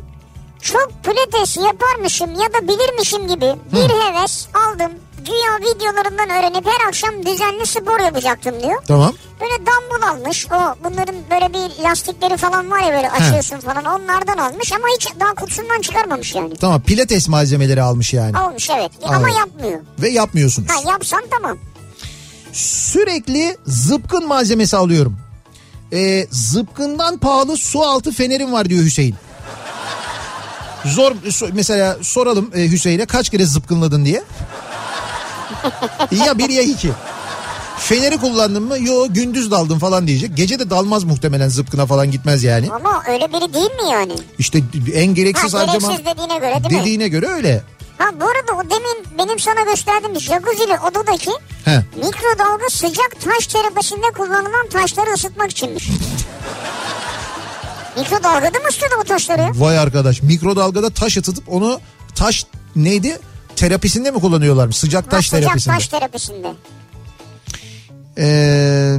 çok 0.61 0.91
pilates 1.03 1.57
yaparmışım 1.57 2.29
ya 2.33 2.53
da 2.53 2.67
bilirmişim 2.67 3.27
gibi 3.27 3.55
bir 3.73 3.89
heves 3.89 4.47
aldım. 4.53 4.91
Güya 5.25 5.71
videolarından 5.71 6.29
öğrenip 6.29 6.65
her 6.65 6.87
akşam 6.87 7.25
düzenli 7.25 7.65
spor 7.65 7.99
yapacaktım 7.99 8.63
diyor. 8.63 8.83
Tamam. 8.87 9.13
Böyle 9.41 9.53
dumbbell 9.57 10.09
almış. 10.09 10.47
O 10.51 10.75
bunların 10.83 11.15
böyle 11.31 11.53
bir 11.53 11.83
lastikleri 11.83 12.37
falan 12.37 12.71
var 12.71 12.79
ya 12.79 12.93
böyle 12.93 13.09
açıyorsun 13.09 13.59
falan 13.59 13.85
onlardan 13.85 14.37
almış 14.37 14.73
ama 14.73 14.87
hiç 14.95 15.07
daha 15.19 15.33
kutusundan 15.33 15.81
çıkarmamış 15.81 16.35
yani. 16.35 16.55
Tamam 16.55 16.81
pilates 16.81 17.27
malzemeleri 17.27 17.81
almış 17.81 18.13
yani. 18.13 18.37
Almış 18.37 18.69
evet 18.69 18.91
ama 19.03 19.15
Anladım. 19.15 19.33
yapmıyor. 19.37 19.79
Ve 20.01 20.09
yapmıyorsunuz. 20.09 20.69
Ha 20.69 20.91
yapsan 20.91 21.23
tamam. 21.31 21.57
Sürekli 22.53 23.57
zıpkın 23.65 24.27
malzemesi 24.27 24.77
alıyorum. 24.77 25.17
Ee, 25.93 26.27
zıpkından 26.31 27.17
pahalı 27.17 27.57
su 27.57 27.81
altı 27.81 28.11
fenerim 28.11 28.51
var 28.53 28.69
diyor 28.69 28.83
Hüseyin. 28.83 29.15
Zor 30.85 31.11
mesela 31.53 31.97
soralım 32.01 32.51
e, 32.55 32.71
Hüseyin'e 32.71 33.05
kaç 33.05 33.29
kere 33.29 33.45
zıpkınladın 33.45 34.05
diye. 34.05 34.23
Ya 36.25 36.37
bir 36.37 36.49
ya 36.49 36.61
iki. 36.61 36.91
Feneri 37.77 38.17
kullandın 38.17 38.63
mı? 38.63 38.79
Yo 38.79 39.07
gündüz 39.09 39.51
daldım 39.51 39.79
falan 39.79 40.07
diyecek. 40.07 40.37
Gece 40.37 40.59
de 40.59 40.69
dalmaz 40.69 41.03
muhtemelen 41.03 41.49
zıpkına 41.49 41.85
falan 41.85 42.11
gitmez 42.11 42.43
yani. 42.43 42.69
Ama 42.71 43.03
öyle 43.07 43.27
biri 43.33 43.53
değil 43.53 43.71
mi 43.71 43.91
yani? 43.91 44.13
İşte 44.39 44.59
en 44.93 45.05
gereksiz 45.15 45.53
Ha 45.53 45.59
harcama 45.59 45.87
gereksiz 45.87 46.05
dediğine 46.05 46.37
göre 46.37 46.63
değil 46.63 46.73
mi? 46.75 46.81
dediğine 46.81 47.07
göre 47.07 47.27
öyle. 47.27 47.63
Ha 47.97 48.05
bu 48.21 48.25
arada 48.25 48.51
o 48.61 48.69
demin 48.69 49.17
benim 49.17 49.39
sana 49.39 49.61
gösterdiğim 49.61 50.19
jacuzzi'li 50.19 50.79
odadaki 50.91 51.31
He. 51.65 51.83
mikrodalga 51.95 52.69
sıcak 52.69 53.15
taş 53.25 53.47
terapisinde 53.47 54.11
kullanılan 54.17 54.67
taşları 54.73 55.13
ısıtmak 55.13 55.51
içinmiş. 55.51 55.89
Mikrodalgada 57.97 58.59
mı 58.59 58.65
ısıtıyordu 58.69 58.95
bu 58.99 59.03
taşları? 59.03 59.51
Vay 59.55 59.79
arkadaş 59.79 60.21
mikrodalgada 60.23 60.89
taş 60.89 61.17
ıtıtıp 61.17 61.43
onu 61.49 61.79
taş 62.15 62.45
neydi? 62.75 63.19
Terapisinde 63.55 64.11
mi 64.11 64.19
kullanıyorlarmış? 64.19 64.77
Sıcak 64.77 65.05
Ha, 65.05 65.09
taş 65.09 65.25
sıcak 65.29 65.41
terapisinde. 65.43 65.75
taş 65.75 65.87
terapisinde. 65.87 66.53
Ee, 68.17 68.95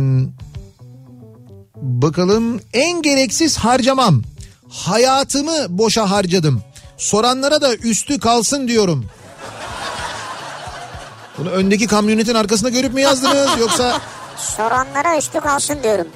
bakalım 1.76 2.60
en 2.72 3.02
gereksiz 3.02 3.58
harcamam. 3.58 4.22
Hayatımı 4.68 5.66
boşa 5.68 6.10
harcadım. 6.10 6.62
Soranlara 6.96 7.60
da 7.60 7.74
üstü 7.76 8.20
kalsın 8.20 8.68
diyorum. 8.68 9.06
Bunu 11.38 11.48
öndeki 11.50 11.86
kamyonetin 11.86 12.34
arkasında 12.34 12.70
görüp 12.70 12.94
mü 12.94 13.00
yazdınız 13.00 13.48
yoksa 13.60 14.00
Soranlara 14.56 15.18
üstü 15.18 15.40
kalsın 15.40 15.82
diyorum. 15.82 16.06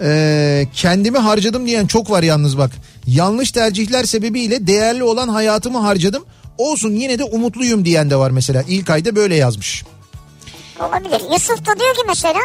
Ee, 0.00 0.66
kendimi 0.74 1.18
harcadım 1.18 1.66
diyen 1.66 1.86
çok 1.86 2.10
var 2.10 2.22
yalnız 2.22 2.58
bak. 2.58 2.70
Yanlış 3.06 3.52
tercihler 3.52 4.04
sebebiyle 4.04 4.66
değerli 4.66 5.04
olan 5.04 5.28
hayatımı 5.28 5.78
harcadım. 5.78 6.24
Olsun 6.58 6.90
yine 6.90 7.18
de 7.18 7.24
umutluyum 7.24 7.84
diyen 7.84 8.10
de 8.10 8.16
var 8.16 8.30
mesela. 8.30 8.64
İlk 8.68 8.90
ayda 8.90 9.16
böyle 9.16 9.34
yazmış. 9.34 9.84
Olabilir. 10.80 11.32
Yusuf 11.32 11.66
da 11.66 11.78
diyor 11.80 11.94
ki 11.94 12.02
mesela 12.08 12.40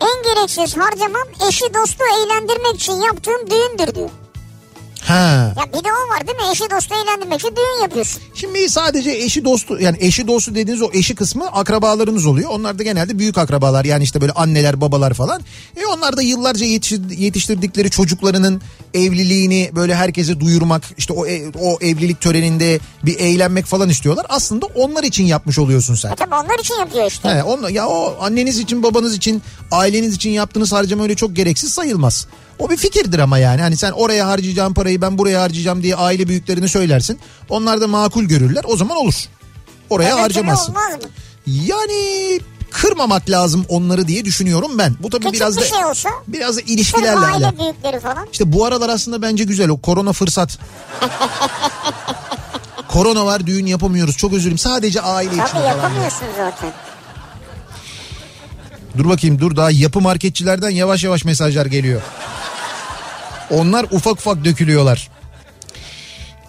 en 0.00 0.34
gereksiz 0.34 0.76
harcamam 0.76 1.28
eşi 1.48 1.64
dostu 1.74 2.04
eğlendirmek 2.04 2.74
için 2.74 2.92
yaptığım 2.92 3.50
düğündür 3.50 3.94
diyor. 3.94 4.10
Ha. 5.04 5.54
Ya 5.56 5.66
bir 5.68 5.84
de 5.84 5.88
o 5.88 6.14
var 6.14 6.26
değil 6.26 6.38
mi? 6.38 6.44
Eşi 6.52 6.70
dostu 6.70 6.94
eğlendirmek 6.94 7.40
için 7.40 7.56
düğün 7.56 7.82
yapıyorsun. 7.82 8.22
Şimdi 8.34 8.70
sadece 8.70 9.10
eşi 9.10 9.44
dostu 9.44 9.78
yani 9.80 9.96
eşi 10.00 10.26
dostu 10.26 10.54
dediğiniz 10.54 10.82
o 10.82 10.90
eşi 10.92 11.14
kısmı 11.14 11.46
akrabalarımız 11.46 12.26
oluyor. 12.26 12.50
Onlar 12.50 12.78
da 12.78 12.82
genelde 12.82 13.18
büyük 13.18 13.38
akrabalar 13.38 13.84
yani 13.84 14.04
işte 14.04 14.20
böyle 14.20 14.32
anneler 14.32 14.80
babalar 14.80 15.14
falan. 15.14 15.40
E 15.76 15.86
onlar 15.86 16.16
da 16.16 16.22
yıllarca 16.22 16.66
yetiştir- 16.66 17.16
yetiştirdikleri 17.16 17.90
çocuklarının 17.90 18.62
evliliğini 18.94 19.70
böyle 19.74 19.94
herkese 19.94 20.40
duyurmak 20.40 20.82
işte 20.98 21.12
o 21.12 21.26
e- 21.26 21.50
o 21.60 21.78
evlilik 21.80 22.20
töreninde 22.20 22.78
bir 23.04 23.18
eğlenmek 23.18 23.64
falan 23.66 23.88
istiyorlar. 23.88 24.26
Aslında 24.28 24.66
onlar 24.66 25.04
için 25.04 25.24
yapmış 25.24 25.58
oluyorsun 25.58 25.94
sen. 25.94 26.12
E 26.12 26.14
tabi 26.14 26.34
onlar 26.34 26.58
için 26.58 26.74
yapıyor 26.74 27.06
işte. 27.10 27.28
He, 27.28 27.42
onla, 27.42 27.70
ya 27.70 27.88
o 27.88 28.16
anneniz 28.20 28.58
için 28.58 28.82
babanız 28.82 29.14
için 29.16 29.42
aileniz 29.70 30.14
için 30.14 30.30
yaptığınız 30.30 30.72
harcama 30.72 31.02
öyle 31.02 31.14
çok 31.14 31.36
gereksiz 31.36 31.72
sayılmaz. 31.72 32.26
O 32.60 32.70
bir 32.70 32.76
fikirdir 32.76 33.18
ama 33.18 33.38
yani 33.38 33.60
hani 33.60 33.76
sen 33.76 33.90
oraya 33.92 34.28
harcayacağım 34.28 34.74
parayı 34.74 35.00
ben 35.02 35.18
buraya 35.18 35.42
harcayacağım 35.42 35.82
diye 35.82 35.96
aile 35.96 36.28
büyüklerine 36.28 36.68
söylersin. 36.68 37.18
Onlar 37.48 37.80
da 37.80 37.88
makul 37.88 38.24
görürler 38.24 38.62
o 38.66 38.76
zaman 38.76 38.96
olur. 38.96 39.14
Oraya 39.90 40.10
türlü 40.10 40.20
harcamazsın. 40.20 40.74
Yani 41.46 42.40
kırmamak 42.70 43.30
lazım 43.30 43.64
onları 43.68 44.08
diye 44.08 44.24
düşünüyorum 44.24 44.78
ben. 44.78 44.94
Bu 45.02 45.10
tabii 45.10 45.24
Küçük 45.24 45.40
biraz 45.40 45.56
da 45.56 45.60
bir 45.60 45.66
şey 45.66 45.84
olsa. 45.84 46.08
biraz 46.28 46.56
da 46.56 46.60
Sırf 46.60 46.70
ilişkilerle 46.70 47.18
aile 47.18 47.46
alakalı. 47.46 47.58
büyükleri 47.58 48.00
falan. 48.00 48.28
İşte 48.32 48.52
bu 48.52 48.64
aralar 48.64 48.88
aslında 48.88 49.22
bence 49.22 49.44
güzel 49.44 49.68
o 49.68 49.80
korona 49.80 50.12
fırsat. 50.12 50.58
korona 52.88 53.26
var 53.26 53.46
düğün 53.46 53.66
yapamıyoruz 53.66 54.16
çok 54.16 54.32
özür 54.32 54.42
dilerim. 54.42 54.58
Sadece 54.58 55.00
aile 55.00 55.30
için. 55.30 55.38
Tabii 55.38 55.50
falan. 55.52 55.66
yapamıyorsun 55.68 56.26
zaten. 56.36 56.72
Dur 58.98 59.08
bakayım 59.08 59.38
dur 59.40 59.56
daha 59.56 59.70
yapı 59.70 60.00
marketçilerden 60.00 60.70
yavaş 60.70 61.04
yavaş 61.04 61.24
mesajlar 61.24 61.66
geliyor. 61.66 62.02
Onlar 63.50 63.84
ufak 63.90 64.12
ufak 64.12 64.44
dökülüyorlar. 64.44 65.08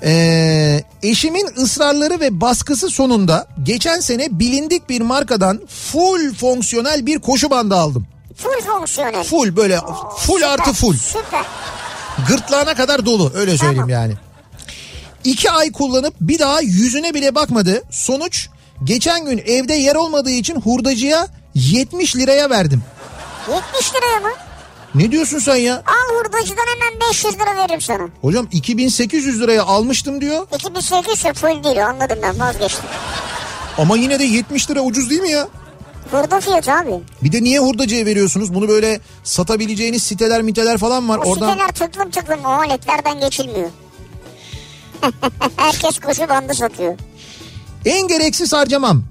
Ee, 0.03 0.83
eşimin 1.03 1.47
ısrarları 1.57 2.19
ve 2.19 2.41
baskısı 2.41 2.89
sonunda 2.89 3.47
geçen 3.63 3.99
sene 3.99 4.39
bilindik 4.39 4.89
bir 4.89 5.01
markadan 5.01 5.61
full 5.67 6.33
fonksiyonel 6.33 7.05
bir 7.05 7.19
koşu 7.19 7.49
bandı 7.49 7.75
aldım. 7.75 8.07
Full 8.37 8.61
fonksiyonel. 8.65 9.23
Full 9.23 9.55
böyle 9.55 9.79
full 10.17 10.33
Süper, 10.35 10.49
artı 10.49 10.73
full. 10.73 10.97
Süper. 10.97 11.45
Gırtlağına 12.27 12.73
kadar 12.73 13.05
dolu 13.05 13.31
öyle 13.35 13.57
söyleyeyim 13.57 13.75
Tamam. 13.75 13.89
yani. 13.89 14.13
İki 15.23 15.51
ay 15.51 15.71
kullanıp 15.71 16.13
bir 16.21 16.39
daha 16.39 16.61
yüzüne 16.61 17.13
bile 17.13 17.35
bakmadı. 17.35 17.83
Sonuç 17.91 18.47
geçen 18.83 19.25
gün 19.25 19.37
evde 19.37 19.73
yer 19.73 19.95
olmadığı 19.95 20.31
için 20.31 20.61
hurdacıya 20.61 21.27
70 21.55 22.15
liraya 22.15 22.49
verdim. 22.49 22.83
70 23.47 23.93
liraya 23.93 24.19
mı? 24.19 24.29
Ne 24.95 25.11
diyorsun 25.11 25.39
sen 25.39 25.55
ya? 25.55 25.75
Al 25.75 26.15
hurdacıdan 26.19 26.63
hemen 26.75 27.09
500 27.09 27.35
lira 27.35 27.55
veririm 27.55 27.81
sana. 27.81 28.07
Hocam 28.21 28.47
2800 28.51 29.41
liraya 29.41 29.63
almıştım 29.63 30.21
diyor 30.21 30.47
2800 30.55 31.17
ise 31.17 31.33
full 31.33 31.63
değil 31.63 31.87
anladım 31.87 32.19
ben 32.23 32.39
vazgeçtim. 32.39 32.85
ama 33.77 33.97
yine 33.97 34.19
de 34.19 34.23
70 34.23 34.69
lira 34.69 34.81
ucuz 34.81 35.09
değil 35.09 35.21
mi 35.21 35.29
ya? 35.31 35.47
Hurda 36.11 36.39
fiyatı 36.41 36.71
abi. 36.73 36.91
Bir 37.23 37.31
de 37.31 37.43
niye 37.43 37.59
hurdacıya 37.59 38.05
veriyorsunuz? 38.05 38.53
Bunu 38.53 38.67
böyle 38.67 39.01
satabileceğiniz 39.23 40.03
siteler 40.03 40.41
miteler 40.41 40.77
falan 40.77 41.09
var. 41.09 41.17
O 41.17 41.21
Oradan 41.21 41.49
siteler 41.51 41.71
tıklım 41.71 42.11
tıklım 42.11 42.45
o 42.45 42.49
aletlerden 42.49 43.19
geçilmiyor. 43.19 43.69
Herkes 45.55 45.99
koşu 45.99 46.29
bandı 46.29 46.53
satıyor. 46.53 46.97
en 47.85 48.07
gereksiz 48.07 48.53
harcamam. 48.53 49.03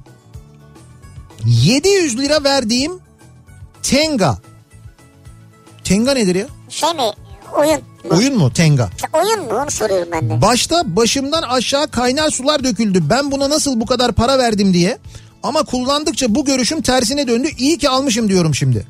700 1.44 2.18
lira 2.18 2.44
verdiğim 2.44 2.92
Tenga. 3.82 4.38
Tenga 5.90 6.14
nedir 6.14 6.34
ya? 6.34 6.46
Şey 6.68 6.90
mi 6.94 7.02
oyun 7.56 7.80
mu? 8.04 8.16
Oyun 8.16 8.38
mu 8.38 8.52
Tenga? 8.52 8.90
Oyun 9.12 9.40
mu 9.40 9.60
onu 9.62 9.70
soruyorum 9.70 10.08
ben 10.12 10.30
de. 10.30 10.42
Başta 10.42 10.96
başımdan 10.96 11.42
aşağı 11.42 11.90
kaynar 11.90 12.30
sular 12.30 12.64
döküldü. 12.64 13.10
Ben 13.10 13.30
buna 13.30 13.50
nasıl 13.50 13.80
bu 13.80 13.86
kadar 13.86 14.12
para 14.12 14.38
verdim 14.38 14.74
diye. 14.74 14.98
Ama 15.42 15.62
kullandıkça 15.62 16.34
bu 16.34 16.44
görüşüm 16.44 16.82
tersine 16.82 17.28
döndü. 17.28 17.48
İyi 17.58 17.78
ki 17.78 17.88
almışım 17.88 18.28
diyorum 18.28 18.54
şimdi. 18.54 18.86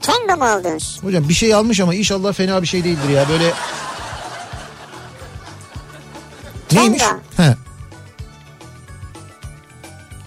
Tenga 0.00 0.36
mı 0.36 0.50
aldınız? 0.50 0.98
Hocam 1.02 1.28
bir 1.28 1.34
şey 1.34 1.54
almış 1.54 1.80
ama 1.80 1.94
inşallah 1.94 2.32
fena 2.32 2.62
bir 2.62 2.66
şey 2.66 2.84
değildir 2.84 3.08
ya. 3.08 3.28
Böyle 3.28 3.52
Neymiş? 6.72 7.02
Tenga. 7.02 7.20
He. 7.36 7.56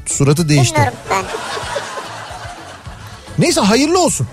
Suratı 0.06 0.50
değişti. 0.50 0.76
Bilmiyorum 0.76 0.98
ben. 1.10 1.26
Neyse 3.38 3.62
hayırlı 3.62 4.00
olsun. 4.00 4.28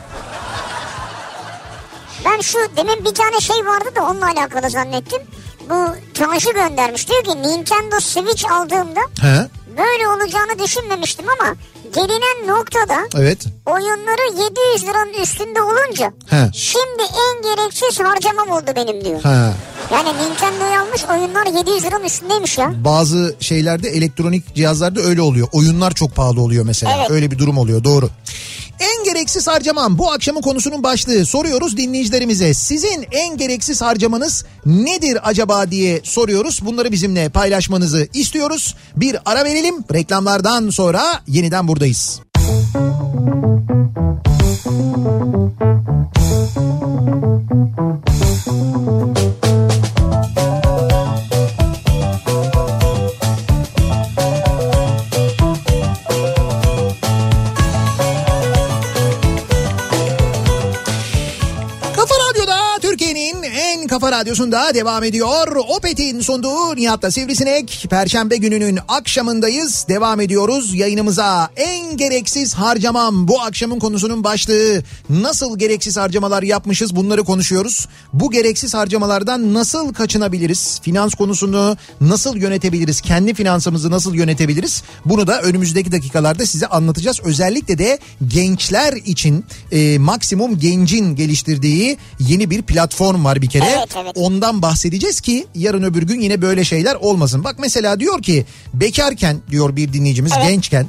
Ben 2.35 2.40
şu 2.40 2.59
demin 2.77 3.05
bir 3.05 3.14
tane 3.14 3.40
şey 3.40 3.57
vardı 3.66 3.88
da 3.97 4.03
onunla 4.03 4.27
alakalı 4.27 4.70
zannettim. 4.70 5.23
Bu 5.70 5.75
Tanju 6.14 6.53
göndermiş. 6.55 7.09
Diyor 7.09 7.25
ki 7.25 7.31
Nintendo 7.42 8.01
Switch 8.01 8.53
aldığımda 8.53 9.01
He. 9.20 9.49
böyle 9.79 10.09
olacağını 10.09 10.59
düşünmemiştim 10.64 11.25
ama 11.29 11.55
gelinen 11.94 12.47
noktada 12.57 12.97
Evet. 13.16 13.44
oyunları 13.66 14.42
700 14.77 14.88
liranın 14.88 15.23
üstünde 15.23 15.62
olunca 15.62 16.12
He. 16.27 16.51
şimdi 16.53 17.03
en 17.03 17.42
gereksiz 17.42 18.01
harcamam 18.01 18.51
oldu 18.51 18.70
benim 18.77 19.05
diyor. 19.05 19.25
He. 19.25 19.53
Yani 19.94 20.09
Nintendo'yu 20.09 20.81
almış 20.81 21.05
oyunlar 21.05 21.47
700 21.59 21.85
liranın 21.85 22.05
üstündeymiş 22.05 22.59
ya. 22.59 22.73
Bazı 22.85 23.35
şeylerde 23.40 23.88
elektronik 23.88 24.55
cihazlarda 24.55 25.01
öyle 25.01 25.20
oluyor. 25.23 25.49
Oyunlar 25.53 25.90
çok 25.90 26.16
pahalı 26.16 26.40
oluyor 26.40 26.64
mesela. 26.64 26.97
Evet. 26.99 27.11
Öyle 27.11 27.31
bir 27.31 27.38
durum 27.38 27.59
oluyor 27.59 27.85
doğru. 27.85 28.11
En 28.80 29.04
gereksiz 29.04 29.48
harcamam 29.48 29.98
bu 29.98 30.12
akşamın 30.12 30.40
konusunun 30.40 30.82
başlığı. 30.82 31.26
Soruyoruz 31.26 31.76
dinleyicilerimize. 31.76 32.54
Sizin 32.54 33.06
en 33.10 33.37
gereksiz 33.37 33.82
harcamanız 33.82 34.44
nedir 34.66 35.18
acaba 35.22 35.70
diye 35.70 36.00
soruyoruz. 36.04 36.60
Bunları 36.64 36.92
bizimle 36.92 37.28
paylaşmanızı 37.28 38.08
istiyoruz. 38.14 38.74
Bir 38.96 39.16
ara 39.24 39.44
verelim. 39.44 39.74
Reklamlardan 39.92 40.70
sonra 40.70 41.02
yeniden 41.28 41.68
buradayız. 41.68 42.20
Kafa 49.24 49.43
radyosunda 64.14 64.74
devam 64.74 65.05
ediyor. 65.05 65.57
Opet'in 65.68 66.20
sunduğu 66.20 66.77
Nihat'la 66.77 67.11
Sivrisinek. 67.11 67.87
Perşembe 67.90 68.37
gününün 68.37 68.79
akşamındayız. 68.88 69.87
Devam 69.88 70.20
ediyoruz 70.20 70.74
yayınımıza. 70.74 71.48
En 71.57 71.96
gereksiz 71.96 72.55
harcamam 72.55 73.29
bu 73.29 73.40
akşamın 73.40 73.79
konusunun 73.79 74.24
başlığı. 74.24 74.83
Nasıl 75.11 75.59
gereksiz 75.59 75.96
harcamalar 75.96 76.42
yapmışız 76.42 76.96
bunları 76.96 77.24
konuşuyoruz. 77.24 77.88
Bu 78.12 78.31
gereksiz 78.31 78.74
harcamalardan 78.74 79.55
nasıl 79.55 79.94
kaçınabiliriz? 79.94 80.81
Finans 80.83 81.14
konusunu 81.14 81.77
nasıl 82.00 82.37
yönetebiliriz? 82.37 83.00
Kendi 83.00 83.35
finansımızı 83.35 83.90
nasıl 83.90 84.14
yönetebiliriz? 84.14 84.83
Bunu 85.05 85.27
da 85.27 85.42
önümüzdeki 85.42 85.92
dakikalarda 85.92 86.46
size 86.46 86.66
anlatacağız. 86.66 87.20
Özellikle 87.24 87.79
de 87.79 87.98
gençler 88.29 88.92
için 88.92 89.44
e, 89.72 89.98
maksimum 89.98 90.59
gencin 90.59 91.16
geliştirdiği 91.16 91.98
yeni 92.20 92.50
bir 92.50 92.62
platform 92.62 93.24
var 93.24 93.42
bir 93.42 93.50
kere. 93.50 93.64
Evet, 93.64 93.96
evet. 94.05 94.17
Ondan 94.17 94.62
bahsedeceğiz 94.62 95.21
ki 95.21 95.47
yarın 95.55 95.83
öbür 95.83 96.03
gün 96.03 96.21
yine 96.21 96.43
böyle 96.43 96.64
şeyler 96.64 96.95
olmasın. 96.95 97.45
Bak 97.45 97.57
mesela 97.59 98.01
diyor 98.01 98.23
ki 98.23 98.47
bekarken 98.75 99.37
diyor 99.51 99.77
bir 99.77 99.93
dinleyicimiz 99.93 100.33
Evet. 100.37 100.49
gençken 100.49 100.87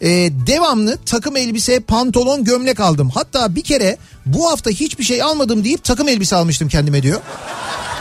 e, 0.00 0.08
devamlı 0.46 0.98
takım 1.06 1.36
elbise, 1.36 1.80
pantolon, 1.80 2.44
gömlek 2.44 2.80
aldım. 2.80 3.10
Hatta 3.14 3.54
bir 3.54 3.62
kere 3.62 3.96
bu 4.26 4.50
hafta 4.50 4.70
hiçbir 4.70 5.04
şey 5.04 5.22
almadım 5.22 5.64
deyip 5.64 5.84
takım 5.84 6.08
elbise 6.08 6.36
almıştım 6.36 6.68
kendime 6.68 7.02
diyor. 7.02 7.20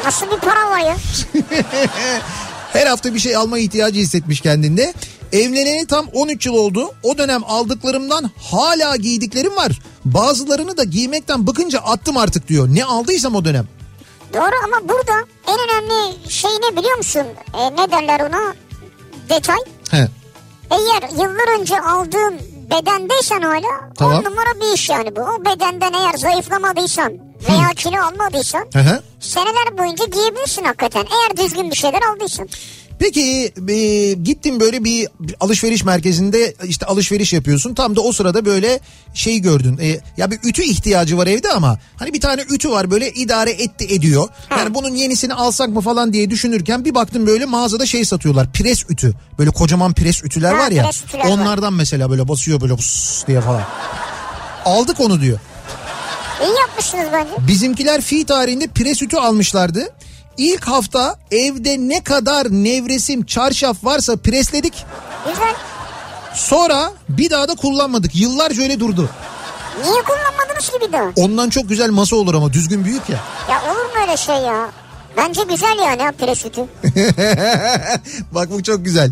Nasıl 0.05 0.25
bir 0.25 0.37
para 0.37 0.69
var 0.69 0.79
ya? 0.79 0.97
Her 2.73 2.87
hafta 2.87 3.13
bir 3.13 3.19
şey 3.19 3.35
alma 3.35 3.59
ihtiyacı 3.59 3.99
hissetmiş 3.99 4.41
kendinde. 4.41 4.93
Evleneli 5.31 5.85
tam 5.87 6.05
13 6.13 6.45
yıl 6.45 6.53
oldu. 6.53 6.91
O 7.03 7.17
dönem 7.17 7.41
aldıklarımdan 7.47 8.31
hala 8.37 8.95
giydiklerim 8.95 9.55
var. 9.55 9.79
Bazılarını 10.05 10.77
da 10.77 10.83
giymekten 10.83 11.47
bıkınca 11.47 11.79
attım 11.79 12.17
artık 12.17 12.47
diyor. 12.47 12.67
Ne 12.71 12.85
aldıysam 12.85 13.35
o 13.35 13.45
dönem. 13.45 13.67
Doğru 14.33 14.55
ama 14.65 14.89
burada 14.89 15.13
en 15.47 15.57
önemli 15.59 16.29
şey 16.29 16.51
ne 16.51 16.77
biliyor 16.77 16.97
musun? 16.97 17.25
E, 17.57 17.71
ne 17.75 17.91
derler 17.91 18.19
ona? 18.19 18.53
Detay. 19.29 19.57
He. 19.91 20.07
Eğer 20.71 21.09
yıllar 21.11 21.59
önce 21.59 21.81
aldığın 21.81 22.39
bedendeysen 22.71 23.41
hala 23.41 23.89
Tamam. 23.97 24.17
on 24.17 24.23
numara 24.23 24.55
bir 24.61 24.73
iş 24.73 24.89
yani 24.89 25.15
bu. 25.15 25.21
O 25.21 25.45
bedenden 25.45 25.93
eğer 25.93 26.13
zayıflamadıysan 26.13 27.13
veya 27.49 27.67
kilo 27.75 28.01
almadıysan 28.01 28.65
Hı 28.73 28.79
hı. 28.79 29.01
seneler 29.19 29.77
boyunca 29.77 30.05
giyebilirsin 30.05 30.63
hakikaten. 30.63 31.05
Eğer 31.11 31.37
düzgün 31.37 31.71
bir 31.71 31.75
şeyler 31.75 32.01
aldıysan. 32.01 32.49
Peki 32.99 33.53
e, 33.69 34.13
gittin 34.13 34.59
böyle 34.59 34.83
bir 34.83 35.07
alışveriş 35.39 35.83
merkezinde 35.83 36.53
işte 36.63 36.85
alışveriş 36.85 37.33
yapıyorsun. 37.33 37.73
Tam 37.73 37.95
da 37.95 38.01
o 38.01 38.11
sırada 38.11 38.45
böyle 38.45 38.79
şey 39.13 39.39
gördün. 39.39 39.77
E, 39.77 39.99
ya 40.17 40.31
bir 40.31 40.39
ütü 40.43 40.63
ihtiyacı 40.63 41.17
var 41.17 41.27
evde 41.27 41.51
ama 41.51 41.79
hani 41.97 42.13
bir 42.13 42.21
tane 42.21 42.41
ütü 42.49 42.69
var 42.69 42.91
böyle 42.91 43.11
idare 43.11 43.51
etti 43.51 43.85
ediyor. 43.89 44.27
Yani 44.51 44.73
bunun 44.73 44.95
yenisini 44.95 45.33
alsak 45.33 45.69
mı 45.69 45.81
falan 45.81 46.13
diye 46.13 46.29
düşünürken 46.29 46.85
bir 46.85 46.95
baktım 46.95 47.27
böyle 47.27 47.45
mağazada 47.45 47.85
şey 47.85 48.05
satıyorlar. 48.05 48.51
Pres 48.53 48.83
ütü. 48.89 49.13
Böyle 49.39 49.49
kocaman 49.51 49.93
pres 49.93 50.23
ütüler 50.23 50.53
Ha, 50.53 50.59
var 50.59 50.71
ya. 50.71 50.89
ütüler 51.07 51.23
var. 51.25 51.29
onlardan 51.29 51.73
mesela 51.73 52.09
böyle 52.09 52.27
basıyor 52.27 52.61
böyle 52.61 52.75
pıs 52.75 53.27
diye 53.27 53.41
falan. 53.41 53.63
Aldık 54.65 54.99
onu 54.99 55.21
diyor. 55.21 55.39
İyi 56.43 56.59
yapmışsınız 56.59 57.05
bence. 57.13 57.47
Bizimkiler 57.47 58.01
fi 58.01 58.25
tarihinde 58.25 58.67
pres 58.67 59.01
ütü 59.01 59.17
almışlardı. 59.17 59.89
İlk 60.37 60.67
hafta 60.67 61.15
evde 61.31 61.77
ne 61.79 62.03
kadar 62.03 62.47
nevresim, 62.51 63.25
çarşaf 63.25 63.83
varsa 63.83 64.17
presledik. 64.17 64.85
Güzel. 65.27 65.55
Sonra 66.35 66.91
bir 67.09 67.29
daha 67.29 67.47
da 67.47 67.55
kullanmadık. 67.55 68.15
Yıllarca 68.15 68.63
öyle 68.63 68.79
durdu. 68.79 69.09
Niye 69.83 70.01
kullanmadınız 70.03 70.69
ki 70.69 70.77
bir 70.87 70.91
daha? 70.93 71.11
Ondan 71.15 71.49
çok 71.49 71.69
güzel 71.69 71.89
masa 71.89 72.15
olur 72.15 72.33
ama 72.33 72.53
düzgün 72.53 72.85
büyük 72.85 73.09
ya. 73.09 73.19
Ya 73.49 73.61
olur 73.71 73.85
mu 73.85 73.91
öyle 74.01 74.17
şey 74.17 74.35
ya? 74.35 74.69
Bence 75.17 75.41
güzel 75.49 75.77
yani 75.79 76.03
ha 76.03 76.11
pire 76.11 76.35
sütü. 76.35 76.61
Bak 78.31 78.51
bu 78.51 78.63
çok 78.63 78.85
güzel. 78.85 79.11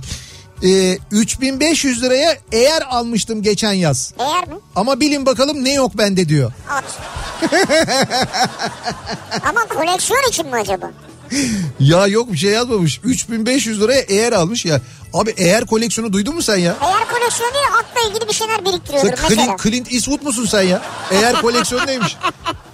Ee, 0.63 0.97
3500 1.11 2.03
liraya 2.03 2.37
eğer 2.51 2.81
almıştım 2.81 3.41
geçen 3.41 3.73
yaz. 3.73 4.13
Eğer 4.19 4.47
mi? 4.47 4.55
Ama 4.75 4.99
bilin 4.99 5.25
bakalım 5.25 5.63
ne 5.63 5.73
yok 5.73 5.97
bende 5.97 6.29
diyor. 6.29 6.51
Ama 9.49 9.61
koleksiyon 9.69 10.29
için 10.29 10.47
mi 10.47 10.55
acaba? 10.55 10.91
Ya 11.79 12.07
yok 12.07 12.31
bir 12.31 12.37
şey 12.37 12.51
yazmamış. 12.51 12.99
3500 13.03 13.81
liraya 13.81 14.01
eğer 14.01 14.33
almış 14.33 14.65
ya. 14.65 14.81
Abi 15.13 15.33
eğer 15.37 15.65
koleksiyonu 15.65 16.13
duydun 16.13 16.35
mu 16.35 16.41
sen 16.41 16.57
ya? 16.57 16.77
Eğer 16.81 17.07
koleksiyonu 17.09 17.53
değil 17.53 17.65
atla 17.79 18.09
ilgili 18.09 18.29
bir 18.29 18.33
şeyler 18.33 18.55
Sen 18.55 18.65
biriktiriyordur 18.65 19.09
mesela. 19.23 19.45
Clint, 19.45 19.63
Clint 19.63 19.93
Eastwood 19.93 20.21
musun 20.21 20.45
sen 20.45 20.61
ya? 20.61 20.81
Eğer 21.11 21.41
koleksiyonu 21.41 21.87
neymiş? 21.87 22.17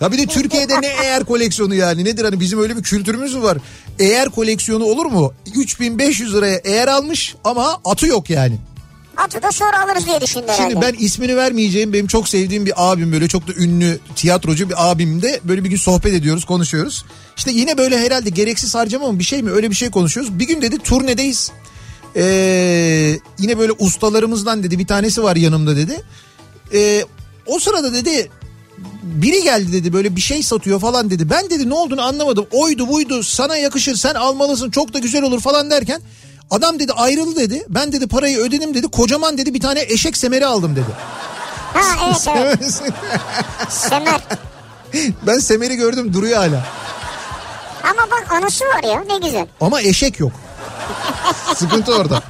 Ya 0.02 0.12
bir 0.12 0.17
de 0.17 0.26
Türkiye'de 0.26 0.82
ne 0.82 0.88
eğer 0.88 1.26
koleksiyonu 1.26 1.76
yani? 1.76 2.06
Nedir 2.06 2.26
hani 2.26 2.39
bizim 2.39 2.62
öyle 2.62 2.78
bir 2.78 2.84
kültürümüz 2.84 3.36
mü 3.36 3.43
var? 3.43 3.58
Eğer 4.00 4.30
koleksiyonu 4.30 4.84
olur 4.86 5.06
mu? 5.06 5.34
3500 5.56 6.34
liraya 6.36 6.62
eğer 6.63 6.88
almış 6.88 7.36
ama 7.43 7.80
atı 7.86 8.08
yok 8.08 8.30
yani. 8.30 8.58
Atı 9.17 9.41
da 9.41 9.51
sonra 9.51 9.84
alırız 9.84 10.06
diye 10.06 10.21
düşündü 10.21 10.45
herhalde. 10.47 10.71
Şimdi 10.71 10.86
ben 10.86 10.93
ismini 10.93 11.36
vermeyeceğim 11.36 11.93
benim 11.93 12.08
çok 12.08 12.30
sevdiğim 12.30 12.65
bir 12.65 12.73
abim 12.75 13.12
böyle 13.12 13.27
çok 13.27 13.47
da 13.47 13.53
ünlü 13.53 13.99
tiyatrocu 14.15 14.69
bir 14.69 14.91
abim 14.91 15.21
de 15.21 15.39
böyle 15.43 15.63
bir 15.63 15.69
gün 15.69 15.77
sohbet 15.77 16.13
ediyoruz 16.13 16.45
konuşuyoruz. 16.45 17.06
İşte 17.38 17.51
yine 17.51 17.77
böyle 17.77 17.99
herhalde 17.99 18.30
gereksiz 18.30 18.75
harcama 18.75 19.12
mı 19.12 19.19
bir 19.19 19.23
şey 19.23 19.41
mi 19.43 19.51
öyle 19.51 19.69
bir 19.69 19.75
şey 19.75 19.89
konuşuyoruz. 19.89 20.39
Bir 20.39 20.47
gün 20.47 20.62
dedi 20.62 20.77
turnedeyiz. 20.77 21.51
Ee, 22.15 23.19
yine 23.39 23.60
böyle 23.60 23.71
ustalarımızdan 23.80 24.63
dedi 24.63 24.80
bir 24.80 24.88
tanesi 24.88 25.23
var 25.23 25.36
yanımda 25.36 25.75
dedi. 25.75 26.01
Ee, 26.73 27.06
o 27.45 27.60
sırada 27.60 27.93
dedi 27.93 28.30
biri 29.03 29.43
geldi 29.43 29.73
dedi 29.73 29.93
böyle 29.93 30.15
bir 30.15 30.21
şey 30.21 30.43
satıyor 30.43 30.80
falan 30.80 31.10
dedi. 31.10 31.30
Ben 31.30 31.49
dedi 31.49 31.69
ne 31.69 31.73
olduğunu 31.73 32.01
anlamadım. 32.01 32.47
Oydu 32.51 32.88
buydu 32.88 33.23
sana 33.23 33.58
yakışır 33.58 33.95
sen 33.95 34.13
almalısın 34.13 34.71
çok 34.71 34.93
da 34.93 34.99
güzel 34.99 35.23
olur 35.23 35.39
falan 35.39 35.69
derken 35.69 36.01
adam 36.51 36.79
dedi 36.79 36.93
ayrıldı 36.93 37.39
dedi. 37.39 37.65
Ben 37.69 37.91
dedi 37.91 38.07
parayı 38.07 38.38
ödedim 38.38 38.73
dedi. 38.73 38.88
Kocaman 38.88 39.38
dedi 39.38 39.53
bir 39.53 39.60
tane 39.60 39.81
eşek 39.81 40.17
semeri 40.17 40.45
aldım 40.45 40.75
dedi. 40.75 40.91
Ha 41.73 41.81
evet 42.05 42.27
evet. 42.38 42.81
Semer. 43.69 44.21
ben 45.27 45.39
semeri 45.39 45.75
gördüm 45.75 46.13
duruyor 46.13 46.38
hala. 46.38 46.65
Ama 47.83 48.01
bak 48.12 48.31
anısı 48.31 48.65
var 48.65 48.83
ya 48.83 49.03
ne 49.10 49.17
güzel. 49.27 49.47
Ama 49.62 49.81
eşek 49.81 50.19
yok. 50.19 50.31
Sıkıntı 51.55 51.95
orada. 51.95 52.21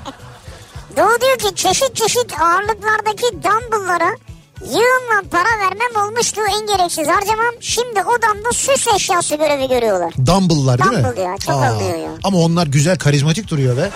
Doğu 0.97 1.21
diyor 1.21 1.38
ki 1.38 1.56
çeşit 1.56 1.95
çeşit 1.95 2.41
ağırlıklardaki 2.41 3.25
dumbbelllara 3.43 4.15
yığınla 4.62 5.22
para 5.32 5.60
vermem 5.60 6.08
olmuştu 6.08 6.41
en 6.60 6.67
gereksiz 6.78 7.08
harcamam. 7.08 7.54
Şimdi 7.60 8.00
odamda 8.04 8.52
süs 8.54 8.88
eşyası 8.96 9.36
görevi 9.36 9.67
görüyorlar. 9.67 10.13
Dumbbell'lar 10.26 10.80
değil 10.80 10.91
mi? 10.91 11.04
Dumbbell 11.04 11.22
ya, 11.24 11.38
çok 11.38 11.56
alıyor 11.56 11.98
ya. 11.98 12.10
Ama 12.24 12.38
onlar 12.38 12.67
güzel 12.67 12.98
karizmatik 12.98 13.48
duruyor 13.50 13.78
be. 13.78 13.89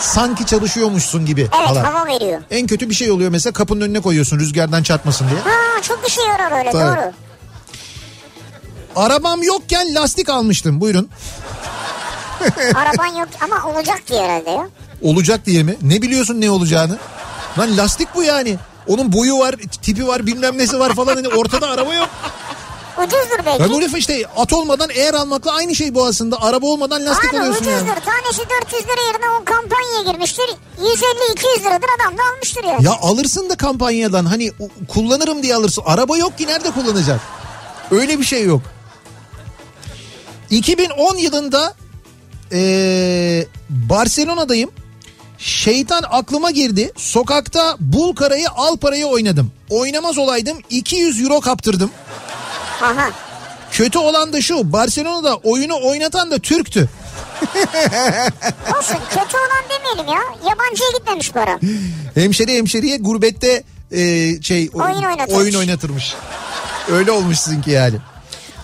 Sanki 0.00 0.46
çalışıyormuşsun 0.46 1.26
gibi. 1.26 1.48
Evet 1.58 1.68
falan. 1.68 1.84
hava 1.84 2.06
veriyor. 2.06 2.40
En 2.50 2.66
kötü 2.66 2.88
bir 2.90 2.94
şey 2.94 3.10
oluyor 3.10 3.30
mesela 3.30 3.52
kapının 3.52 3.80
önüne 3.80 4.00
koyuyorsun 4.00 4.38
rüzgardan 4.38 4.82
çarpmasın 4.82 5.28
diye. 5.30 5.40
Ha 5.40 5.82
çok 5.82 6.08
işe 6.08 6.22
yarar 6.22 6.58
öyle 6.58 6.70
Tabii. 6.70 6.82
doğru. 6.96 7.12
Arabam 8.96 9.42
yokken 9.42 9.94
lastik 9.94 10.28
almıştım 10.28 10.80
buyurun. 10.80 11.08
Araban 12.74 13.06
yok 13.06 13.28
ama 13.40 13.70
olacak 13.70 13.98
diye 14.08 14.22
herhalde 14.22 14.50
ya. 14.50 14.68
Olacak 15.02 15.46
diye 15.46 15.62
mi? 15.62 15.76
Ne 15.82 16.02
biliyorsun 16.02 16.40
ne 16.40 16.50
olacağını? 16.50 16.98
Lan 17.58 17.76
lastik 17.76 18.08
bu 18.14 18.22
yani. 18.22 18.56
Onun 18.88 19.12
boyu 19.12 19.38
var, 19.38 19.54
tipi 19.82 20.06
var, 20.06 20.26
bilmem 20.26 20.58
nesi 20.58 20.78
var 20.78 20.94
falan. 20.94 21.14
Hani 21.16 21.28
ortada 21.28 21.68
araba 21.70 21.94
yok. 21.94 22.08
Ucuzdur 22.98 23.46
belki. 23.46 23.62
Ya 23.62 23.70
bu 23.70 23.82
laf 23.82 23.94
işte 23.98 24.24
at 24.36 24.52
olmadan 24.52 24.88
eğer 24.94 25.14
almakla 25.14 25.52
aynı 25.52 25.74
şey 25.74 25.94
bu 25.94 26.04
aslında. 26.06 26.42
Araba 26.42 26.66
olmadan 26.66 27.06
lastik 27.06 27.30
Abi 27.30 27.38
alıyorsun 27.38 27.60
ucuzdur. 27.64 27.86
yani. 27.86 28.00
Tanesi 28.04 28.42
400 28.62 28.84
lira 28.84 29.02
yerine 29.06 29.30
o 29.40 29.44
kampanyaya 29.44 30.12
girmiştir. 30.12 30.44
150-200 30.82 31.60
liradır 31.60 31.88
adam 32.00 32.18
da 32.18 32.22
almıştır 32.34 32.64
yani. 32.64 32.84
Ya 32.84 32.92
alırsın 32.92 33.50
da 33.50 33.56
kampanyadan 33.56 34.24
hani 34.24 34.52
kullanırım 34.88 35.42
diye 35.42 35.54
alırsın. 35.54 35.82
Araba 35.86 36.16
yok 36.16 36.38
ki 36.38 36.46
nerede 36.46 36.70
kullanacak? 36.70 37.20
Öyle 37.90 38.18
bir 38.18 38.24
şey 38.24 38.44
yok. 38.44 38.62
2010 40.50 41.16
yılında 41.16 41.74
eee, 42.52 43.46
Barcelona'dayım. 43.70 44.70
Şeytan 45.40 46.04
aklıma 46.10 46.50
girdi. 46.50 46.92
Sokakta 46.96 47.76
bul 47.80 48.14
karayı 48.14 48.48
al 48.50 48.76
parayı 48.76 49.06
oynadım. 49.06 49.52
Oynamaz 49.70 50.18
olaydım 50.18 50.58
200 50.70 51.22
euro 51.22 51.40
kaptırdım. 51.40 51.90
Aha. 52.82 53.10
Kötü 53.72 53.98
olan 53.98 54.32
da 54.32 54.40
şu 54.42 54.72
Barcelona'da 54.72 55.36
oyunu 55.36 55.74
oynatan 55.88 56.30
da 56.30 56.38
Türktü. 56.38 56.88
Olsun 58.78 58.96
kötü 59.10 59.36
olan 59.36 59.64
demeyelim 59.70 60.12
ya. 60.14 60.20
Yabancıya 60.50 60.90
gitmemiş 60.98 61.30
para. 61.32 61.58
Hemşeri 62.14 62.56
hemşeriye 62.56 62.96
gurbette 62.96 63.62
e, 63.92 63.98
şey 64.42 64.70
Oyun 64.72 65.02
oynatırmış. 65.02 65.34
oyun 65.34 65.54
oynatırmış. 65.54 66.14
Öyle 66.92 67.10
olmuş 67.10 67.38
sizinki 67.38 67.70
yani. 67.70 67.96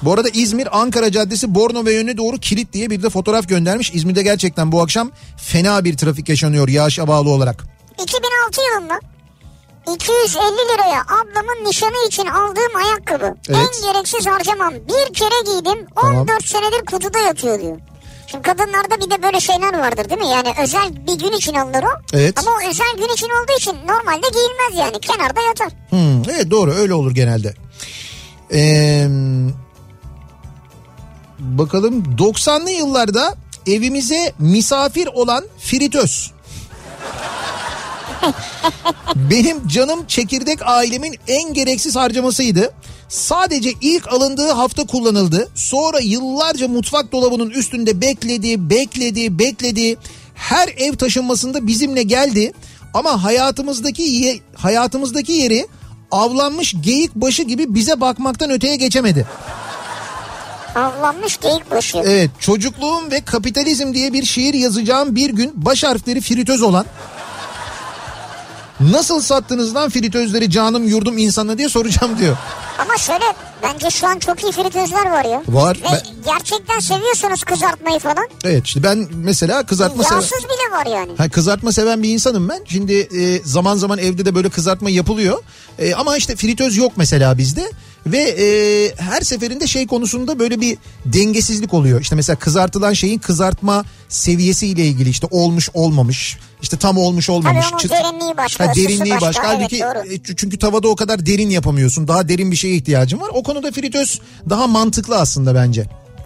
Bu 0.02 0.12
arada 0.12 0.28
İzmir 0.28 0.80
Ankara 0.80 1.12
Caddesi 1.12 1.54
Borno 1.54 1.84
ve 1.84 1.92
yönüne 1.92 2.16
doğru 2.16 2.38
kilit 2.38 2.72
diye 2.72 2.90
bir 2.90 3.02
de 3.02 3.10
fotoğraf 3.10 3.48
göndermiş. 3.48 3.90
İzmir'de 3.94 4.22
gerçekten 4.22 4.72
bu 4.72 4.82
akşam 4.82 5.10
fena 5.36 5.84
bir 5.84 5.96
trafik 5.96 6.28
yaşanıyor 6.28 6.68
yağışa 6.68 7.08
bağlı 7.08 7.30
olarak. 7.30 7.64
2006 8.02 8.60
yılında 8.74 9.00
250 9.94 10.42
liraya 10.44 11.00
ablamın 11.02 11.68
nişanı 11.68 12.06
için 12.08 12.26
aldığım 12.26 12.76
ayakkabı. 12.76 13.34
Evet. 13.48 13.58
En 13.58 13.92
gereksiz 13.92 14.26
harcamam. 14.26 14.74
Bir 14.74 15.14
kere 15.14 15.42
giydim 15.54 15.86
14 15.96 16.26
Tamam. 16.26 16.40
senedir 16.44 16.86
kutuda 16.86 17.18
yatıyor 17.18 17.60
diyor. 17.60 17.78
Şimdi 18.26 18.42
kadınlarda 18.42 18.96
bir 19.06 19.10
de 19.10 19.22
böyle 19.22 19.40
şeyler 19.40 19.78
vardır 19.78 20.08
değil 20.10 20.20
mi? 20.20 20.28
Yani 20.28 20.48
özel 20.62 21.06
bir 21.06 21.18
gün 21.18 21.32
için 21.32 21.54
alınır 21.54 21.82
o. 21.82 22.00
Evet. 22.12 22.38
Ama 22.38 22.50
o 22.50 22.70
özel 22.70 22.96
gün 22.96 23.14
için 23.14 23.26
olduğu 23.26 23.58
için 23.58 23.72
normalde 23.72 24.26
giyilmez 24.32 24.78
yani. 24.86 25.00
Kenarda 25.00 25.40
yatar. 25.40 25.68
Hmm, 25.90 26.30
evet 26.34 26.50
doğru 26.50 26.72
öyle 26.72 26.94
olur 26.94 27.14
genelde. 27.14 27.54
Ee, 28.52 29.06
bakalım 31.46 32.04
90'lı 32.18 32.70
yıllarda 32.70 33.34
evimize 33.66 34.32
misafir 34.38 35.06
olan 35.06 35.44
fritöz. 35.60 36.30
Benim 39.16 39.68
canım 39.68 40.06
çekirdek 40.06 40.58
ailemin 40.62 41.16
en 41.28 41.52
gereksiz 41.54 41.96
harcamasıydı. 41.96 42.72
Sadece 43.08 43.72
ilk 43.80 44.12
alındığı 44.12 44.50
hafta 44.50 44.86
kullanıldı. 44.86 45.48
Sonra 45.54 45.98
yıllarca 46.00 46.68
mutfak 46.68 47.12
dolabının 47.12 47.50
üstünde 47.50 48.00
bekledi, 48.00 48.70
bekledi, 48.70 49.38
bekledi. 49.38 49.96
Her 50.34 50.68
ev 50.68 50.92
taşınmasında 50.96 51.66
bizimle 51.66 52.02
geldi. 52.02 52.52
Ama 52.94 53.24
hayatımızdaki 53.24 54.02
ye- 54.02 54.40
hayatımızdaki 54.54 55.32
yeri 55.32 55.66
avlanmış 56.10 56.74
geyik 56.80 57.14
başı 57.14 57.42
gibi 57.42 57.74
bize 57.74 58.00
bakmaktan 58.00 58.50
öteye 58.50 58.76
geçemedi. 58.76 59.26
Avlanmış 60.76 61.36
geyik 61.36 61.70
başı. 61.70 61.98
Evet 61.98 62.30
çocukluğum 62.40 63.10
ve 63.10 63.20
kapitalizm 63.20 63.94
diye 63.94 64.12
bir 64.12 64.24
şiir 64.24 64.54
yazacağım 64.54 65.16
bir 65.16 65.30
gün 65.30 65.52
baş 65.54 65.84
harfleri 65.84 66.20
fritöz 66.20 66.62
olan 66.62 66.86
Nasıl 68.80 69.20
sattınız 69.20 69.74
lan 69.74 69.90
fritözleri 69.90 70.50
canım 70.50 70.88
yurdum 70.88 71.18
insana 71.18 71.58
diye 71.58 71.68
soracağım 71.68 72.18
diyor. 72.18 72.36
Ama 72.78 72.96
şöyle 72.98 73.24
bence 73.62 73.90
şu 73.90 74.06
an 74.06 74.18
çok 74.18 74.42
iyi 74.42 74.52
fritözler 74.52 75.10
var 75.10 75.24
ya. 75.24 75.42
Var. 75.48 75.76
Ve 75.76 75.84
Ben- 75.92 76.32
gerçekten 76.32 76.78
seviyorsunuz 76.78 77.44
kızartmayı 77.44 77.98
falan. 77.98 78.28
Evet 78.44 78.66
işte 78.66 78.82
ben 78.82 79.08
mesela 79.14 79.66
kızartma 79.66 80.04
seven, 80.04 80.16
Yağsız 80.16 80.44
bile 80.44 80.72
var 80.78 80.86
yani. 80.98 81.12
ha, 81.18 81.28
kızartma 81.28 81.72
seven 81.72 82.02
bir 82.02 82.08
insanım 82.08 82.48
ben. 82.48 82.64
Şimdi 82.68 82.94
e, 82.94 83.40
zaman 83.44 83.76
zaman 83.76 83.98
evde 83.98 84.24
de 84.24 84.34
böyle 84.34 84.48
kızartma 84.48 84.90
yapılıyor. 84.90 85.42
E, 85.78 85.94
ama 85.94 86.16
işte 86.16 86.36
fritöz 86.36 86.76
yok 86.76 86.92
mesela 86.96 87.38
bizde. 87.38 87.70
Ve 88.06 88.18
e, 88.18 88.46
her 89.02 89.20
seferinde 89.20 89.66
şey 89.66 89.86
konusunda 89.86 90.38
böyle 90.38 90.60
bir 90.60 90.78
dengesizlik 91.04 91.74
oluyor. 91.74 92.00
İşte 92.00 92.16
mesela 92.16 92.36
kızartılan 92.36 92.92
şeyin 92.92 93.18
kızartma 93.18 93.84
seviyesiyle 94.08 94.86
ilgili 94.86 95.08
işte 95.08 95.26
olmuş 95.30 95.70
olmamış. 95.74 96.38
işte 96.62 96.76
tam 96.76 96.98
olmuş 96.98 97.30
olmamış. 97.30 97.66
onun 97.72 97.78
Çıt- 97.78 97.90
derinliği 97.90 98.36
başka, 98.36 98.68
Ha, 98.68 98.74
derinliği 98.74 99.14
başka. 99.14 99.26
başka. 99.26 99.46
Evet, 99.54 99.56
Halbuki 99.58 99.80
doğru. 99.80 100.14
e, 100.32 100.36
çünkü 100.36 100.58
tavada 100.58 100.88
o 100.88 100.96
kadar 100.96 101.26
derin 101.26 101.50
yapamıyorsun. 101.50 102.08
Daha 102.08 102.28
derin 102.28 102.50
bir 102.50 102.56
şeye 102.56 102.74
ihtiyacın 102.74 103.20
var. 103.20 103.28
O 103.34 103.42
konuda 103.42 103.72
fritöz 103.72 104.20
daha 104.50 104.66
mantıklı 104.66 105.16
aslında 105.18 105.54
bence. 105.54 105.84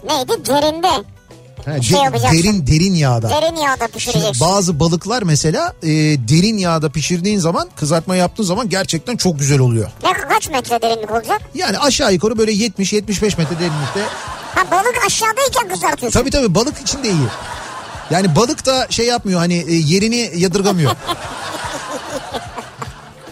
Neydi? 0.09 0.45
Derinde. 0.47 0.87
Ha, 1.65 1.81
Şey 1.81 1.97
de- 1.97 2.37
derin 2.37 2.67
derin 2.67 2.93
yağda. 2.93 3.29
Derin 3.29 3.55
yağda 3.55 3.77
Şimdi 3.85 3.91
pişireceksin. 3.91 4.47
bazı 4.47 4.79
balıklar 4.79 5.23
mesela 5.23 5.73
e, 5.83 5.87
derin 6.27 6.57
yağda 6.57 6.89
pişirdiğin 6.89 7.39
zaman 7.39 7.69
kızartma 7.75 8.15
yaptığın 8.15 8.43
zaman 8.43 8.69
gerçekten 8.69 9.17
çok 9.17 9.39
güzel 9.39 9.59
oluyor. 9.59 9.91
Ne 10.03 10.13
kaç 10.13 10.49
metre 10.49 10.81
derinlik 10.81 11.11
olacak? 11.11 11.41
Yani 11.55 11.79
aşağı 11.79 12.13
yukarı 12.13 12.37
böyle 12.37 12.51
70-75 12.51 13.37
metre 13.37 13.59
derinlikte. 13.59 14.01
Ha 14.55 14.71
balık 14.71 15.05
aşağıdayken 15.05 15.69
kızartıyorsun. 15.69 16.19
Tabii 16.19 16.29
tabii 16.29 16.55
balık 16.55 16.81
için 16.81 17.03
de 17.03 17.09
iyi. 17.09 17.27
Yani 18.09 18.35
balık 18.35 18.65
da 18.65 18.87
şey 18.89 19.05
yapmıyor 19.07 19.39
hani 19.39 19.53
e, 19.53 19.73
yerini 19.75 20.31
yadırgamıyor. 20.35 20.91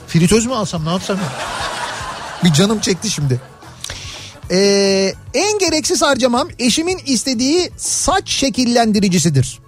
Fritöz 0.08 0.46
mü 0.46 0.54
alsam 0.54 0.86
ne 0.86 0.89
yapsam? 0.89 1.18
ya? 1.18 1.24
Bir 2.44 2.54
canım 2.54 2.80
çekti 2.80 3.10
şimdi. 3.10 3.39
Ee, 4.51 5.13
en 5.33 5.59
gereksiz 5.59 6.01
harcamam 6.01 6.47
eşimin 6.59 6.99
istediği 7.05 7.69
saç 7.77 8.29
şekillendiricisidir. 8.29 9.59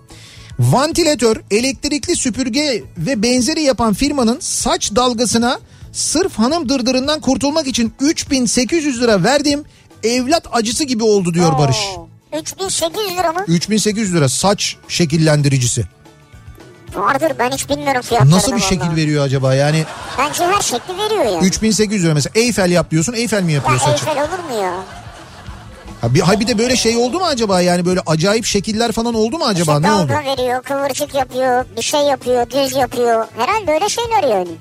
Vantilatör, 0.59 1.35
elektrikli 1.51 2.15
süpürge 2.15 2.83
ve 2.97 3.23
benzeri 3.23 3.61
yapan 3.61 3.93
firmanın 3.93 4.37
saç 4.39 4.95
dalgasına 4.95 5.59
sırf 5.91 6.33
hanım 6.33 6.69
dırdırından 6.69 7.21
kurtulmak 7.21 7.67
için 7.67 7.93
3800 7.99 9.01
lira 9.01 9.23
verdim. 9.23 9.63
Evlat 10.03 10.43
acısı 10.51 10.83
gibi 10.83 11.03
oldu 11.03 11.33
diyor 11.33 11.57
Barış. 11.59 11.77
Oo, 11.97 12.07
3800 12.39 13.17
lira 13.17 13.33
mı? 13.33 13.45
3800 13.47 14.13
lira 14.13 14.29
saç 14.29 14.75
şekillendiricisi. 14.87 15.85
Vardır 16.95 17.31
ben 17.39 17.49
hiç 17.51 17.69
bilmiyorum 17.69 18.01
fiyatlarını. 18.01 18.35
Nasıl 18.35 18.55
bir 18.55 18.61
şekil 18.61 18.81
vallahi. 18.81 18.95
veriyor 18.95 19.25
acaba? 19.25 19.53
Yani 19.55 19.85
Bence 20.17 20.43
her 20.47 20.61
şekli 20.61 20.97
veriyor 20.97 21.25
ya. 21.25 21.39
3800 21.47 22.03
lira 22.05 22.13
mesela 22.13 22.31
Eyfel 22.35 22.71
yap 22.71 22.91
diyorsun 22.91 23.13
Eyfel 23.13 23.43
mi 23.43 23.53
yapıyor 23.53 23.73
Ya 23.73 23.85
saçı? 23.85 24.05
Eyfel 24.05 24.23
olur 24.23 24.43
mu 24.55 24.61
ya? 24.63 24.73
Ha 26.01 26.13
bir, 26.13 26.19
ha 26.19 26.39
bir 26.39 26.47
de 26.47 26.57
böyle 26.57 26.75
şey 26.75 26.97
oldu 26.97 27.19
mu 27.19 27.25
acaba 27.25 27.61
yani 27.61 27.85
böyle 27.85 27.99
acayip 28.05 28.45
şekiller 28.45 28.91
falan 28.91 29.13
oldu 29.13 29.37
mu 29.37 29.45
acaba 29.45 29.71
İşte 29.77 29.81
ne 29.87 29.93
oldu? 29.93 30.11
veriyor, 30.25 30.63
kıvırcık 30.63 31.15
yapıyor, 31.15 31.65
bir 31.77 31.81
şey 31.81 32.01
yapıyor, 32.01 32.49
düz 32.49 32.75
yapıyor. 32.75 33.27
Herhalde 33.37 33.71
öyle 33.71 33.89
şeyler 33.89 34.23
yani. 34.23 34.51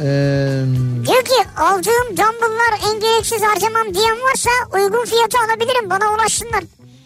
Ee, 0.00 0.64
Diyor 1.06 1.24
ki 1.24 1.48
aldığım 1.60 2.06
dumbbell'lar 2.16 2.92
en 2.92 3.00
gereksiz 3.00 3.42
harcamam 3.42 3.94
diyen 3.94 4.16
varsa 4.30 4.50
uygun 4.74 5.04
fiyata 5.04 5.38
alabilirim 5.38 5.90
bana 5.90 6.14
ulaşsınlar. 6.14 6.64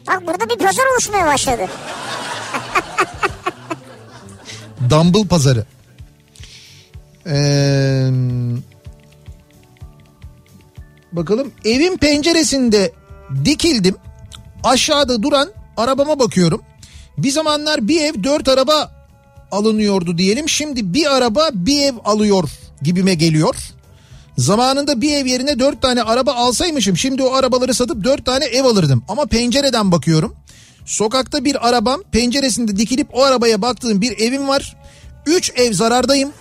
Bak 0.09 0.27
burada 0.27 0.49
bir 0.49 0.59
pazar 0.67 0.85
oluşmaya 0.93 1.27
başladı. 1.27 1.63
Dumble 4.89 5.29
pazarı. 5.29 5.65
Ee, 7.27 8.11
bakalım 11.13 11.53
evin 11.65 11.97
penceresinde 11.97 12.93
dikildim. 13.45 13.97
Aşağıda 14.65 15.23
duran 15.23 15.51
arabama 15.77 16.19
bakıyorum. 16.19 16.63
Bir 17.19 17.31
zamanlar 17.31 17.89
bir 17.89 18.01
ev 18.01 18.25
dört 18.25 18.49
araba 18.49 18.93
alınıyordu 19.53 20.19
diyelim. 20.19 20.49
Şimdi 20.49 20.95
bir 20.95 21.17
araba 21.17 21.51
bir 21.53 21.83
ev 21.83 21.95
alıyor 22.05 22.51
gibime 22.83 23.15
geliyor. 23.15 23.55
Zamanında 24.39 25.01
bir 25.01 25.17
ev 25.17 25.27
yerine 25.27 25.59
dört 25.59 25.83
tane 25.83 26.03
araba 26.03 26.33
alsaymışım 26.33 26.97
şimdi 26.97 27.23
o 27.23 27.35
arabaları 27.35 27.75
satıp 27.75 28.05
dört 28.05 28.25
tane 28.25 28.45
ev 28.45 28.65
alırdım. 28.65 29.05
Ama 29.09 29.27
pencereden 29.27 29.93
bakıyorum. 29.93 30.37
Sokakta 30.87 31.45
bir 31.45 31.69
arabam 31.69 32.03
penceresinde 32.13 32.77
dikilip 32.77 33.09
o 33.13 33.23
arabaya 33.25 33.63
baktığım 33.63 34.01
bir 34.01 34.19
evim 34.19 34.49
var. 34.49 34.77
Üç 35.27 35.53
ev 35.57 35.73
zarardayım. 35.73 36.33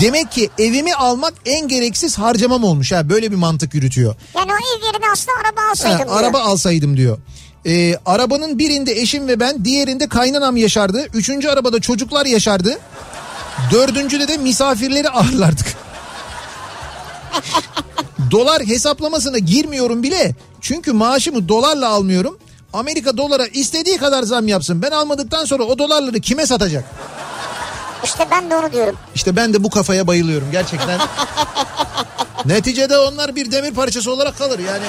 Demek 0.00 0.32
ki 0.32 0.50
evimi 0.58 0.94
almak 0.94 1.34
en 1.46 1.68
gereksiz 1.68 2.18
harcamam 2.18 2.64
olmuş. 2.64 2.92
Ha 2.92 3.08
böyle 3.08 3.30
bir 3.30 3.36
mantık 3.36 3.74
yürütüyor. 3.74 4.14
Yani 4.36 4.52
o 4.52 4.54
ev 4.56 4.86
yerine 4.86 5.10
aslında 5.12 5.32
araba 5.44 5.60
Ha, 5.60 5.70
alsaydım 5.70 5.98
diyor. 6.08 6.16
araba 6.20 6.40
alsaydım 6.40 6.96
diyor. 6.96 7.18
Ee, 7.66 7.96
arabanın 8.06 8.58
birinde 8.58 8.92
eşim 8.92 9.28
ve 9.28 9.40
ben, 9.40 9.64
diğerinde 9.64 10.08
kaynanam 10.08 10.56
yaşardı. 10.56 11.06
Üçüncü 11.14 11.48
arabada 11.48 11.80
çocuklar 11.80 12.26
yaşardı. 12.26 12.78
Dördüncüde 13.72 14.28
de 14.28 14.36
misafirleri 14.38 15.08
ağırlardık. 15.08 15.66
Dolar 18.30 18.62
hesaplamasına 18.66 19.38
girmiyorum 19.38 20.02
bile. 20.02 20.34
Çünkü 20.60 20.92
maaşımı 20.92 21.48
dolarla 21.48 21.88
almıyorum. 21.88 22.38
Amerika 22.74 23.16
dolara 23.16 23.46
istediği 23.46 23.96
kadar 23.96 24.22
zam 24.22 24.48
yapsın. 24.48 24.82
Ben 24.82 24.90
almadıktan 24.90 25.44
sonra 25.44 25.62
o 25.62 25.78
dolarları 25.78 26.20
kime 26.20 26.46
satacak? 26.46 26.84
İşte 28.04 28.26
ben 28.30 28.50
de 28.50 28.56
onu 28.56 28.72
diyorum. 28.72 28.96
İşte 29.14 29.36
ben 29.36 29.54
de 29.54 29.64
bu 29.64 29.70
kafaya 29.70 30.06
bayılıyorum 30.06 30.48
gerçekten. 30.52 31.00
Neticede 32.44 32.98
onlar 32.98 33.36
bir 33.36 33.50
demir 33.52 33.74
parçası 33.74 34.12
olarak 34.12 34.38
kalır 34.38 34.58
yani. 34.58 34.84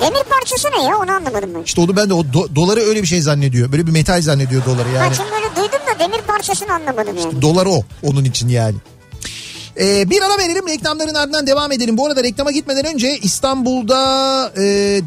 Demir 0.00 0.22
parçası 0.24 0.68
ne 0.78 0.82
ya 0.82 0.96
onu 0.96 1.12
anlamadım 1.12 1.50
ben. 1.54 1.62
İşte 1.62 1.80
onu 1.80 1.96
ben 1.96 2.08
de 2.10 2.14
o 2.14 2.20
do- 2.20 2.54
doları 2.54 2.80
öyle 2.80 3.02
bir 3.02 3.06
şey 3.06 3.22
zannediyor. 3.22 3.72
Böyle 3.72 3.86
bir 3.86 3.92
metal 3.92 4.22
zannediyor 4.22 4.64
doları 4.64 4.88
yani. 4.90 5.10
Ben 5.10 5.14
şimdi 5.14 5.30
böyle 5.30 5.56
duydum 5.56 5.80
da 5.94 5.98
demir 5.98 6.20
parçasını 6.22 6.72
anlamadım 6.74 7.16
yani. 7.18 7.42
Dolar 7.42 7.66
o 7.66 7.82
onun 8.02 8.24
için 8.24 8.48
yani. 8.48 8.76
Ee, 9.80 10.10
bir 10.10 10.22
ara 10.22 10.38
verelim 10.38 10.68
reklamların 10.68 11.14
ardından 11.14 11.46
devam 11.46 11.72
edelim. 11.72 11.96
Bu 11.96 12.06
arada 12.06 12.22
reklama 12.22 12.50
gitmeden 12.50 12.86
önce 12.86 13.18
İstanbul'da 13.18 14.52
e, 14.56 14.62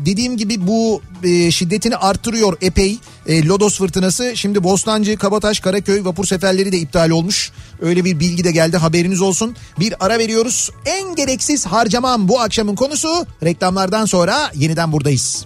dediğim 0.06 0.38
gibi 0.38 0.68
bu 0.68 1.02
e, 1.24 1.52
şiddetini 1.52 1.96
arttırıyor 1.96 2.58
epey. 2.62 2.98
E, 3.28 3.46
Lodos 3.46 3.78
fırtınası 3.78 4.32
şimdi 4.36 4.64
Bostancı, 4.64 5.18
Kabataş, 5.18 5.60
Karaköy 5.60 6.06
vapur 6.06 6.26
seferleri 6.26 6.72
de 6.72 6.78
iptal 6.78 7.10
olmuş. 7.10 7.52
Öyle 7.82 8.06
bir 8.06 8.20
bilgi 8.20 8.44
de 8.44 8.52
geldi 8.52 8.78
haberiniz 8.78 9.22
olsun. 9.22 9.56
Bir 9.80 9.94
ara 10.00 10.20
veriyoruz. 10.20 10.70
En 10.86 11.16
gereksiz 11.16 11.66
harcamam 11.66 12.28
bu 12.28 12.40
akşamın 12.40 12.76
konusu. 12.76 13.26
Reklamlardan 13.44 14.06
sonra 14.06 14.52
yeniden 14.56 14.92
buradayız. 14.92 15.46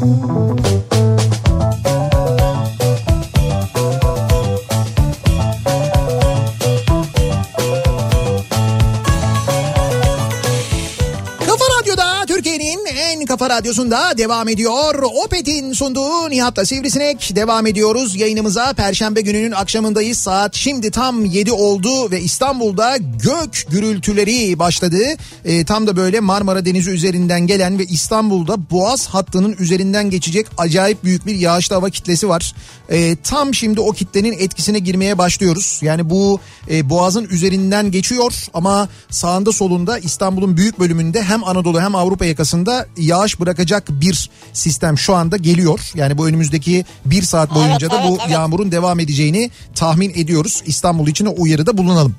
Kafa 0.00 0.35
radyosunda 13.56 14.18
devam 14.18 14.48
ediyor. 14.48 15.02
Opet'in 15.24 15.72
sunduğu 15.72 16.30
Nihat'la 16.30 16.64
Sivrisinek 16.64 17.36
devam 17.36 17.66
ediyoruz. 17.66 18.16
Yayınımıza 18.16 18.72
Perşembe 18.72 19.20
gününün 19.20 19.52
akşamındayız. 19.52 20.18
Saat 20.18 20.54
şimdi 20.54 20.90
tam 20.90 21.24
7 21.24 21.52
oldu 21.52 22.10
ve 22.10 22.20
İstanbul'da 22.20 22.96
gök 22.96 23.66
gürültüleri 23.70 24.58
başladı. 24.58 24.98
Ee, 25.44 25.64
tam 25.64 25.86
da 25.86 25.96
böyle 25.96 26.20
Marmara 26.20 26.64
Denizi 26.64 26.90
üzerinden 26.90 27.46
gelen 27.46 27.78
ve 27.78 27.84
İstanbul'da 27.84 28.70
Boğaz 28.70 29.06
hattının 29.06 29.56
üzerinden 29.58 30.10
geçecek 30.10 30.46
acayip 30.58 31.04
büyük 31.04 31.26
bir 31.26 31.34
yağışlı 31.34 31.74
hava 31.74 31.90
kitlesi 31.90 32.28
var. 32.28 32.54
Ee, 32.90 33.16
tam 33.24 33.54
şimdi 33.54 33.80
o 33.80 33.92
kitlenin 33.92 34.32
etkisine 34.32 34.78
girmeye 34.78 35.18
başlıyoruz. 35.18 35.78
Yani 35.82 36.10
bu 36.10 36.40
e, 36.70 36.90
Boğaz'ın 36.90 37.24
üzerinden 37.24 37.90
geçiyor 37.90 38.32
ama 38.54 38.88
sağında 39.10 39.52
solunda 39.52 39.98
İstanbul'un 39.98 40.56
büyük 40.56 40.78
bölümünde 40.78 41.22
hem 41.22 41.44
Anadolu 41.44 41.80
hem 41.80 41.94
Avrupa 41.94 42.24
yakasında 42.24 42.86
yağış 42.96 43.40
bırakacak 43.40 43.88
bir 43.90 44.30
sistem 44.52 44.98
şu 44.98 45.14
anda 45.14 45.36
geliyor. 45.36 45.80
Yani 45.94 46.18
bu 46.18 46.26
önümüzdeki 46.26 46.84
bir 47.04 47.22
saat 47.22 47.54
boyunca 47.54 47.88
Evet, 47.90 47.90
da 47.90 48.04
bu 48.04 48.08
evet, 48.08 48.20
evet. 48.20 48.30
yağmurun 48.30 48.72
devam 48.72 49.00
edeceğini 49.00 49.50
tahmin 49.74 50.12
ediyoruz. 50.14 50.62
İstanbul 50.66 51.08
için 51.08 51.26
o 51.26 51.34
uyarıda 51.36 51.78
bulunalım. 51.78 52.14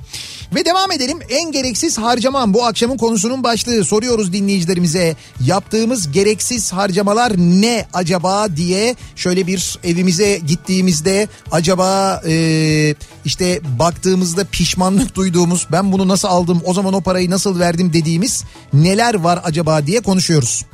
Ve 0.56 0.66
devam 0.66 0.92
edelim. 0.92 1.20
En 1.30 1.52
gereksiz 1.52 1.98
harcamam 1.98 2.54
bu 2.54 2.66
akşamın 2.66 2.98
konusunun 2.98 3.44
başlığı. 3.44 3.86
Soruyoruz 3.86 4.34
dinleyicilerimize. 4.34 5.16
Yaptığımız 5.46 6.12
gereksiz 6.12 6.74
harcamalar 6.74 7.38
ne 7.38 7.86
acaba 7.94 8.56
diye 8.56 8.96
şöyle 9.16 9.48
bir 9.48 9.80
evimize 9.84 10.38
gittiğimizde 10.58 11.28
acaba 11.52 12.22
e, 12.28 12.96
işte 13.26 13.60
baktığımızda 13.80 14.44
pişmanlık 14.44 15.16
duyduğumuz 15.16 15.68
ben 15.72 15.92
bunu 15.92 16.08
nasıl 16.08 16.28
aldım 16.28 16.62
o 16.66 16.74
zaman 16.74 16.94
o 16.94 17.02
parayı 17.02 17.30
nasıl 17.30 17.60
verdim 17.60 17.94
dediğimiz 17.94 18.44
neler 18.74 19.14
var 19.16 19.40
acaba 19.44 19.88
diye 19.88 20.02
konuşuyoruz. 20.02 20.66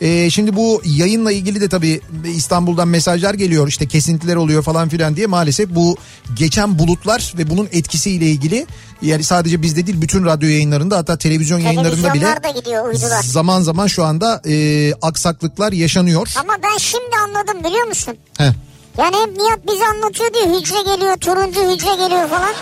Ee, 0.00 0.30
şimdi 0.30 0.56
bu 0.56 0.82
yayınla 0.84 1.32
ilgili 1.32 1.60
de 1.60 1.68
tabii 1.68 2.00
İstanbul'dan 2.24 2.88
mesajlar 2.88 3.34
geliyor 3.34 3.68
işte 3.68 3.86
kesintiler 3.88 4.36
oluyor 4.36 4.62
falan 4.62 4.88
filan 4.88 5.16
diye 5.16 5.26
maalesef 5.26 5.70
bu 5.70 5.96
geçen 6.34 6.78
bulutlar 6.78 7.34
ve 7.38 7.50
bunun 7.50 7.68
etkisiyle 7.72 8.26
ilgili 8.26 8.66
yani 9.02 9.24
sadece 9.24 9.62
bizde 9.62 9.86
değil 9.86 10.02
bütün 10.02 10.24
radyo 10.24 10.48
yayınlarında 10.48 10.96
hatta 10.96 11.18
televizyon 11.18 11.58
yayınlarında 11.58 12.14
bile 12.14 12.60
gidiyor 12.60 12.88
uydular. 12.88 13.22
zaman 13.22 13.62
zaman 13.62 13.86
şu 13.86 14.04
anda 14.04 14.42
e, 14.46 14.92
aksaklıklar 15.02 15.72
yaşanıyor. 15.72 16.28
Ama 16.40 16.56
ben 16.62 16.78
şimdi 16.78 17.16
anladım 17.26 17.64
biliyor 17.64 17.86
musun? 17.86 18.16
Heh. 18.38 18.52
Yani 19.00 19.16
hep 19.16 19.36
Nihat 19.36 19.58
bize 19.72 19.86
anlatıyor 19.86 20.34
diyor 20.34 20.46
hücre 20.60 20.82
geliyor 20.94 21.16
turuncu 21.16 21.60
hücre 21.72 21.94
geliyor 21.94 22.28
falan. 22.28 22.54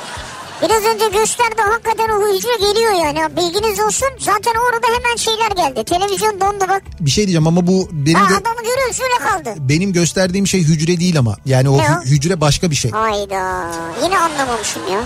Biraz 0.63 0.85
önce 0.95 1.09
gösterdi 1.19 1.63
hakikaten 1.71 2.09
o 2.09 2.29
hücre 2.37 2.57
geliyor 2.73 2.93
yani 2.93 3.37
bilginiz 3.37 3.81
olsun. 3.81 4.09
Zaten 4.19 4.53
orada 4.69 4.87
hemen 4.87 5.17
şeyler 5.17 5.51
geldi. 5.51 5.85
Televizyon 5.85 6.41
dondu 6.41 6.65
bak. 6.69 6.83
Bir 7.01 7.11
şey 7.11 7.25
diyeceğim 7.27 7.47
ama 7.47 7.67
bu 7.67 7.89
benim 7.93 8.19
Ha, 8.19 8.25
adamı 8.41 8.61
görüyoruz 8.63 9.01
öyle 9.01 9.31
kaldı. 9.31 9.55
benim 9.59 9.93
gösterdiğim 9.93 10.47
şey 10.47 10.61
hücre 10.61 11.01
değil 11.01 11.19
ama 11.19 11.37
yani 11.47 11.69
o 11.69 11.79
Ne 11.79 11.89
hücre 12.05 12.41
başka 12.41 12.71
bir 12.71 12.77
şey. 12.77 12.91
Hayda 12.91 13.71
yine 14.05 14.19
anlamamışım 14.19 14.83
ya. 14.93 15.01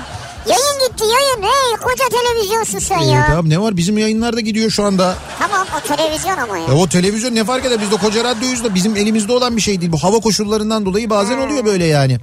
Yayın 0.48 0.88
gitti 0.88 1.04
yayın. 1.04 1.42
Hey 1.42 1.76
koca 1.82 2.04
televizyonsun 2.08 2.78
sen 2.78 2.98
Ee, 2.98 3.10
ya. 3.10 3.26
tamam 3.26 3.48
ne 3.50 3.60
var 3.60 3.76
bizim 3.76 3.98
yayınlarda 3.98 4.40
gidiyor 4.40 4.70
şu 4.70 4.84
anda. 4.84 5.16
Tamam 5.38 5.66
o 5.78 5.96
televizyon 5.96 6.36
ama 6.36 6.58
ya. 6.58 6.64
E 6.64 6.72
o 6.72 6.88
televizyon 6.88 7.34
ne 7.34 7.44
fark 7.44 7.64
eder 7.64 7.80
biz 7.82 7.90
de 7.90 7.96
koca 7.96 8.24
radyoyuz 8.24 8.64
da 8.64 8.74
bizim 8.74 8.96
elimizde 8.96 9.32
olan 9.32 9.56
bir 9.56 9.62
şey 9.62 9.80
değil. 9.80 9.92
Bu 9.92 9.98
hava 10.02 10.20
koşullarından 10.20 10.86
dolayı 10.86 11.10
bazen 11.10 11.38
oluyor 11.38 11.64
böyle 11.64 11.84
yani. 11.84 12.18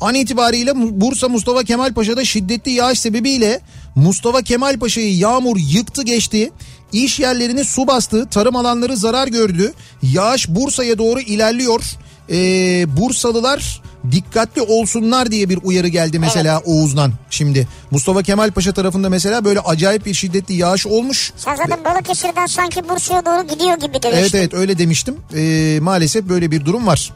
An 0.00 0.14
itibariyle 0.14 0.72
Bursa 0.76 1.28
Mustafa 1.28 1.64
Kemal 1.64 1.94
Paşa'da 1.94 2.24
şiddetli 2.24 2.70
yağış 2.72 3.00
sebebiyle 3.00 3.60
Mustafa 3.94 4.42
Kemal 4.42 4.78
Paşa'yı 4.78 5.16
yağmur 5.16 5.56
yıktı 5.60 6.02
geçti. 6.02 6.52
İş 6.92 7.20
yerlerini 7.20 7.64
su 7.64 7.86
bastı, 7.86 8.26
tarım 8.28 8.56
alanları 8.56 8.96
zarar 8.96 9.28
gördü. 9.28 9.72
Yağış 10.02 10.48
Bursa'ya 10.48 10.98
doğru 10.98 11.20
ilerliyor. 11.20 11.82
Ee, 12.30 12.96
Bursalılar 12.96 13.82
dikkatli 14.12 14.62
olsunlar 14.62 15.30
diye 15.30 15.48
bir 15.48 15.58
uyarı 15.62 15.88
geldi 15.88 16.18
mesela 16.18 16.60
Oğuz'dan 16.64 17.12
şimdi. 17.30 17.68
Mustafa 17.90 18.22
Kemal 18.22 18.50
Paşa 18.50 18.72
tarafında 18.72 19.08
mesela 19.08 19.44
böyle 19.44 19.60
acayip 19.60 20.06
bir 20.06 20.14
şiddetli 20.14 20.54
yağış 20.54 20.86
olmuş. 20.86 21.32
Sen 21.36 21.56
zaten 21.56 21.84
Balıkesir'den 21.84 22.46
sanki 22.46 22.88
Bursa'ya 22.88 23.26
doğru 23.26 23.46
gidiyor 23.48 23.76
gibi 23.78 23.90
Evet 23.92 24.02
demiştin. 24.02 24.38
evet 24.38 24.54
öyle 24.54 24.78
demiştim. 24.78 25.16
Ee, 25.36 25.78
maalesef 25.82 26.24
böyle 26.24 26.50
bir 26.50 26.64
durum 26.64 26.86
var. 26.86 27.12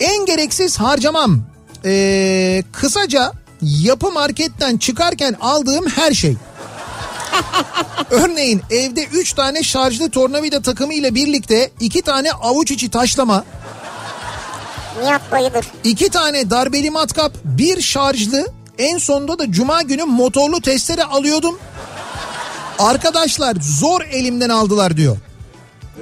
En 0.00 0.26
gereksiz 0.26 0.76
harcamam. 0.80 1.40
Ee, 1.84 2.62
kısaca 2.72 3.32
yapı 3.62 4.10
marketten 4.12 4.76
çıkarken 4.76 5.36
aldığım 5.40 5.86
her 5.88 6.12
şey. 6.12 6.36
Örneğin 8.10 8.62
evde 8.70 9.04
3 9.04 9.32
tane 9.32 9.62
şarjlı 9.62 10.10
tornavida 10.10 10.62
takımı 10.62 10.94
ile 10.94 11.14
birlikte 11.14 11.70
2 11.80 12.02
tane 12.02 12.32
avuç 12.32 12.70
içi 12.70 12.90
taşlama, 12.90 13.44
Nihat 15.02 15.32
bayılır. 15.32 15.66
2 15.84 16.08
tane 16.08 16.50
darbeli 16.50 16.90
matkap, 16.90 17.32
bir 17.44 17.80
şarjlı, 17.80 18.52
en 18.78 18.98
sonunda 18.98 19.38
da 19.38 19.52
cuma 19.52 19.82
günü 19.82 20.04
motorlu 20.04 20.60
testere 20.60 21.04
alıyordum. 21.04 21.58
Arkadaşlar 22.78 23.56
zor 23.60 24.00
elimden 24.02 24.48
aldılar 24.48 24.96
diyor. 24.96 25.16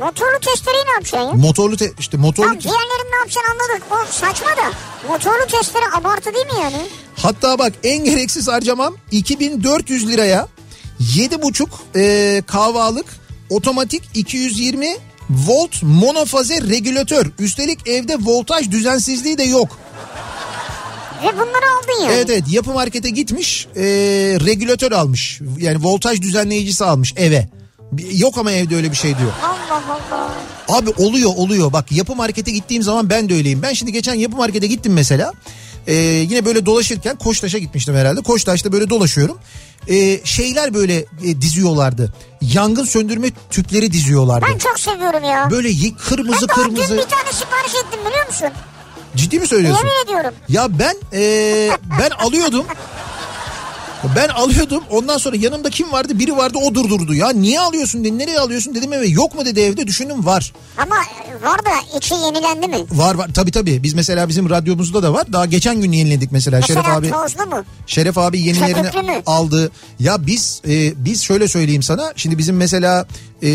Motorlu 0.00 0.38
testereyi 0.40 0.84
ne 0.86 0.90
yapacaksın 0.90 1.26
ya? 1.28 1.32
Motorlu 1.32 1.76
te- 1.76 1.92
işte 1.98 2.16
motorlu 2.16 2.46
Tamam 2.48 2.62
diğerlerini 2.62 3.12
ne 3.12 3.16
yapacaksın 3.16 3.50
anladık. 3.52 3.86
O 3.92 4.12
saçma 4.12 4.48
da. 4.48 4.72
Motorlu 5.08 5.46
testere 5.46 5.84
abartı 5.96 6.34
değil 6.34 6.46
mi 6.46 6.52
yani? 6.62 6.86
Hatta 7.16 7.58
bak 7.58 7.72
en 7.84 8.04
gereksiz 8.04 8.48
harcamam 8.48 8.94
2400 9.10 10.08
liraya 10.08 10.48
7,5 11.00 11.68
e, 11.96 12.42
kahvalık 12.46 13.06
otomatik 13.50 14.02
220 14.14 14.96
volt 15.30 15.82
monofaze 15.82 16.60
regülatör. 16.60 17.26
Üstelik 17.38 17.88
evde 17.88 18.16
voltaj 18.20 18.70
düzensizliği 18.70 19.38
de 19.38 19.42
yok. 19.42 19.78
Ve 21.22 21.32
bunları 21.32 21.46
aldın 21.78 22.02
yani. 22.02 22.14
Evet 22.14 22.30
evet 22.30 22.44
yapı 22.50 22.72
markete 22.72 23.10
gitmiş 23.10 23.66
e, 23.76 23.82
regülatör 24.46 24.92
almış. 24.92 25.40
Yani 25.58 25.84
voltaj 25.84 26.20
düzenleyicisi 26.20 26.84
almış 26.84 27.14
eve. 27.16 27.48
Yok 28.12 28.38
ama 28.38 28.52
evde 28.52 28.76
öyle 28.76 28.90
bir 28.90 28.96
şey 28.96 29.18
diyor. 29.18 29.32
Allah 29.42 29.82
Allah. 30.12 30.78
Abi 30.78 30.90
oluyor 30.90 31.30
oluyor 31.36 31.72
bak 31.72 31.92
yapı 31.92 32.14
markete 32.16 32.50
gittiğim 32.50 32.82
zaman 32.82 33.10
ben 33.10 33.28
de 33.28 33.34
öyleyim. 33.34 33.62
Ben 33.62 33.72
şimdi 33.72 33.92
geçen 33.92 34.14
yapı 34.14 34.36
markete 34.36 34.66
gittim 34.66 34.92
mesela. 34.92 35.32
Ee, 35.88 35.94
yine 35.94 36.44
böyle 36.44 36.66
dolaşırken 36.66 37.16
Koçtaş'a 37.16 37.58
gitmiştim 37.58 37.94
herhalde. 37.94 38.20
Koçtaş'ta 38.22 38.72
böyle 38.72 38.90
dolaşıyorum. 38.90 39.38
Ee, 39.88 40.20
şeyler 40.24 40.74
böyle 40.74 40.96
e, 41.24 41.40
diziyorlardı. 41.40 42.12
Yangın 42.40 42.84
söndürme 42.84 43.28
tüpleri 43.50 43.92
diziyorlardı. 43.92 44.46
Ben 44.52 44.58
çok 44.58 44.80
seviyorum 44.80 45.24
ya. 45.24 45.48
Böyle 45.50 45.68
y- 45.68 45.94
kırmızı 46.08 46.48
ben 46.48 46.56
daha 46.56 46.56
dün 46.56 46.74
kırmızı. 46.74 46.96
bir 46.96 47.02
tane 47.02 47.32
sipariş 47.32 47.74
ettim 47.84 48.00
biliyor 48.08 48.26
musun? 48.26 48.48
Ciddi 49.16 49.40
mi 49.40 49.46
söylüyorsun? 49.46 49.86
Yemin 49.86 50.04
ediyorum. 50.04 50.34
Ya 50.48 50.78
ben 50.78 50.96
e, 51.12 51.20
ben 52.00 52.10
alıyordum. 52.10 52.64
Ben 54.16 54.28
alıyordum 54.28 54.84
ondan 54.90 55.18
sonra 55.18 55.36
yanımda 55.36 55.70
kim 55.70 55.92
vardı 55.92 56.18
biri 56.18 56.36
vardı 56.36 56.58
o 56.62 56.74
durdurdu 56.74 57.14
ya 57.14 57.30
niye 57.30 57.60
alıyorsun 57.60 58.04
dedi 58.04 58.18
nereye 58.18 58.40
alıyorsun 58.40 58.74
dedim 58.74 58.92
eve 58.92 59.06
yok 59.06 59.34
mu 59.34 59.44
dedi 59.44 59.60
evde 59.60 59.86
düşündüm 59.86 60.26
var. 60.26 60.52
Ama 60.78 60.96
var 61.42 61.58
da 61.64 61.96
içi 61.98 62.14
yenilendi 62.14 62.68
mi? 62.68 62.84
Var 62.90 63.14
var 63.14 63.28
tabii 63.34 63.50
tabii 63.50 63.82
biz 63.82 63.94
mesela 63.94 64.28
bizim 64.28 64.50
radyomuzda 64.50 65.02
da 65.02 65.12
var 65.12 65.32
daha 65.32 65.46
geçen 65.46 65.80
gün 65.80 65.92
yeniledik 65.92 66.32
mesela, 66.32 66.58
Mesela 66.60 66.82
Şeref 66.82 66.96
abi 66.96 67.10
tozlu 67.10 67.46
mu? 67.46 67.64
Şeref 67.86 68.18
abi 68.18 68.40
yenilerini 68.40 69.22
aldı. 69.26 69.70
Ya 69.98 70.26
biz 70.26 70.62
e, 70.68 71.04
biz 71.04 71.22
şöyle 71.22 71.48
söyleyeyim 71.48 71.82
sana. 71.82 72.12
Şimdi 72.16 72.38
bizim 72.38 72.56
mesela 72.56 73.06
e, 73.42 73.48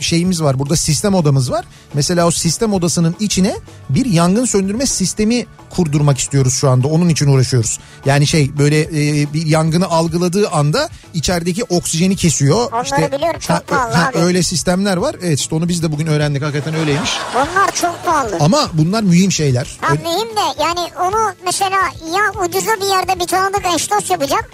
şeyimiz 0.00 0.42
var. 0.42 0.58
Burada 0.58 0.76
sistem 0.76 1.14
odamız 1.14 1.50
var. 1.50 1.64
Mesela 1.94 2.26
o 2.26 2.30
sistem 2.30 2.72
odasının 2.74 3.16
içine 3.20 3.56
bir 3.88 4.06
yangın 4.06 4.44
söndürme 4.44 4.86
sistemi 4.86 5.46
kurdurmak 5.70 6.18
istiyoruz 6.18 6.54
şu 6.54 6.70
anda. 6.70 6.88
Onun 6.88 7.08
için 7.08 7.26
uğraşıyoruz. 7.26 7.78
Yani 8.04 8.26
şey 8.26 8.58
böyle 8.58 8.80
e, 8.80 9.32
bir 9.32 9.46
yangını 9.46 9.86
algıladığı 9.86 10.48
anda 10.48 10.88
içerideki 11.14 11.64
oksijeni 11.64 12.16
kesiyor. 12.16 12.72
Onları 12.72 13.12
biliyorum, 13.12 13.40
çok 13.40 13.66
pahalı 13.66 14.06
abi. 14.06 14.18
Öyle 14.18 14.42
sistemler 14.42 14.96
var. 14.96 15.16
Evet 15.22 15.40
işte 15.40 15.54
onu 15.54 15.68
biz 15.68 15.82
de 15.82 15.92
bugün 15.92 16.06
öğrendik. 16.06 16.42
Hakikaten 16.42 16.74
öyleymiş. 16.74 17.10
Bunlar 17.34 17.72
çok 17.74 18.04
pahalı. 18.04 18.36
Ama 18.40 18.70
bunlar 18.72 19.02
mühim 19.02 19.32
şeyler. 19.32 19.78
Ha 19.80 19.94
mühim 19.94 20.36
de 20.36 20.62
yani 20.62 20.80
onu 21.00 21.32
mesela 21.44 21.80
ya 22.14 22.44
ucuza 22.44 22.70
bir 22.80 22.86
yerde 22.86 23.20
bir 23.20 23.26
tanıdık 23.26 23.66
eşdost 23.74 24.10
yapacak 24.10 24.50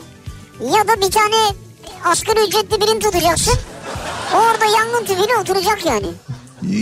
ya 0.61 0.89
da 0.89 1.01
bir 1.07 1.11
tane 1.11 1.37
asgari 2.05 2.49
ücretli 2.49 2.81
birini 2.81 2.99
tutacaksın. 3.01 3.55
Orada 4.35 4.65
yangın 4.65 5.05
tüpüyle 5.05 5.37
oturacak 5.41 5.87
yani. 5.87 6.07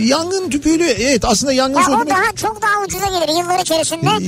Yangın 0.07 0.49
tüpüyle 0.49 0.91
evet 0.91 1.25
aslında 1.25 1.53
yangın 1.53 1.79
Ya 1.79 1.81
o 1.81 1.85
söndürme... 1.85 2.09
daha 2.09 2.31
çok 2.35 2.61
daha 2.61 2.83
ucuza 2.85 3.05
gelir 3.05 3.39
yıllar 3.39 3.59
içerisinde. 3.59 4.09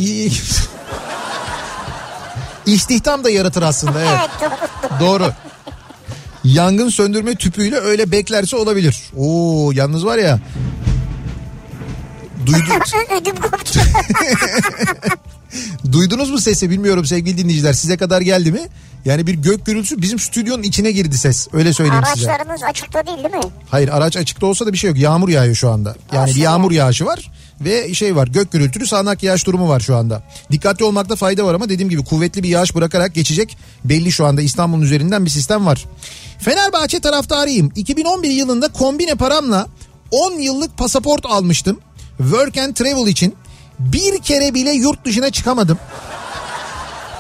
İstihdam 2.65 3.23
da 3.23 3.29
yaratır 3.29 3.61
aslında 3.61 4.01
evet. 4.01 4.29
evet 4.41 4.51
doğru. 4.99 5.19
Doğru. 5.19 5.31
Yangın 6.43 6.89
söndürme 6.89 7.35
tüpüyle 7.35 7.77
öyle 7.77 8.11
beklerse 8.11 8.55
olabilir. 8.55 9.03
Oo 9.17 9.71
yalnız 9.73 10.05
var 10.05 10.17
ya. 10.17 10.39
Duydu, 12.47 12.83
Ödüm 13.21 13.35
koptu. 13.35 13.79
duydunuz 15.91 16.29
mu 16.29 16.39
sesi 16.39 16.69
bilmiyorum 16.69 17.05
sevgili 17.05 17.37
dinleyiciler 17.37 17.73
size 17.73 17.97
kadar 17.97 18.21
geldi 18.21 18.51
mi? 18.51 18.61
Yani 19.05 19.27
bir 19.27 19.33
gök 19.33 19.65
gürültüsü 19.65 20.01
bizim 20.01 20.19
stüdyonun 20.19 20.63
içine 20.63 20.91
girdi 20.91 21.17
ses. 21.17 21.47
Öyle 21.53 21.73
söyleyeyim 21.73 22.03
size. 22.15 22.31
Araçlarınız 22.31 22.63
açıkta 22.63 23.07
değil 23.07 23.17
değil 23.17 23.45
mi? 23.45 23.51
Hayır 23.69 23.89
araç 23.89 24.17
açıkta 24.17 24.45
olsa 24.45 24.65
da 24.65 24.73
bir 24.73 24.77
şey 24.77 24.89
yok. 24.89 24.99
Yağmur 24.99 25.29
yağıyor 25.29 25.55
şu 25.55 25.69
anda. 25.69 25.95
Yani 26.13 26.35
bir 26.35 26.39
yağmur 26.41 26.71
yağışı 26.71 27.05
var 27.05 27.31
ve 27.61 27.93
şey 27.93 28.15
var 28.15 28.27
gök 28.27 28.51
gürültülü 28.51 28.87
sağanak 28.87 29.23
yağış 29.23 29.45
durumu 29.45 29.69
var 29.69 29.79
şu 29.79 29.95
anda. 29.95 30.23
Dikkatli 30.51 30.85
olmakta 30.85 31.15
fayda 31.15 31.45
var 31.45 31.53
ama 31.53 31.69
dediğim 31.69 31.89
gibi 31.89 32.03
kuvvetli 32.03 32.43
bir 32.43 32.49
yağış 32.49 32.75
bırakarak 32.75 33.15
geçecek. 33.15 33.57
Belli 33.85 34.11
şu 34.11 34.25
anda 34.25 34.41
İstanbul'un 34.41 34.81
üzerinden 34.81 35.25
bir 35.25 35.29
sistem 35.29 35.65
var. 35.65 35.85
Fenerbahçe 36.39 36.99
taraftarıyım. 36.99 37.71
2011 37.75 38.29
yılında 38.29 38.67
kombine 38.67 39.15
paramla 39.15 39.67
10 40.11 40.31
yıllık 40.31 40.77
pasaport 40.77 41.25
almıştım. 41.25 41.79
Work 42.17 42.57
and 42.57 42.75
travel 42.75 43.07
için. 43.07 43.35
Bir 43.79 44.19
kere 44.21 44.53
bile 44.53 44.71
yurt 44.71 45.05
dışına 45.05 45.29
çıkamadım. 45.29 45.79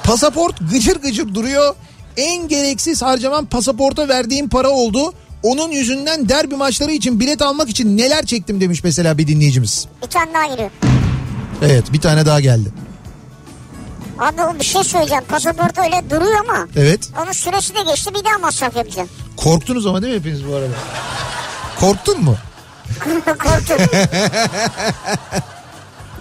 Pasaport 0.03 0.55
gıcır 0.71 0.95
gıcır 1.01 1.33
duruyor. 1.35 1.75
En 2.17 2.47
gereksiz 2.47 3.01
harcamam 3.01 3.45
pasaporta 3.45 4.07
verdiğim 4.07 4.49
para 4.49 4.69
oldu. 4.69 5.13
Onun 5.43 5.71
yüzünden 5.71 6.29
derbi 6.29 6.55
maçları 6.55 6.91
için 6.91 7.19
bilet 7.19 7.41
almak 7.41 7.69
için 7.69 7.97
neler 7.97 8.25
çektim 8.25 8.61
demiş 8.61 8.83
mesela 8.83 9.17
bir 9.17 9.27
dinleyicimiz. 9.27 9.87
Bir 10.03 10.07
tane 10.07 10.33
daha 10.33 10.45
giriyor. 10.45 10.69
Evet 11.61 11.93
bir 11.93 12.01
tane 12.01 12.25
daha 12.25 12.39
geldi. 12.39 12.69
Abi 14.19 14.59
bir 14.59 14.65
şey 14.65 14.83
söyleyeceğim. 14.83 15.23
Pasaport 15.29 15.77
öyle 15.77 16.09
duruyor 16.09 16.39
ama 16.49 16.67
Evet 16.75 17.09
onun 17.23 17.31
süresi 17.31 17.75
de 17.75 17.79
geçti 17.91 18.11
bir 18.15 18.25
daha 18.25 18.37
masraf 18.37 18.75
yapacağım. 18.75 19.09
korktunuz 19.37 19.85
ama 19.87 20.01
değil 20.01 20.13
mi 20.13 20.19
hepiniz 20.19 20.47
bu 20.47 20.55
arada? 20.55 20.73
Korktun 21.79 22.23
mu? 22.23 22.35
Korktum. 23.25 23.77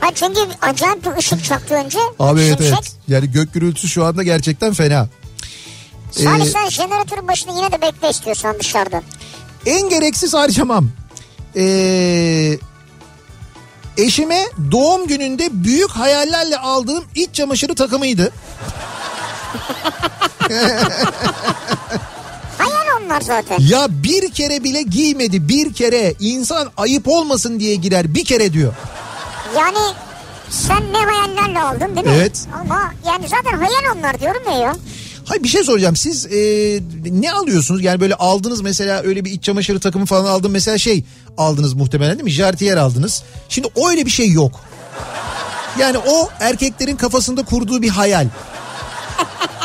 ha 0.01 0.09
çünkü 0.15 0.41
acayip 0.63 1.05
bir 1.07 1.17
ışık 1.17 1.45
çaktı 1.45 1.75
önce. 1.75 1.99
Abi 2.19 2.41
evet 2.41 2.59
Şimşek. 2.59 2.75
evet. 2.75 2.93
Yani 3.09 3.31
gök 3.31 3.55
gürültüsü 3.55 3.89
şu 3.89 4.05
anda 4.05 4.23
gerçekten 4.23 4.73
fena. 4.73 5.09
Salih 6.11 6.45
Ee, 6.47 6.51
sen 6.51 6.69
jeneratörün 6.69 7.29
başında 7.29 7.53
yine 7.57 7.73
de 7.73 7.83
bekle 7.83 8.11
istiyorsan 8.11 8.57
dışarıda. 8.61 9.03
En 9.67 9.89
gereksiz 9.89 10.35
harcamam. 10.35 10.91
Ee, 11.57 12.59
eşime 13.99 14.45
doğum 14.73 15.07
gününde 15.07 15.49
büyük 15.53 15.91
hayallerle 15.91 16.59
aldığım 16.59 17.05
iç 17.15 17.35
çamaşırı 17.35 17.75
takımıydı. 17.75 18.33
Onlar 23.07 23.21
zaten. 23.21 23.59
Ya 23.61 23.87
bir 23.91 24.31
kere 24.31 24.65
bile 24.65 24.83
giymedi 24.83 25.49
bir 25.49 25.73
kere 25.73 26.15
insan 26.21 26.71
ayıp 26.77 27.09
olmasın 27.09 27.61
diye 27.61 27.75
girer 27.75 28.15
bir 28.15 28.25
kere 28.25 28.53
diyor. 28.53 28.75
Yani 29.57 29.79
sen 30.51 30.93
ne 30.93 30.99
hayallerle 30.99 31.61
aldın 31.61 31.97
değil 31.97 32.07
mi? 32.07 32.13
Evet. 32.17 32.45
Ama 32.61 32.93
yani 33.07 33.29
zaten 33.29 33.59
hayal 33.59 33.97
onlar 33.97 34.21
diyorum 34.21 34.43
ya 34.47 34.59
ya. 34.59 34.77
Hayır 35.25 35.43
bir 35.43 35.49
şey 35.49 35.65
soracağım 35.65 35.97
siz 35.97 36.27
e, 36.27 36.39
ne 37.11 37.33
alıyorsunuz 37.33 37.83
yani 37.85 38.01
böyle 38.01 38.15
aldınız 38.15 38.61
mesela 38.61 39.03
öyle 39.03 39.25
bir 39.25 39.31
iç 39.31 39.45
çamaşırı 39.45 39.81
takımı 39.81 40.07
falan 40.07 40.25
aldın 40.25 40.51
mesela 40.51 40.79
şey 40.79 41.05
aldınız 41.39 41.75
muhtemelen 41.75 42.13
değil 42.13 42.25
mi 42.25 42.31
jartiyer 42.31 42.77
aldınız. 42.77 43.23
Şimdi 43.49 43.69
öyle 43.89 44.07
bir 44.07 44.11
şey 44.11 44.31
yok. 44.31 44.61
Yani 45.79 45.99
o 45.99 46.29
erkeklerin 46.41 46.97
kafasında 46.97 47.45
kurduğu 47.45 47.83
bir 47.83 47.89
hayal. 47.89 48.27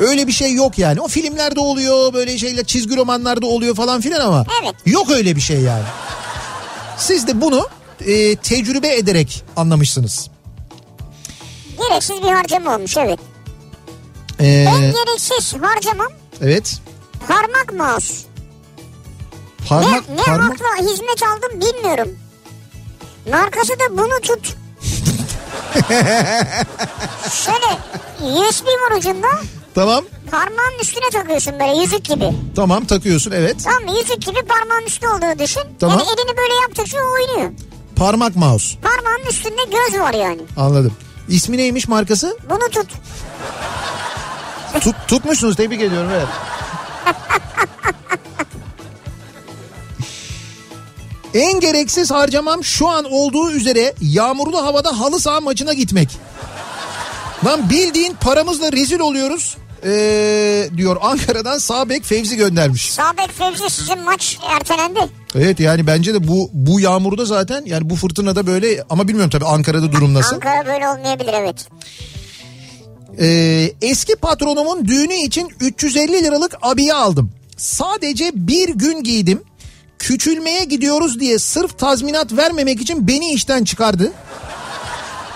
Öyle 0.00 0.26
bir 0.26 0.32
şey 0.32 0.54
yok 0.54 0.78
yani. 0.78 1.00
O 1.00 1.08
filmlerde 1.08 1.60
oluyor 1.60 2.12
böyle 2.12 2.38
şeyler 2.38 2.64
çizgi 2.64 2.96
romanlarda 2.96 3.46
oluyor 3.46 3.74
falan 3.76 4.00
filan 4.00 4.20
ama 4.26 4.44
Evet. 4.62 4.74
yok 4.86 5.10
öyle 5.10 5.36
bir 5.36 5.40
şey 5.40 5.60
yani. 5.60 5.84
Siz 6.98 7.26
de 7.26 7.40
bunu 7.40 7.68
e, 8.00 8.36
tecrübe 8.36 8.94
ederek 8.94 9.44
anlamışsınız. 9.56 10.28
Gereksiz 11.78 12.22
bir 12.22 12.28
harcama 12.28 12.74
olmuş 12.76 12.96
evet. 12.96 13.18
E, 14.40 14.46
En 14.46 14.80
gereksiz 14.80 15.54
harcamam 15.62 16.12
evet. 16.42 16.80
parmak 17.28 17.72
mouse. 17.72 18.14
Parmak, 19.68 20.08
ne 20.08 20.16
ne 20.16 20.22
parmak. 20.22 20.50
hakla 20.50 20.84
hizmet 20.90 21.22
aldım 21.22 21.60
bilmiyorum. 21.60 22.18
Markası 23.30 23.72
da 23.72 23.90
bunu 23.98 24.20
tut. 24.22 24.56
Şöyle 27.32 27.78
USB 28.48 28.66
var 28.66 28.96
ucunda 28.98 29.28
Tamam. 29.74 30.04
parmağın 30.30 30.78
üstüne 30.82 31.10
takıyorsun 31.12 31.52
böyle 31.60 31.80
yüzük 31.80 32.04
gibi. 32.04 32.32
Tamam 32.56 32.84
takıyorsun 32.84 33.30
evet. 33.30 33.56
Tamam? 33.64 33.96
Yüzük 33.96 34.22
gibi 34.22 34.42
parmağın 34.42 34.86
üstü 34.86 35.06
olduğunu 35.08 35.38
düşün. 35.38 35.62
Tamam. 35.80 35.98
Yani 35.98 36.08
elini 36.08 36.36
böyle 36.36 36.54
yaptıkça 36.62 36.98
oynuyor. 36.98 37.50
Parmak 37.96 38.36
mouse. 38.36 38.78
Parmağın 38.80 39.30
üstünde 39.30 39.62
göz 39.64 40.00
var 40.00 40.14
yani. 40.14 40.40
Anladım. 40.56 40.92
İsmi 41.28 41.56
neymiş 41.58 41.88
markası? 41.88 42.36
Bunu 42.50 42.68
tut. 42.70 42.86
Tut, 44.80 44.94
tutmuşsunuz 45.08 45.56
tebrik 45.56 45.80
ediyorum 45.82 46.10
evet. 46.14 46.28
En 51.34 51.60
gereksiz 51.60 52.10
harcamam 52.10 52.64
şu 52.64 52.88
an 52.88 53.04
olduğu 53.04 53.50
üzere 53.50 53.94
yağmurlu 54.00 54.64
havada 54.64 55.00
halı 55.00 55.20
saha 55.20 55.40
maçına 55.40 55.72
gitmek. 55.72 56.08
Lan 57.44 57.70
bildiğin 57.70 58.14
paramızla 58.20 58.72
rezil 58.72 59.00
oluyoruz. 59.00 59.56
Ee, 59.84 60.68
diyor 60.76 60.96
Ankara'dan 61.00 61.58
Sabek 61.58 62.04
Fevzi 62.04 62.36
göndermiş. 62.36 62.92
Sabek 62.92 63.30
Fevzi 63.38 63.70
sizin 63.70 63.98
maç 63.98 64.38
ertelendi. 64.50 65.00
Evet 65.34 65.60
yani 65.60 65.86
bence 65.86 66.14
de 66.14 66.28
bu 66.28 66.50
bu 66.52 66.80
yağmurda 66.80 67.24
zaten 67.24 67.62
yani 67.66 67.90
bu 67.90 67.96
fırtınada 67.96 68.46
böyle 68.46 68.84
ama 68.90 69.08
bilmiyorum 69.08 69.30
tabii 69.30 69.44
Ankara'da 69.44 69.92
durum 69.92 70.14
nasıl. 70.14 70.34
Ankara 70.36 70.66
böyle 70.66 70.88
olmayabilir 70.88 71.32
evet. 71.32 71.68
Ee, 73.20 73.72
eski 73.82 74.16
patronumun 74.16 74.84
düğünü 74.84 75.14
için 75.14 75.48
350 75.60 76.12
liralık 76.24 76.56
abiye 76.62 76.94
aldım. 76.94 77.30
Sadece 77.56 78.30
bir 78.34 78.68
gün 78.68 79.02
giydim. 79.02 79.42
Küçülmeye 79.98 80.64
gidiyoruz 80.64 81.20
diye 81.20 81.38
sırf 81.38 81.78
tazminat 81.78 82.32
vermemek 82.36 82.80
için 82.80 83.08
beni 83.08 83.32
işten 83.32 83.64
çıkardı. 83.64 84.12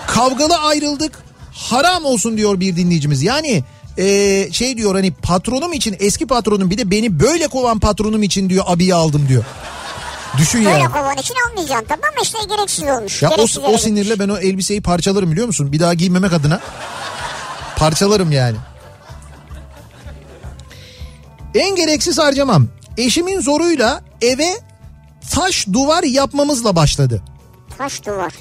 Kavgalı 0.07 0.57
ayrıldık. 0.57 1.24
Haram 1.55 2.05
olsun 2.05 2.37
diyor 2.37 2.59
bir 2.59 2.75
dinleyicimiz. 2.75 3.23
Yani 3.23 3.63
ee, 3.97 4.47
şey 4.51 4.77
diyor 4.77 4.95
hani 4.95 5.11
patronum 5.11 5.73
için 5.73 5.95
eski 5.99 6.27
patronum 6.27 6.69
bir 6.69 6.77
de 6.77 6.91
beni 6.91 7.19
böyle 7.19 7.47
kovan 7.47 7.79
patronum 7.79 8.23
için 8.23 8.49
diyor 8.49 8.65
abiye 8.67 8.95
aldım 8.95 9.25
diyor. 9.27 9.43
Düşün 10.37 10.65
Böyle 10.65 10.77
ya. 10.77 10.91
kovan 10.91 11.17
için 11.17 11.35
almayacaksın 11.49 11.85
tamam 11.87 12.15
mı? 12.15 12.21
İşte 12.23 12.37
gereksiz 12.49 12.83
olmuş. 12.83 13.21
Ya 13.23 13.29
gereksiz 13.29 13.57
o, 13.57 13.61
o 13.61 13.77
sinirle 13.77 14.19
ben 14.19 14.29
o 14.29 14.37
elbiseyi 14.37 14.81
parçalarım 14.81 15.31
biliyor 15.31 15.47
musun? 15.47 15.71
Bir 15.71 15.79
daha 15.79 15.93
giymemek 15.93 16.33
adına. 16.33 16.59
Parçalarım 17.77 18.31
yani. 18.31 18.57
En 21.55 21.75
gereksiz 21.75 22.17
harcamam. 22.17 22.67
Eşimin 22.97 23.41
zoruyla 23.41 24.03
eve 24.21 24.49
taş 25.31 25.67
duvar 25.73 26.03
yapmamızla 26.03 26.75
başladı. 26.75 27.21
Taş 27.77 28.05
duvar. 28.05 28.33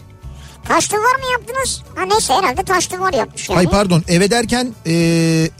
Taş 0.69 0.93
duvar 0.93 1.01
mı 1.15 1.33
yaptınız? 1.33 1.83
Ha 1.95 2.03
neyse 2.05 2.35
herhalde 2.35 2.63
taş 2.65 2.93
duvar 2.93 3.13
yapmış 3.13 3.49
yani. 3.49 3.59
Ay 3.59 3.67
pardon 3.67 4.03
eve 4.09 4.31
derken 4.31 4.75
e, 4.87 4.93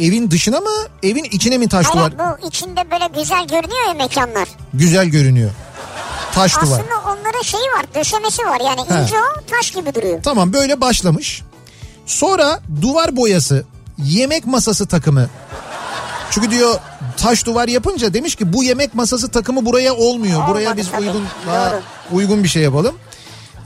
evin 0.01 0.31
dışına 0.31 0.61
mı 0.61 0.71
evin 1.03 1.25
içine 1.25 1.59
mi 1.59 1.69
taş 1.69 1.93
duvar? 1.93 2.13
Hayır 2.19 2.33
bu 2.43 2.47
içinde 2.49 2.91
böyle 2.91 3.21
güzel 3.21 3.47
görünüyor 3.47 3.89
ya 3.89 3.95
mekanlar. 3.95 4.49
Güzel 4.75 5.07
görünüyor. 5.07 5.51
Taş 6.35 6.55
duvar. 6.55 6.63
Aslında 6.81 6.99
onların 7.07 7.43
şeyi 7.43 7.63
var 7.63 7.85
döşemesi 7.95 8.43
var 8.47 8.61
yani 8.61 8.81
He. 8.91 9.03
ince 9.03 9.17
o 9.17 9.47
taş 9.57 9.71
gibi 9.71 9.95
duruyor. 9.95 10.23
Tamam 10.23 10.53
böyle 10.53 10.81
başlamış. 10.81 11.43
Sonra 12.07 12.61
duvar 12.83 13.17
boyası, 13.17 13.65
yemek 13.99 14.47
masası 14.47 14.87
takımı. 14.87 15.29
Çünkü 16.31 16.51
diyor 16.51 16.75
taş 17.17 17.47
duvar 17.47 17.69
yapınca 17.69 18.15
demiş 18.15 18.35
ki 18.35 18.53
bu 18.53 18.65
yemek 18.65 18.95
masası 18.95 19.31
takımı 19.31 19.67
buraya 19.67 19.95
olmuyor. 19.95 20.35
Olmadı 20.37 20.51
buraya 20.51 20.77
biz 20.77 20.91
tabii. 20.91 21.01
uygun 21.07 21.25
daha 21.47 21.71
Doğru. 21.71 21.81
uygun 22.13 22.45
bir 22.45 22.49
şey 22.49 22.63
yapalım. 22.63 22.95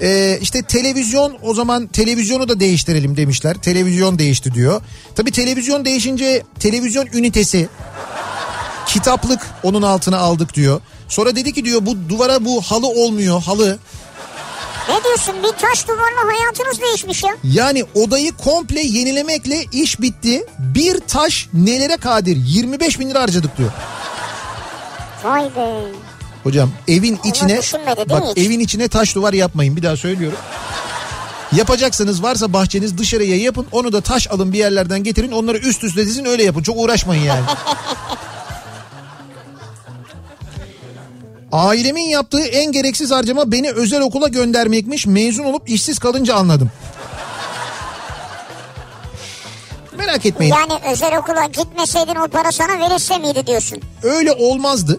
Ee, 0.03 0.39
işte 0.41 0.63
televizyon 0.63 1.39
o 1.43 1.55
zaman 1.55 1.87
televizyonu 1.87 2.49
da 2.49 2.61
değiştirelim 2.61 3.17
demişler. 3.17 3.55
Televizyon 3.55 4.19
değişti 4.19 4.55
diyor. 4.55 4.83
Tabii 5.17 5.31
televizyon 5.33 5.85
değişince 5.85 6.43
televizyon 6.61 7.07
ünitesi 7.13 7.69
kitaplık 8.87 9.41
onun 9.63 9.83
altına 9.83 10.19
aldık 10.19 10.55
diyor. 10.55 10.81
Sonra 11.09 11.37
dedi 11.37 11.53
ki 11.53 11.65
diyor 11.65 11.87
bu 11.87 12.09
duvara 12.09 12.45
bu 12.45 12.63
halı 12.63 12.87
olmuyor 12.87 13.43
halı. 13.43 13.79
Ne 14.89 15.05
diyorsun 15.05 15.35
bir 15.43 15.49
taş 15.49 15.89
duvarla 15.89 16.33
hayatınız 16.39 16.81
değişmiş 16.81 17.23
ya. 17.23 17.37
Yani 17.45 17.85
odayı 17.95 18.33
komple 18.33 18.81
yenilemekle 18.81 19.65
iş 19.73 20.01
bitti. 20.01 20.47
Bir 20.59 21.01
taş 21.01 21.49
nelere 21.55 21.97
kadir 21.97 22.37
25 22.37 23.01
bin 23.01 23.11
lira 23.11 23.23
harcadık 23.23 23.59
diyor. 23.59 23.71
Vay 25.25 25.45
be. 25.45 26.08
Hocam 26.49 26.71
evin 26.89 27.19
içine 27.25 27.59
düşünmedi 27.59 28.05
bak 28.11 28.23
hiç? 28.37 28.47
evin 28.47 28.61
içine 28.61 28.89
taş 28.89 29.15
duvar 29.15 29.33
yapmayın 29.33 29.77
bir 29.77 29.83
daha 29.83 29.97
söylüyorum. 29.97 30.39
Yapacaksanız 31.57 32.23
varsa 32.23 32.53
bahçeniz 32.53 32.99
dışarıya 32.99 33.37
yapın 33.37 33.67
onu 33.73 33.93
da 33.93 34.01
taş 34.01 34.29
alın 34.31 34.53
bir 34.53 34.59
yerlerden 34.59 35.05
getirin 35.05 35.33
onları 35.33 35.59
üst 35.59 35.85
üste 35.85 36.07
dizin 36.07 36.25
öyle 36.25 36.43
yapın 36.45 36.63
çok 36.63 36.77
uğraşmayın 36.79 37.23
yani. 37.23 37.45
Ailemin 41.53 42.09
yaptığı 42.09 42.43
en 42.47 42.73
gereksiz 42.73 43.11
harcama 43.11 43.53
beni 43.53 43.71
özel 43.71 44.01
okula 44.01 44.29
göndermekmiş 44.29 45.07
mezun 45.07 45.45
olup 45.45 45.71
işsiz 45.71 45.99
kalınca 45.99 46.35
anladım. 46.35 46.71
Merak 49.99 50.27
etmeyin 50.27 50.55
Yani 50.55 50.73
özel 50.93 51.19
okula 51.19 51.47
gitmeseydin 51.47 52.15
o 52.15 52.29
para 52.29 52.53
sana 52.53 52.79
verilse 52.79 53.19
miydi 53.19 53.47
diyorsun. 53.47 53.79
öyle 54.03 54.33
olmazdı. 54.33 54.99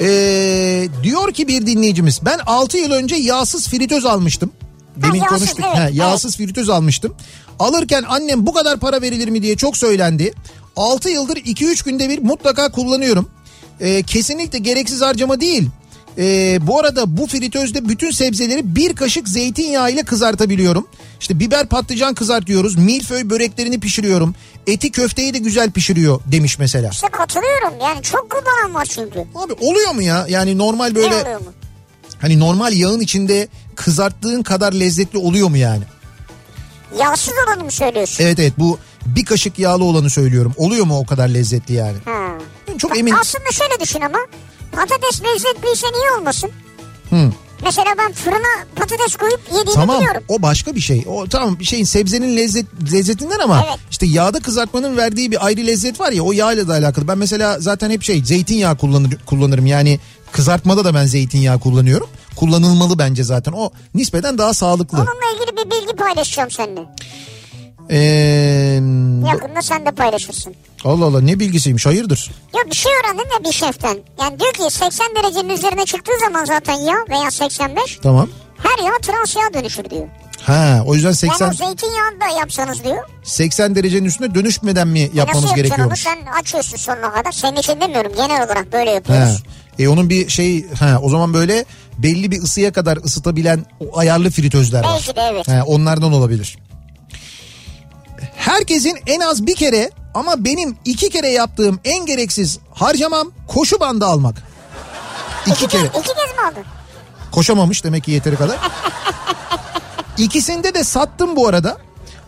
Ee, 0.00 0.88
diyor 1.02 1.32
ki 1.32 1.48
bir 1.48 1.66
dinleyicimiz 1.66 2.20
ben 2.24 2.38
6 2.46 2.78
yıl 2.78 2.92
önce 2.92 3.16
yağsız 3.16 3.68
fritöz 3.68 4.04
almıştım. 4.04 4.52
Demin 4.96 5.20
yağsız, 5.20 5.38
konuştuk. 5.38 5.60
evet, 5.64 5.76
Ha, 5.76 5.82
evet. 5.82 5.94
yağsız 5.94 6.36
fritöz 6.36 6.68
almıştım. 6.68 7.14
Alırken 7.58 8.04
annem 8.08 8.46
bu 8.46 8.52
kadar 8.52 8.78
para 8.80 9.02
verilir 9.02 9.28
mi 9.28 9.42
diye 9.42 9.56
çok 9.56 9.76
söylendi. 9.76 10.32
6 10.76 11.08
yıldır 11.10 11.36
2-3 11.36 11.84
günde 11.84 12.08
bir 12.08 12.18
mutlaka 12.18 12.70
kullanıyorum. 12.70 13.28
Ee, 13.80 14.02
kesinlikle 14.02 14.58
gereksiz 14.58 15.00
harcama 15.02 15.40
değil. 15.40 15.68
Ee, 16.18 16.58
bu 16.66 16.80
arada 16.80 17.16
bu 17.16 17.26
fritözde 17.26 17.88
bütün 17.88 18.10
sebzeleri 18.10 18.76
bir 18.76 18.94
kaşık 18.96 19.28
zeytinyağı 19.28 19.90
ile 19.92 20.02
kızartabiliyorum. 20.02 20.86
İşte 21.20 21.40
biber 21.40 21.66
patlıcan 21.66 22.14
kızartıyoruz. 22.14 22.76
Milföy 22.76 23.30
böreklerini 23.30 23.80
pişiriyorum. 23.80 24.34
Eti 24.66 24.90
köfteyi 24.90 25.34
de 25.34 25.38
güzel 25.38 25.70
pişiriyor 25.70 26.20
demiş 26.26 26.58
mesela. 26.58 26.90
İşte 26.92 27.08
katılıyorum 27.08 27.74
yani 27.82 28.02
çok 28.02 28.30
kullanan 28.30 28.74
var 28.74 28.84
çünkü. 28.84 29.18
Abi 29.34 29.52
oluyor 29.60 29.90
mu 29.94 30.02
ya? 30.02 30.26
Yani 30.28 30.58
normal 30.58 30.88
Ne 30.88 30.94
böyle 30.94 31.14
oluyor 31.16 31.40
mu? 31.40 31.52
hani 32.20 32.40
normal 32.40 32.72
yağın 32.72 33.00
içinde 33.00 33.48
kızarttığın 33.74 34.42
kadar 34.42 34.72
lezzetli 34.72 35.18
oluyor 35.18 35.48
mu 35.48 35.56
yani? 35.56 35.82
Yağsız 37.00 37.34
olanı 37.46 37.64
mı 37.64 37.70
söylüyorsun? 37.70 38.24
Evet 38.24 38.38
evet 38.38 38.52
bu 38.58 38.78
bir 39.06 39.24
kaşık 39.24 39.58
yağlı 39.58 39.84
olanı 39.84 40.10
söylüyorum. 40.10 40.52
Oluyor 40.56 40.86
mu 40.86 40.98
o 40.98 41.06
kadar 41.06 41.28
lezzetli 41.28 41.74
yani? 41.74 41.96
Ben 42.68 42.78
çok 42.78 42.98
emin. 42.98 43.12
Aslında 43.12 43.50
şöyle 43.52 43.80
düşün 43.80 44.00
ama 44.00 44.18
patates 44.72 45.22
lezzetliyse 45.24 45.86
niye 45.86 46.10
olmasın? 46.18 46.50
Hı. 47.10 47.30
Mesela 47.64 47.86
ben 47.98 48.12
fırına 48.12 48.64
patates 48.76 49.16
koyup 49.16 49.40
yediğimi 49.46 49.74
Tamam 49.74 50.00
biliyorum. 50.00 50.22
o 50.28 50.42
başka 50.42 50.74
bir 50.74 50.80
şey. 50.80 51.04
O 51.08 51.26
tamam 51.28 51.58
bir 51.58 51.64
şeyin 51.64 51.84
sebzenin 51.84 52.36
lezzet 52.36 52.66
lezzetinden 52.92 53.38
ama 53.38 53.64
Evet. 53.68 53.78
işte 53.90 54.06
yağda 54.06 54.40
kızartmanın 54.40 54.96
verdiği 54.96 55.30
bir 55.30 55.46
ayrı 55.46 55.60
lezzet 55.66 56.00
var 56.00 56.12
ya 56.12 56.22
o 56.22 56.32
yağla 56.32 56.68
da 56.68 56.72
alakalı. 56.72 57.08
Ben 57.08 57.18
mesela 57.18 57.60
zaten 57.60 57.90
hep 57.90 58.02
şey 58.02 58.24
zeytinyağı 58.24 58.76
kullanır, 58.76 59.16
kullanırım. 59.26 59.66
Yani 59.66 60.00
kızartmada 60.32 60.84
da 60.84 60.94
ben 60.94 61.06
zeytinyağı 61.06 61.60
kullanıyorum. 61.60 62.08
Kullanılmalı 62.36 62.98
bence 62.98 63.24
zaten. 63.24 63.52
O 63.52 63.70
nispeten 63.94 64.38
daha 64.38 64.54
sağlıklı. 64.54 64.98
Onunla 64.98 65.12
ilgili 65.36 65.56
bir 65.56 65.70
bilgi 65.70 65.96
paylaşacağım 65.96 66.50
seninle. 66.50 66.80
Ee, 67.92 67.98
Yakında 69.32 69.62
sen 69.62 69.86
de 69.86 69.90
paylaşırsın. 69.90 70.54
Allah 70.84 71.04
Allah 71.04 71.20
ne 71.20 71.40
bilgisiymiş 71.40 71.86
hayırdır? 71.86 72.30
Ya 72.54 72.60
bir 72.70 72.76
şey 72.76 72.92
öğrendim 72.92 73.24
ya 73.38 73.44
bir 73.50 73.52
şeften. 73.52 73.98
Yani 74.20 74.40
diyor 74.40 74.52
ki 74.52 74.62
80 74.76 75.06
derecenin 75.16 75.48
üzerine 75.48 75.84
çıktığı 75.84 76.12
zaman 76.24 76.44
zaten 76.44 76.74
yağ 76.74 76.94
veya 77.10 77.30
85 77.30 77.98
Tamam. 78.02 78.28
her 78.58 78.84
yağ 78.84 78.92
trans 79.02 79.36
yağ 79.36 79.54
dönüşür 79.60 79.90
diyor. 79.90 80.06
Ha 80.42 80.82
o 80.86 80.94
yüzden 80.94 81.12
80 81.12 81.46
Yani 81.46 81.56
zeytinyağını 81.56 82.20
da 82.20 82.38
yapsanız 82.38 82.84
diyor. 82.84 83.04
80 83.22 83.74
derecenin 83.74 84.04
üstüne 84.04 84.34
dönüşmeden 84.34 84.88
mi 84.88 85.00
yapmamız 85.00 85.18
Nasıl 85.28 85.56
yapacaksın 85.56 85.56
gerekiyormuş? 85.56 86.06
onu 86.06 86.14
sen 86.26 86.32
açıyorsun 86.40 86.76
sonuna 86.76 87.12
kadar. 87.12 87.32
Senin 87.32 87.56
için 87.56 87.80
demiyorum 87.80 88.12
genel 88.16 88.46
olarak 88.46 88.72
böyle 88.72 88.90
Ha. 88.90 88.94
yapıyoruz. 88.94 89.42
E 89.78 89.88
onun 89.88 90.10
bir 90.10 90.28
şey 90.28 90.66
ha 90.70 90.98
o 91.02 91.08
zaman 91.10 91.34
böyle 91.34 91.64
belli 91.98 92.30
bir 92.30 92.42
ısıya 92.42 92.72
kadar 92.72 92.96
ısıtabilen 92.96 93.66
ayarlı 93.94 94.30
fritözler 94.30 94.84
var. 94.84 94.90
Belki 94.94 95.16
de 95.16 95.20
evet. 95.32 95.48
Ha, 95.48 95.62
onlardan 95.66 96.12
olabilir. 96.12 96.58
Herkesin 98.42 98.98
en 99.06 99.20
az 99.20 99.46
bir 99.46 99.54
kere 99.56 99.90
ama 100.14 100.44
benim 100.44 100.76
iki 100.84 101.10
kere 101.10 101.28
yaptığım 101.28 101.80
en 101.84 102.06
gereksiz 102.06 102.58
harcamam 102.74 103.30
koşu 103.48 103.80
bandı 103.80 104.06
almak. 104.06 104.34
İki 105.46 105.52
İki, 105.64 105.66
kere. 105.68 105.82
kez, 105.82 105.90
iki 106.02 106.08
kez 106.08 106.36
mi 106.36 106.42
aldın? 106.52 106.64
Koşamamış 107.32 107.84
demek 107.84 108.04
ki 108.04 108.10
yeteri 108.10 108.36
kadar. 108.36 108.56
İkisinde 110.18 110.74
de 110.74 110.84
sattım 110.84 111.36
bu 111.36 111.48
arada. 111.48 111.76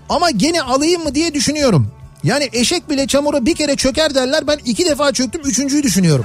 Ama 0.09 0.31
gene 0.31 0.63
alayım 0.63 1.03
mı 1.03 1.15
diye 1.15 1.35
düşünüyorum. 1.35 1.91
Yani 2.25 2.49
eşek 2.53 2.91
bile 2.91 3.07
çamura 3.07 3.47
bir 3.47 3.55
kere 3.55 3.77
çöker 3.77 4.15
derler. 4.15 4.47
Ben 4.47 4.59
iki 4.65 4.87
defa 4.87 5.13
çöktüm 5.13 5.41
üçüncüyü 5.45 5.83
düşünüyorum. 5.83 6.25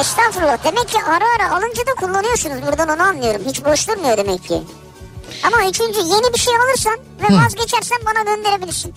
Estağfurullah. 0.00 0.64
Demek 0.64 0.88
ki 0.88 0.98
ara 1.06 1.24
ara 1.38 1.56
alınca 1.56 1.82
da 1.86 1.94
kullanıyorsunuz. 2.00 2.62
Buradan 2.66 2.88
onu 2.88 3.02
anlıyorum. 3.02 3.40
Hiç 3.46 3.64
boş 3.64 3.88
durmuyor 3.88 4.16
demek 4.16 4.48
ki. 4.48 4.62
Ama 5.42 5.68
üçüncü 5.68 5.98
yeni 5.98 6.34
bir 6.34 6.38
şey 6.38 6.54
alırsan 6.56 6.98
ve 7.22 7.36
vazgeçersen 7.36 7.98
bana 8.06 8.26
döndürebilirsin. 8.26 8.94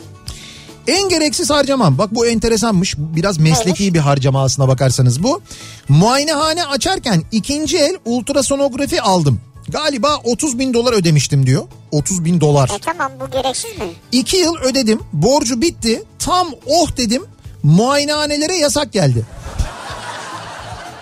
En 0.87 1.09
gereksiz 1.09 1.49
harcamam. 1.49 1.97
Bak 1.97 2.15
bu 2.15 2.27
enteresanmış. 2.27 2.95
Biraz 2.97 3.37
mesleki 3.37 3.93
bir 3.93 3.99
harcama 3.99 4.43
aslına 4.43 4.67
bakarsanız 4.67 5.23
bu. 5.23 5.41
Muayenehane 5.89 6.65
açarken 6.65 7.23
ikinci 7.31 7.77
el 7.77 7.97
ultrasonografi 8.05 9.01
aldım. 9.01 9.41
Galiba 9.69 10.17
30 10.23 10.59
bin 10.59 10.73
dolar 10.73 10.93
ödemiştim 10.93 11.45
diyor. 11.45 11.63
30 11.91 12.25
bin 12.25 12.41
dolar. 12.41 12.69
E 12.75 12.79
tamam 12.79 13.11
bu 13.19 13.31
gereksiz 13.31 13.77
mi? 13.77 13.85
İki 14.11 14.37
yıl 14.37 14.55
ödedim. 14.55 14.99
Borcu 15.13 15.61
bitti. 15.61 16.03
Tam 16.19 16.47
oh 16.65 16.97
dedim. 16.97 17.23
Muayenehanelere 17.63 18.55
yasak 18.55 18.93
geldi. 18.93 19.25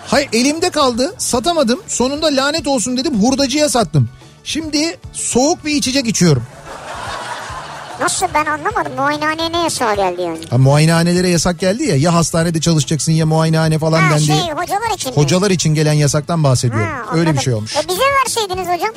Hayır 0.06 0.28
elimde 0.32 0.70
kaldı. 0.70 1.14
Satamadım. 1.18 1.80
Sonunda 1.86 2.26
lanet 2.26 2.66
olsun 2.66 2.96
dedim. 2.96 3.22
Hurdacıya 3.22 3.68
sattım. 3.68 4.08
Şimdi 4.44 4.98
soğuk 5.12 5.64
bir 5.64 5.74
içecek 5.74 6.06
içiyorum. 6.06 6.42
Nasıl 8.00 8.26
ben 8.34 8.44
anlamadım. 8.46 8.92
Muayenehaneye 8.96 9.52
ne 9.52 9.58
yasağı 9.62 9.96
geldi 9.96 10.22
yani? 10.22 10.38
Ha, 10.50 10.58
muayenehanelere 10.58 11.28
yasak 11.28 11.58
geldi 11.60 11.82
ya. 11.82 11.96
Ya 11.96 12.14
hastanede 12.14 12.60
çalışacaksın 12.60 13.12
ya 13.12 13.26
muayenehane 13.26 13.78
falan 13.78 14.00
Ha 14.00 14.10
dendi. 14.10 14.24
şey 14.26 14.36
hocalar 14.36 14.94
için 14.94 15.10
mi? 15.10 15.16
Hocalar 15.16 15.50
için 15.50 15.74
gelen 15.74 15.92
yasaktan 15.92 16.44
bahsediyorum. 16.44 16.88
Ha, 17.06 17.16
Öyle 17.18 17.34
bir 17.34 17.38
şey 17.40 17.54
olmuş. 17.54 17.76
E 17.76 17.88
bize 17.88 18.02
verseydiniz 18.20 18.68
hocam. 18.68 18.94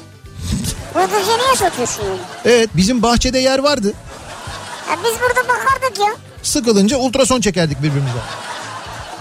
Hurdacıya 0.93 1.37
niye 1.37 1.55
satıyorsun 1.55 2.03
yani? 2.03 2.17
Evet 2.45 2.69
bizim 2.73 3.01
bahçede 3.01 3.39
yer 3.39 3.59
vardı. 3.59 3.93
Ya 4.89 4.97
biz 5.03 5.13
burada 5.21 5.49
bakardık 5.49 5.99
ya. 5.99 6.13
Sıkılınca 6.43 6.97
ultrason 6.97 7.41
çekerdik 7.41 7.77
birbirimize. 7.83 8.17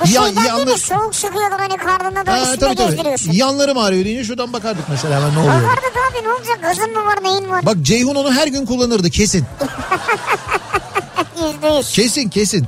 Şeyden 0.07 0.43
yanlış- 0.45 0.67
değil 0.67 0.69
mi? 0.69 0.79
Soğuk 0.79 1.15
sıkıyorlar 1.15 1.61
hani 1.61 1.77
karnına 1.77 2.27
da 2.27 2.33
Ha, 2.33 2.39
üstüne 2.43 2.57
tabii 2.59 2.75
tabii. 2.77 2.89
gezdiriyorsun. 2.89 3.33
Yanlarım 3.33 3.79
ağrıyor 3.79 4.05
deyince 4.05 4.25
şuradan 4.25 4.53
bakardık 4.53 4.85
mesela 4.89 5.17
hemen 5.17 5.35
ne 5.35 5.39
oluyor. 5.39 5.55
Bakardık 5.63 5.93
abi 6.11 6.25
ne 6.29 6.33
olacak? 6.33 6.59
Gazın 6.63 6.93
mı 6.93 7.07
var 7.07 7.19
neyin 7.23 7.51
var? 7.51 7.67
Bak 7.67 7.77
Ceyhun 7.83 8.15
onu 8.15 8.33
her 8.33 8.47
gün 8.47 8.67
kullanırdı 8.67 9.11
kesin. 9.11 9.45
Yüzde 11.43 11.67
yüz. 11.77 11.93
Kesin 11.93 12.29
kesin. 12.29 12.67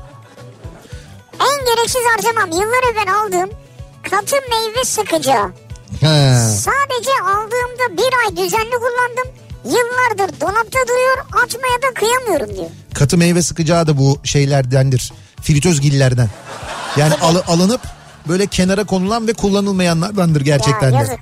En 1.40 1.64
gereksiz 1.76 2.02
harcamam 2.16 2.50
yıllar 2.50 2.92
evvel 2.92 3.14
aldığım 3.14 3.50
katı 4.10 4.36
meyve 4.50 4.84
sıkacağı. 4.84 5.52
He. 6.00 6.34
Sadece 6.58 7.10
aldığımda 7.26 7.96
bir 8.02 8.10
ay 8.24 8.36
düzenli 8.36 8.70
kullandım. 8.70 9.34
Yıllardır 9.64 10.40
dolapta 10.40 10.78
duruyor 10.88 11.18
açmaya 11.44 11.82
da 11.82 11.94
kıyamıyorum 11.94 12.56
diyor. 12.56 12.70
Katı 12.94 13.18
meyve 13.18 13.42
sıkacağı 13.42 13.86
da 13.86 13.98
bu 13.98 14.18
şeylerdendir. 14.24 15.12
Fritöz 15.42 15.80
gillerden. 15.80 16.28
Yani 16.96 17.14
alı- 17.14 17.44
alınıp 17.48 17.80
böyle 18.28 18.46
kenara 18.46 18.84
konulan 18.84 19.28
ve 19.28 19.32
kullanılmayanlardandır 19.32 20.40
gerçekten 20.40 20.86
ya 20.90 20.92
de. 20.92 20.96
yazık. 20.96 21.18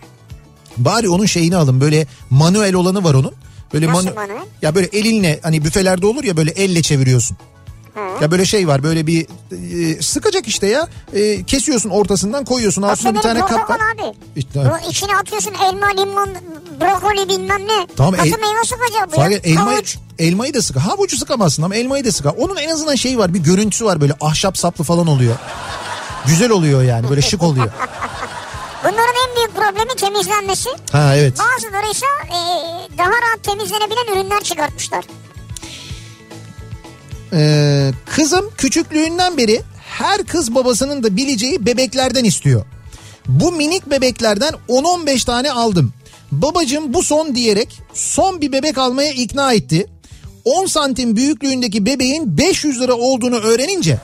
Bari 0.76 1.08
onun 1.08 1.26
şeyini 1.26 1.56
alın 1.56 1.80
böyle 1.80 2.06
manuel 2.30 2.74
olanı 2.74 3.04
var 3.04 3.14
onun. 3.14 3.32
Böyle 3.74 3.86
Nasıl 3.86 4.08
manu- 4.08 4.14
manuel? 4.14 4.42
Ya 4.62 4.74
böyle 4.74 4.86
elinle 4.86 5.40
hani 5.42 5.64
büfelerde 5.64 6.06
olur 6.06 6.24
ya 6.24 6.36
böyle 6.36 6.50
elle 6.50 6.82
çeviriyorsun. 6.82 7.36
Ha. 7.94 8.00
Ya 8.20 8.30
böyle 8.30 8.44
şey 8.44 8.68
var 8.68 8.82
böyle 8.82 9.06
bir 9.06 9.26
e, 9.96 10.02
sıkacak 10.02 10.48
işte 10.48 10.66
ya. 10.66 10.88
E, 11.12 11.44
kesiyorsun 11.44 11.90
ortasından 11.90 12.44
koyuyorsun 12.44 12.82
altında 12.82 13.12
bir 13.14 13.18
Aslında 13.18 13.34
tane 13.46 13.46
kap 13.58 13.70
var. 13.70 13.78
abi. 13.94 14.16
İşte- 14.36 14.60
Bu 14.84 14.90
içine 14.90 15.16
atıyorsun 15.16 15.54
elma, 15.54 15.86
limon, 15.86 16.28
brokoli 16.80 17.28
bilmem 17.28 17.60
ne. 17.68 17.86
Tamam, 17.96 18.12
Katı 18.14 18.28
el- 18.28 18.32
meyve 18.40 18.64
sıkacağı 18.64 19.28
bu 19.28 19.32
ya. 19.32 19.38
elma. 19.44 19.72
Elmayı 20.18 20.54
da 20.54 20.62
sık. 20.62 20.76
Havucu 20.76 21.16
sıkamazsın 21.16 21.62
ama 21.62 21.74
elmayı 21.76 22.04
da 22.04 22.12
sık. 22.12 22.26
Onun 22.38 22.56
en 22.56 22.68
azından 22.68 22.94
şeyi 22.94 23.18
var 23.18 23.34
bir 23.34 23.38
görüntüsü 23.38 23.84
var 23.84 24.00
böyle 24.00 24.12
ahşap 24.20 24.58
saplı 24.58 24.84
falan 24.84 25.06
oluyor. 25.06 25.34
Güzel 26.26 26.50
oluyor 26.50 26.82
yani 26.82 27.10
böyle 27.10 27.22
şık 27.22 27.42
oluyor. 27.42 27.66
Bunların 28.84 29.14
en 29.28 29.36
büyük 29.36 29.54
problemi 29.56 29.94
temizlenmesi. 29.96 30.70
Ha 30.92 31.16
evet. 31.16 31.38
Bazıları 31.38 31.90
ise 31.90 32.06
e, 32.28 32.38
daha 32.98 33.08
rahat 33.08 33.42
temizlenebilen 33.42 34.12
ürünler 34.16 34.40
çıkartmışlar. 34.40 35.04
Ee, 37.32 37.90
kızım 38.06 38.50
küçüklüğünden 38.58 39.36
beri 39.36 39.62
her 39.84 40.24
kız 40.24 40.54
babasının 40.54 41.02
da 41.02 41.16
bileceği 41.16 41.66
bebeklerden 41.66 42.24
istiyor. 42.24 42.64
Bu 43.28 43.52
minik 43.52 43.90
bebeklerden 43.90 44.54
10-15 44.68 45.26
tane 45.26 45.52
aldım. 45.52 45.92
Babacım 46.32 46.94
bu 46.94 47.02
son 47.02 47.34
diyerek 47.34 47.80
son 47.94 48.40
bir 48.40 48.52
bebek 48.52 48.78
almaya 48.78 49.12
ikna 49.12 49.52
etti. 49.52 49.86
10 50.44 50.66
santim 50.66 51.16
büyüklüğündeki 51.16 51.86
bebeğin 51.86 52.38
500 52.38 52.80
lira 52.80 52.94
olduğunu 52.94 53.36
öğrenince 53.36 53.98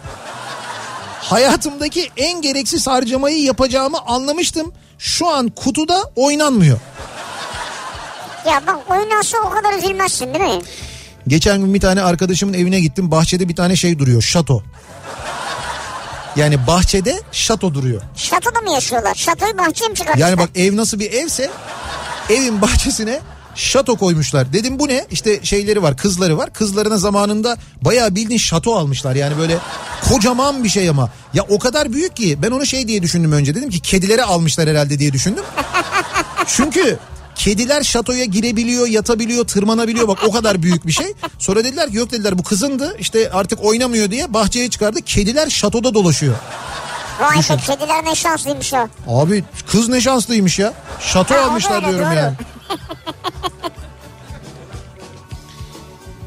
hayatımdaki 1.23 2.11
en 2.17 2.43
gereksiz 2.43 2.87
harcamayı 2.87 3.43
yapacağımı 3.43 3.99
anlamıştım. 4.07 4.73
Şu 4.99 5.29
an 5.29 5.49
kutuda 5.49 6.03
oynanmıyor. 6.17 6.79
Ya 8.47 8.63
bak 8.67 8.91
oynansa 8.91 9.39
o 9.47 9.51
kadar 9.51 9.79
üzülmezsin 9.79 10.35
değil 10.35 10.45
mi? 10.45 10.63
Geçen 11.29 11.61
gün 11.61 11.75
bir 11.75 11.81
tane 11.81 12.03
arkadaşımın 12.03 12.55
evine 12.55 12.81
gittim. 12.81 13.11
Bahçede 13.11 13.49
bir 13.49 13.57
tane 13.57 13.77
şey 13.77 13.99
duruyor. 13.99 14.23
Şato. 14.23 14.63
Yani 16.37 16.67
bahçede 16.67 17.21
şato 17.33 17.75
duruyor. 17.75 18.03
Şatoda 18.17 18.61
mı 18.61 18.71
yaşıyorlar? 18.71 19.15
Şatoyu 19.15 19.59
bahçeye 19.59 19.89
mi 19.89 19.95
çıkartmışlar? 19.95 20.29
Yani 20.29 20.39
bak 20.39 20.51
ev 20.55 20.77
nasıl 20.77 20.99
bir 21.01 21.13
evse 21.13 21.51
evin 22.31 22.63
bahçesine 22.63 23.21
şato 23.55 23.97
koymuşlar. 23.97 24.53
Dedim 24.53 24.79
bu 24.79 24.89
ne? 24.89 25.07
İşte 25.11 25.41
şeyleri 25.43 25.83
var 25.83 25.97
kızları 25.97 26.39
var. 26.39 26.53
Kızlarına 26.53 26.99
zamanında 26.99 27.57
bayağı 27.83 28.15
bildiğin 28.15 28.39
şato 28.39 28.77
almışlar. 28.77 29.15
Yani 29.15 29.39
böyle 29.39 29.59
kocaman 30.09 30.65
bir 30.65 30.69
şey 30.69 30.89
ama. 30.89 31.11
Ya 31.35 31.43
o 31.49 31.59
kadar 31.59 31.93
büyük 31.93 32.17
ki 32.17 32.39
ben 32.43 32.51
onu 32.51 32.67
şey 32.67 32.89
diye 32.89 33.03
düşündüm 33.03 33.33
önce. 33.33 33.55
Dedim 33.55 33.71
ki 33.71 33.81
kedilere 33.81 34.23
almışlar 34.23 34.69
herhalde 34.69 34.99
diye 34.99 35.13
düşündüm. 35.13 35.45
Çünkü 36.47 36.99
kediler 37.39 37.83
şatoya 37.83 38.25
girebiliyor, 38.25 38.87
yatabiliyor, 38.87 39.47
tırmanabiliyor. 39.47 40.09
Bak 40.09 40.19
o 40.29 40.33
kadar 40.33 40.63
büyük 40.63 40.87
bir 40.87 40.93
şey. 40.93 41.13
Sonra 41.39 41.65
dediler 41.65 41.91
ki 41.91 41.97
yok 41.97 42.11
dediler 42.11 42.39
bu 42.39 42.43
kızındı. 42.43 42.97
İşte 42.99 43.31
artık 43.33 43.65
oynamıyor 43.65 44.11
diye 44.11 44.35
bahçeye 44.35 44.71
çıkardı. 44.71 45.01
Kediler 45.03 45.51
şatoda 45.51 45.95
dolaşıyor. 45.95 46.35
Vay 47.21 47.37
be 47.37 47.41
kediler 47.67 48.05
ne 48.05 48.15
şanslıymış 48.15 48.75
o. 48.75 48.89
Abi 49.09 49.45
kız 49.67 49.89
ne 49.89 50.01
şanslıymış 50.01 50.59
ya. 50.59 50.73
Şato 51.01 51.35
Ha, 51.35 51.41
almışlar 51.41 51.77
öyle, 51.77 51.89
diyorum 51.89 52.07
doğru. 52.07 52.15
yani. 52.19 52.35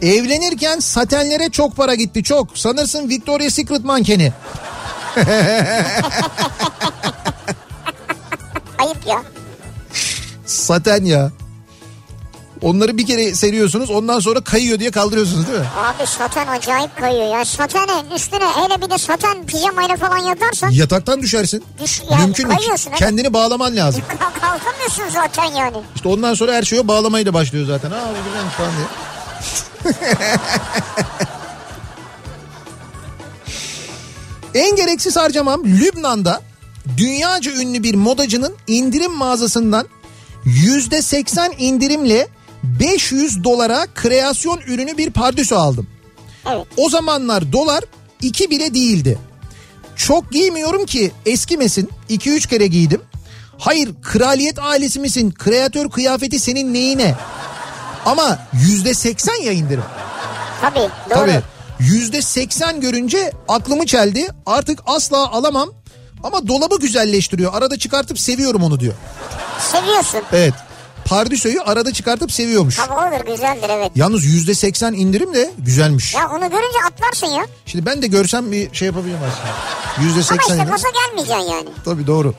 Evlenirken 0.19 0.79
satenlere 0.79 1.49
çok 1.49 1.75
para 1.75 1.95
gitti 1.95 2.23
çok. 2.23 2.57
Sanırsın 2.57 3.09
Victoria's 3.09 3.53
Secret 3.53 3.83
mankeni. 3.85 4.33
Ayıp 8.77 9.07
ya. 9.07 9.21
Saten 10.51 11.05
ya. 11.05 11.31
Onları 12.61 12.97
bir 12.97 13.05
kere 13.05 13.35
seriyorsunuz 13.35 13.89
ondan 13.89 14.19
sonra 14.19 14.41
kayıyor 14.41 14.79
diye 14.79 14.91
kaldırıyorsunuz 14.91 15.47
değil 15.47 15.59
mi? 15.59 15.65
Abi 15.77 16.07
saten 16.07 16.47
acayip 16.47 16.97
kayıyor 16.97 17.37
ya. 17.37 17.45
Satenin 17.45 18.11
üstüne 18.15 18.45
hele 18.45 18.81
bir 18.81 18.89
de 18.89 18.97
saten 18.97 19.45
pijamayla 19.45 19.95
falan 19.95 20.17
yatarsan 20.17 20.69
Yataktan 20.69 21.21
düşersin. 21.21 21.63
düş, 21.83 22.01
yani 22.11 22.25
Mümkün 22.25 22.49
evet. 22.49 22.79
Kendini 22.95 23.33
bağlaman 23.33 23.75
lazım. 23.75 24.03
Kalkamıyorsun 24.41 25.03
zaten 25.13 25.43
yani. 25.43 25.77
İşte 25.95 26.09
ondan 26.09 26.33
sonra 26.33 26.53
her 26.53 26.63
şey 26.63 26.79
o 26.79 26.87
bağlamayla 26.87 27.33
başlıyor 27.33 27.67
zaten. 27.67 27.91
Aa 27.91 28.09
bu 28.09 28.29
güzelmiş 28.29 28.53
falan 28.53 28.71
diye. 28.77 28.87
en 34.67 34.75
gereksiz 34.75 35.17
harcamam 35.17 35.63
Lübnan'da 35.65 36.41
dünyaca 36.97 37.51
ünlü 37.51 37.83
bir 37.83 37.95
modacının 37.95 38.55
indirim 38.67 39.11
mağazasından 39.11 39.87
yüzde 40.45 41.01
seksen 41.01 41.53
indirimle 41.57 42.27
500 42.63 43.43
dolara 43.43 43.87
kreasyon 43.95 44.59
ürünü 44.67 44.97
bir 44.97 45.11
pardüsü 45.11 45.55
aldım. 45.55 45.87
Evet. 46.49 46.67
O 46.77 46.89
zamanlar 46.89 47.53
dolar 47.53 47.83
2 48.21 48.49
bile 48.49 48.73
değildi. 48.73 49.17
Çok 49.95 50.31
giymiyorum 50.31 50.85
ki 50.85 51.11
eskimesin. 51.25 51.89
2-3 52.09 52.47
kere 52.49 52.67
giydim. 52.67 53.01
Hayır 53.57 53.89
kraliyet 54.01 54.59
ailesi 54.59 54.99
misin? 54.99 55.31
Kreatör 55.31 55.89
kıyafeti 55.89 56.39
senin 56.39 56.73
neyine? 56.73 57.15
Ama 58.05 58.39
yüzde 58.53 58.93
seksen 58.93 59.41
ya 59.43 59.51
indirim. 59.51 59.83
Tabii 60.61 60.79
doğru. 60.79 60.89
Tabii. 61.09 61.41
Yüzde 61.79 62.21
seksen 62.21 62.81
görünce 62.81 63.31
aklımı 63.47 63.85
çeldi. 63.85 64.27
Artık 64.45 64.79
asla 64.85 65.31
alamam. 65.31 65.69
Ama 66.23 66.47
dolabı 66.47 66.79
güzelleştiriyor. 66.79 67.53
Arada 67.53 67.77
çıkartıp 67.79 68.19
seviyorum 68.19 68.63
onu 68.63 68.79
diyor. 68.79 68.93
Seviyorsun. 69.71 70.21
Evet. 70.33 70.53
Pardüsö'yü 71.05 71.61
arada 71.61 71.93
çıkartıp 71.93 72.31
seviyormuş. 72.31 72.75
Tabii 72.75 72.93
olur 72.93 73.25
güzeldir 73.25 73.69
evet. 73.69 73.91
Yalnız 73.95 74.25
yüzde 74.25 74.53
seksen 74.55 74.93
indirim 74.93 75.33
de 75.33 75.51
güzelmiş. 75.57 76.13
Ya 76.15 76.29
onu 76.29 76.39
görünce 76.39 76.77
atlarsın 76.87 77.27
ya. 77.27 77.45
Şimdi 77.65 77.85
ben 77.85 78.01
de 78.01 78.07
görsem 78.07 78.51
bir 78.51 78.73
şey 78.73 78.85
yapabilirim 78.85 79.19
aslında. 79.31 79.53
Yüzde 80.05 80.13
Ama 80.19 80.23
seksen 80.23 80.41
işte 80.41 80.53
indirim. 80.53 80.71
gaza 80.71 80.87
gelmeyeceksin 80.89 81.51
yani. 81.53 81.69
Tabii 81.85 82.07
doğru. 82.07 82.33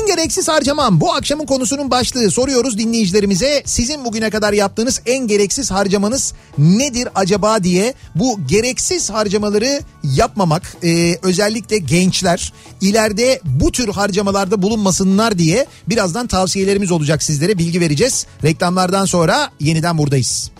En 0.00 0.06
gereksiz 0.06 0.48
harcamam 0.48 1.00
bu 1.00 1.12
akşamın 1.12 1.46
konusunun 1.46 1.90
başlığı 1.90 2.30
soruyoruz 2.30 2.78
dinleyicilerimize. 2.78 3.62
Sizin 3.66 4.04
bugüne 4.04 4.30
kadar 4.30 4.52
yaptığınız 4.52 5.00
en 5.06 5.26
gereksiz 5.26 5.70
harcamanız 5.70 6.34
nedir 6.58 7.08
acaba 7.14 7.64
diye 7.64 7.94
bu 8.14 8.40
gereksiz 8.46 9.10
harcamaları 9.10 9.80
yapmamak 10.04 10.76
e, 10.82 11.18
özellikle 11.22 11.78
gençler 11.78 12.52
ileride 12.80 13.40
bu 13.44 13.72
tür 13.72 13.88
harcamalarda 13.88 14.62
bulunmasınlar 14.62 15.38
diye 15.38 15.66
birazdan 15.88 16.26
tavsiyelerimiz 16.26 16.90
olacak 16.90 17.22
sizlere 17.22 17.58
bilgi 17.58 17.80
vereceğiz. 17.80 18.26
Reklamlardan 18.44 19.04
sonra 19.04 19.50
yeniden 19.60 19.98
buradayız. 19.98 20.50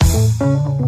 Kafa 0.00 0.83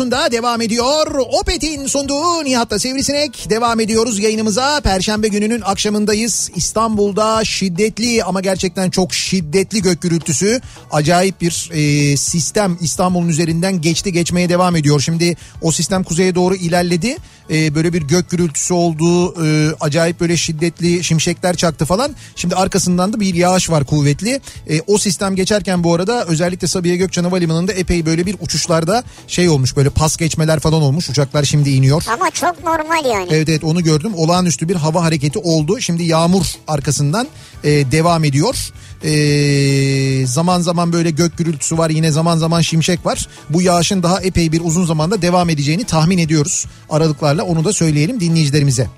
radyosunda 0.00 0.32
devam 0.32 0.60
ediyor. 0.60 1.06
Opet'in 1.40 1.86
sunduğu 1.86 2.44
Nihat'la 2.44 2.78
Sivrisinek 2.78 3.50
devam 3.50 3.80
ediyoruz 3.80 4.18
yayınımıza. 4.18 4.80
Perşembe 4.80 5.28
gününün 5.28 5.60
akşamındayız. 5.60 6.50
İstanbul'da 6.56 7.44
şiddetli 7.44 8.24
ama 8.24 8.40
gerçekten 8.40 8.90
çok 8.90 9.14
şiddetli 9.14 9.82
gök 9.82 10.02
gürültüsü. 10.02 10.60
Acayip 10.90 11.40
bir 11.40 11.70
e, 11.72 12.16
sistem 12.16 12.78
İstanbul'un 12.80 13.28
üzerinden 13.28 13.80
geçti 13.80 14.12
geçmeye 14.12 14.48
devam 14.48 14.76
ediyor. 14.76 15.00
Şimdi 15.00 15.36
o 15.62 15.72
sistem 15.72 16.04
kuzeye 16.04 16.34
doğru 16.34 16.54
ilerledi. 16.54 17.16
E, 17.50 17.74
böyle 17.74 17.92
bir 17.92 18.02
gök 18.02 18.30
gürültüsü 18.30 18.74
oldu. 18.74 19.34
E, 19.46 19.74
acayip 19.80 20.20
böyle 20.20 20.36
şiddetli 20.36 21.04
şimşekler 21.04 21.56
çaktı 21.56 21.84
falan. 21.84 22.14
Şimdi 22.36 22.54
arkasından 22.54 23.12
da 23.12 23.20
bir 23.20 23.34
yağış 23.34 23.70
var 23.70 23.84
kuvvetli. 23.84 24.40
E, 24.68 24.80
o 24.86 24.98
sistem 24.98 25.36
geçerken 25.36 25.84
bu 25.84 25.94
arada 25.94 26.24
özellikle 26.24 26.66
Sabiha 26.66 26.96
Gökçen 26.96 27.24
Havalimanı'nda 27.24 27.72
epey 27.72 28.06
böyle 28.06 28.26
bir 28.26 28.36
uçuşlarda 28.40 29.04
şey 29.28 29.48
olmuş 29.48 29.76
böyle 29.76 29.89
pas 29.90 30.16
geçmeler 30.16 30.60
falan 30.60 30.82
olmuş. 30.82 31.10
Uçaklar 31.10 31.44
şimdi 31.44 31.70
iniyor. 31.70 32.04
Ama 32.14 32.30
çok 32.30 32.64
normal 32.64 33.04
yani. 33.04 33.28
Evet 33.30 33.48
evet 33.48 33.64
onu 33.64 33.82
gördüm. 33.82 34.12
Olağanüstü 34.14 34.68
bir 34.68 34.76
hava 34.76 35.02
hareketi 35.04 35.38
oldu. 35.38 35.80
Şimdi 35.80 36.02
yağmur 36.02 36.46
arkasından 36.68 37.28
e, 37.64 37.70
devam 37.70 38.24
ediyor. 38.24 38.72
E, 39.04 40.26
zaman 40.26 40.60
zaman 40.60 40.92
böyle 40.92 41.10
gök 41.10 41.38
gürültüsü 41.38 41.78
var. 41.78 41.90
Yine 41.90 42.10
zaman 42.10 42.38
zaman 42.38 42.60
şimşek 42.60 43.06
var. 43.06 43.28
Bu 43.50 43.62
yağışın 43.62 44.02
daha 44.02 44.20
epey 44.20 44.52
bir 44.52 44.60
uzun 44.64 44.84
zamanda 44.84 45.22
devam 45.22 45.50
edeceğini 45.50 45.84
tahmin 45.84 46.18
ediyoruz. 46.18 46.66
Aralıklarla 46.90 47.42
onu 47.44 47.64
da 47.64 47.72
söyleyelim 47.72 48.20
dinleyicilerimize. 48.20 48.88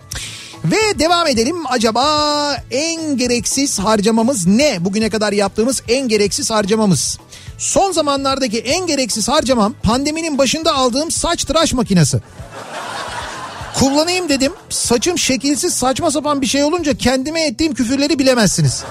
Ve 0.65 0.99
devam 0.99 1.27
edelim. 1.27 1.57
Acaba 1.69 2.57
en 2.71 3.17
gereksiz 3.17 3.79
harcamamız 3.79 4.47
ne? 4.47 4.85
Bugüne 4.85 5.11
kadar 5.11 5.33
yaptığımız 5.33 5.83
en 5.89 6.09
gereksiz 6.09 6.51
harcamamız. 6.51 7.19
Son 7.63 7.93
zamanlardaki 7.93 8.59
en 8.59 8.87
gereksiz 8.87 9.29
harcamam 9.29 9.75
pandeminin 9.83 10.39
başında 10.39 10.75
aldığım 10.75 11.11
saç 11.11 11.45
tıraş 11.45 11.73
makinesi. 11.73 12.21
Kullanayım 13.75 14.29
dedim. 14.29 14.53
Saçım 14.71 15.19
şekilsiz 15.19 15.75
saçma 15.75 16.11
sapan 16.11 16.41
bir 16.41 16.47
şey 16.47 16.65
olunca 16.65 16.95
kendime 16.97 17.47
ettiğim 17.47 17.75
küfürleri 17.75 18.19
bilemezsiniz. 18.19 18.85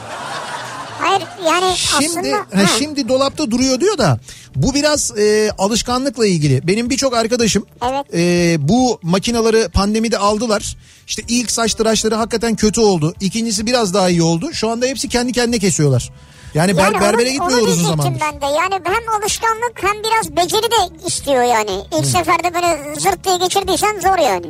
Hayır 1.00 1.24
yani 1.46 1.76
Şimdi 1.76 2.06
aslında... 2.08 2.38
ha, 2.38 2.68
şimdi 2.80 3.10
dolapta 3.10 3.52
duruyor 3.52 3.80
diyor 3.80 3.98
da 3.98 4.20
bu 4.56 4.74
biraz 4.74 5.18
e, 5.18 5.52
alışkanlıkla 5.58 6.28
ilgili. 6.28 6.68
Benim 6.68 6.90
birçok 6.90 7.14
arkadaşım 7.14 7.66
Evet. 7.92 8.06
e, 8.14 8.56
bu 8.68 9.00
makinaları 9.02 9.70
pandemide 9.74 10.18
aldılar. 10.18 10.78
İşte 11.08 11.24
ilk 11.28 11.52
saç 11.52 11.74
tıraşları 11.74 12.16
hakikaten 12.16 12.56
kötü 12.56 12.82
oldu. 12.82 13.14
İkincisi 13.22 13.66
biraz 13.66 13.94
daha 13.94 14.10
iyi 14.10 14.24
oldu. 14.24 14.54
Şu 14.54 14.70
anda 14.70 14.86
hepsi 14.86 15.10
kendi 15.10 15.32
kendine 15.32 15.60
kesiyorlar. 15.60 16.12
Yani, 16.54 16.78
ber, 16.78 16.84
yani 16.84 16.94
berbere 16.94 17.30
onu, 17.30 17.34
gitmiyor 17.34 17.60
onu 17.60 17.70
uzun 17.70 17.88
zamandır. 17.88 18.22
ben 18.22 18.42
de. 18.42 18.46
Yani 18.46 18.74
hem 18.84 19.22
alışkanlık 19.22 19.74
hem 19.82 20.04
biraz 20.04 20.36
beceri 20.36 20.72
de 20.72 21.06
istiyor 21.08 21.44
yani. 21.44 21.72
İlk 22.00 22.06
seferde 22.06 22.54
böyle 22.54 23.00
zırt 23.00 23.24
diye 23.24 23.38
geçirdiysen 23.38 24.00
zor 24.00 24.18
yani. 24.18 24.48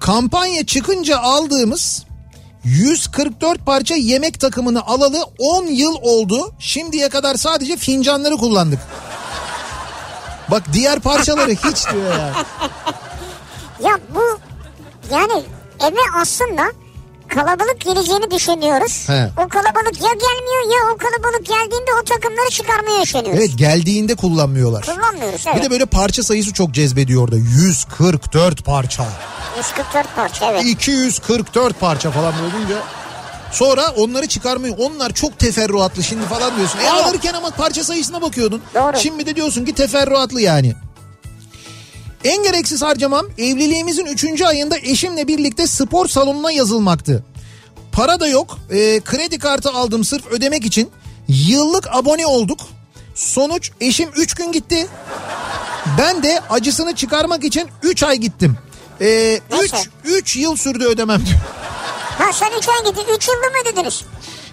Kampanya 0.00 0.66
çıkınca 0.66 1.18
aldığımız 1.18 2.04
144 2.64 3.66
parça 3.66 3.94
yemek 3.94 4.40
takımını 4.40 4.86
alalı 4.86 5.24
10 5.38 5.66
yıl 5.66 5.94
oldu. 6.02 6.52
Şimdiye 6.58 7.08
kadar 7.08 7.34
sadece 7.34 7.76
fincanları 7.76 8.36
kullandık. 8.36 8.78
Bak 10.50 10.62
diğer 10.72 11.00
parçaları 11.00 11.50
hiç 11.64 11.92
diyor 11.92 12.12
yani. 12.18 12.34
Ya 13.80 13.98
bu 14.14 14.38
yani 15.14 15.42
eve 15.80 16.20
aslında 16.20 16.62
kalabalık 17.34 17.80
geleceğini 17.80 18.30
düşünüyoruz. 18.30 19.08
He. 19.08 19.30
O 19.44 19.48
kalabalık 19.48 20.02
ya 20.02 20.12
gelmiyor 20.12 20.62
ya 20.76 20.94
o 20.94 20.96
kalabalık 20.96 21.46
geldiğinde 21.46 21.90
o 22.02 22.04
takımları 22.04 22.50
çıkarmaya 22.50 23.02
üşeniyoruz. 23.02 23.40
Evet 23.40 23.58
geldiğinde 23.58 24.14
kullanmıyorlar. 24.14 24.86
Kullanmıyoruz 24.86 25.44
evet. 25.46 25.56
Bir 25.56 25.62
de 25.62 25.70
böyle 25.70 25.86
parça 25.86 26.22
sayısı 26.22 26.52
çok 26.52 26.72
cezbediyor 26.72 27.22
orada. 27.22 27.36
144 27.36 28.64
parça. 28.64 29.04
144 29.56 30.16
parça 30.16 30.50
evet. 30.50 30.64
244 30.64 31.80
parça 31.80 32.10
falan 32.10 32.34
olunca. 32.40 32.76
Sonra 33.52 33.90
onları 33.96 34.26
çıkarmıyor. 34.26 34.76
Onlar 34.78 35.12
çok 35.12 35.38
teferruatlı 35.38 36.02
şimdi 36.02 36.24
falan 36.26 36.56
diyorsun. 36.56 36.78
E 36.78 36.90
alırken 36.90 37.34
ama 37.34 37.50
parça 37.50 37.84
sayısına 37.84 38.22
bakıyordun. 38.22 38.62
Doğru. 38.74 38.98
Şimdi 38.98 39.26
de 39.26 39.36
diyorsun 39.36 39.64
ki 39.64 39.74
teferruatlı 39.74 40.40
yani. 40.40 40.74
En 42.24 42.42
gereksiz 42.42 42.82
harcamam 42.82 43.26
evliliğimizin 43.38 44.06
3. 44.06 44.42
ayında 44.42 44.76
eşimle 44.78 45.28
birlikte 45.28 45.66
spor 45.66 46.08
salonuna 46.08 46.52
yazılmaktı. 46.52 47.24
Para 47.92 48.20
da 48.20 48.28
yok. 48.28 48.58
E, 48.70 49.00
kredi 49.00 49.38
kartı 49.38 49.70
aldım 49.70 50.04
sırf 50.04 50.26
ödemek 50.26 50.64
için. 50.64 50.90
Yıllık 51.28 51.88
abone 51.90 52.26
olduk. 52.26 52.60
Sonuç 53.14 53.70
eşim 53.80 54.08
3 54.16 54.34
gün 54.34 54.52
gitti. 54.52 54.86
Ben 55.98 56.22
de 56.22 56.40
acısını 56.50 56.94
çıkarmak 56.94 57.44
için 57.44 57.68
3 57.82 58.02
ay 58.02 58.16
gittim. 58.16 58.56
3 59.00 59.40
Nasıl? 59.50 59.88
3 60.04 60.36
yıl 60.36 60.56
sürdü 60.56 60.84
ödemem. 60.84 61.22
Ha 62.18 62.32
sen 62.32 62.50
3 62.58 62.68
ay 62.68 62.84
gittin 62.84 63.14
3 63.16 63.28
yılda 63.28 63.38
mı 63.46 63.56
ödediniz? 63.62 64.04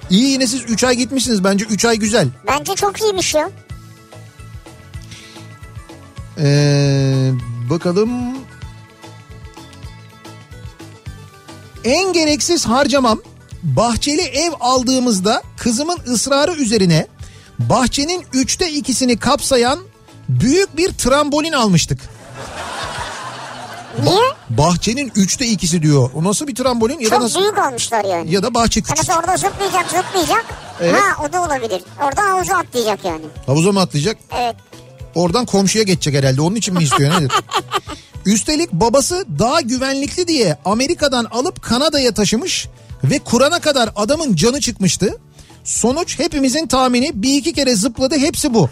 İyi 0.09 0.29
yine 0.29 0.47
siz 0.47 0.61
3 0.61 0.83
ay 0.83 0.95
gitmişsiniz. 0.95 1.43
Bence 1.43 1.65
3 1.65 1.85
ay 1.85 1.97
güzel. 1.97 2.27
Bence 2.47 2.75
çok 2.75 3.01
iyiymiş 3.01 3.35
ya. 3.35 3.49
Ee, 6.37 7.31
bakalım. 7.71 8.09
En 11.83 12.13
gereksiz 12.13 12.65
harcamam 12.65 13.19
bahçeli 13.63 14.21
ev 14.21 14.51
aldığımızda 14.59 15.43
kızımın 15.57 15.97
ısrarı 16.07 16.53
üzerine 16.53 17.07
bahçenin 17.59 18.25
üçte 18.33 18.71
ikisini 18.71 19.17
kapsayan 19.17 19.79
büyük 20.29 20.77
bir 20.77 20.91
trambolin 20.91 21.51
almıştık. 21.51 21.99
Niye? 24.03 24.21
Bahçenin 24.49 25.11
üçte 25.15 25.45
ikisi 25.47 25.81
diyor. 25.81 26.09
O 26.15 26.23
nasıl 26.23 26.47
bir 26.47 26.55
trambolin 26.55 26.99
ya 26.99 27.05
da 27.05 27.09
Çok 27.09 27.21
nasıl 27.21 27.39
büyük 27.39 27.57
almışlar 27.57 28.05
yani. 28.05 28.31
ya 28.33 28.43
da 28.43 28.53
bahçe 28.53 28.81
küçük. 28.81 28.97
Mesela 28.97 29.19
orada 29.19 29.37
zıplayacak 29.37 29.85
zıplayacak. 29.91 30.45
Evet. 30.81 30.95
Ha 31.01 31.23
o 31.25 31.33
da 31.33 31.41
olabilir. 31.43 31.83
Orada 32.03 32.21
havuza 32.21 32.55
atlayacak 32.57 33.05
yani. 33.05 33.25
Havuza 33.45 33.71
mı 33.71 33.79
atlayacak? 33.79 34.17
Evet. 34.39 34.55
Oradan 35.15 35.45
komşuya 35.45 35.83
geçecek 35.83 36.15
herhalde. 36.15 36.41
Onun 36.41 36.55
için 36.55 36.73
mi 36.73 36.83
istiyor 36.83 37.11
nedir? 37.11 37.31
Üstelik 38.25 38.71
babası 38.71 39.25
daha 39.39 39.61
güvenlikli 39.61 40.27
diye 40.27 40.57
Amerika'dan 40.65 41.25
alıp 41.25 41.61
Kanada'ya 41.61 42.13
taşımış 42.13 42.67
ve 43.03 43.19
Kur'an'a 43.19 43.59
kadar 43.59 43.89
adamın 43.95 44.35
canı 44.35 44.59
çıkmıştı. 44.59 45.17
Sonuç 45.63 46.19
hepimizin 46.19 46.67
tahmini 46.67 47.11
bir 47.13 47.35
iki 47.35 47.53
kere 47.53 47.75
zıpladı 47.75 48.17
hepsi 48.17 48.53
bu. 48.53 48.69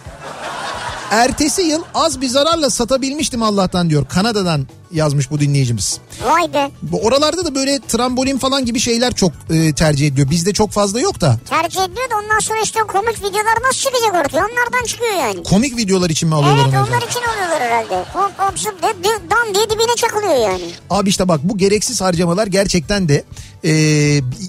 Ertesi 1.12 1.62
yıl 1.62 1.84
az 1.94 2.22
bir 2.22 2.28
zararla 2.28 2.70
satabilmiştim 2.70 3.44
Allah'tan 3.44 3.90
diyor. 3.90 4.06
Kanada'dan 4.08 4.68
yazmış 4.92 5.32
bu 5.32 5.40
dinleyicimiz. 5.40 5.98
Vay 6.26 6.54
be. 6.54 6.72
Bu 6.82 7.02
oralarda 7.02 7.46
da 7.46 7.56
böyle 7.56 7.80
trambolin 7.88 8.38
falan 8.38 8.66
gibi 8.66 8.80
şeyler 8.80 9.14
çok 9.16 9.32
e, 9.50 9.74
tercih 9.74 10.08
ediliyor. 10.08 10.30
Bizde 10.30 10.54
çok 10.54 10.72
fazla 10.72 11.00
yok 11.00 11.22
da. 11.22 11.38
Tercih 11.50 11.82
ediyor 11.84 12.10
da 12.12 12.16
ondan 12.24 12.40
sonra 12.40 12.60
işte 12.64 12.80
komik 12.80 13.18
videolar 13.20 13.58
nasıl 13.68 13.80
çıkacak 13.80 14.26
ortaya? 14.26 14.38
Onlardan 14.46 14.86
çıkıyor 14.88 15.14
yani. 15.14 15.44
Komik 15.44 15.78
videolar 15.78 16.10
için 16.10 16.30
mi 16.30 16.36
alıyorlar 16.36 16.64
Evet 16.64 16.74
onlar 16.74 16.98
acaba? 16.98 17.06
için 17.12 17.20
alıyorlar 17.22 17.62
herhalde. 17.62 18.04
Hop 18.14 18.32
hop 18.40 18.60
zıp 18.60 18.84
de, 18.84 18.88
de, 19.04 19.10
dan 19.32 19.56
diye 19.56 19.66
dibine 19.70 19.96
çakılıyor 19.98 20.36
yani. 20.52 20.72
Abi 20.90 21.10
işte 21.10 21.28
bak 21.28 21.40
bu 21.44 21.58
gereksiz 21.58 22.02
harcamalar 22.02 22.48
gerçekten 22.48 23.10
de 23.10 23.24
e, 23.64 23.72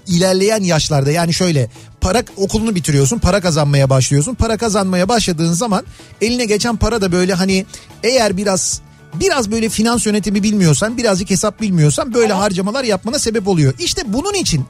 ilerleyen 0.06 0.62
yaşlarda 0.62 1.10
yani 1.10 1.34
şöyle 1.34 1.70
para 2.00 2.22
okulunu 2.36 2.74
bitiriyorsun 2.74 3.18
para 3.18 3.40
kazanmaya 3.40 3.90
başlıyorsun 3.90 4.34
para 4.34 4.56
kazanmaya 4.56 5.08
başladığın 5.08 5.52
zaman 5.52 5.84
eline 6.20 6.44
geçen 6.44 6.76
para 6.76 7.00
da 7.00 7.12
böyle 7.12 7.34
hani 7.34 7.66
eğer 8.02 8.36
biraz 8.36 8.80
biraz 9.14 9.50
böyle 9.50 9.68
finans 9.68 10.06
yönetimi 10.06 10.42
bilmiyorsan 10.42 10.96
birazcık 10.96 11.30
hesap 11.30 11.60
bilmiyorsan 11.60 12.14
böyle 12.14 12.32
harcamalar 12.32 12.84
yapmana 12.84 13.18
sebep 13.18 13.48
oluyor. 13.48 13.74
İşte 13.78 14.02
bunun 14.06 14.34
için 14.34 14.64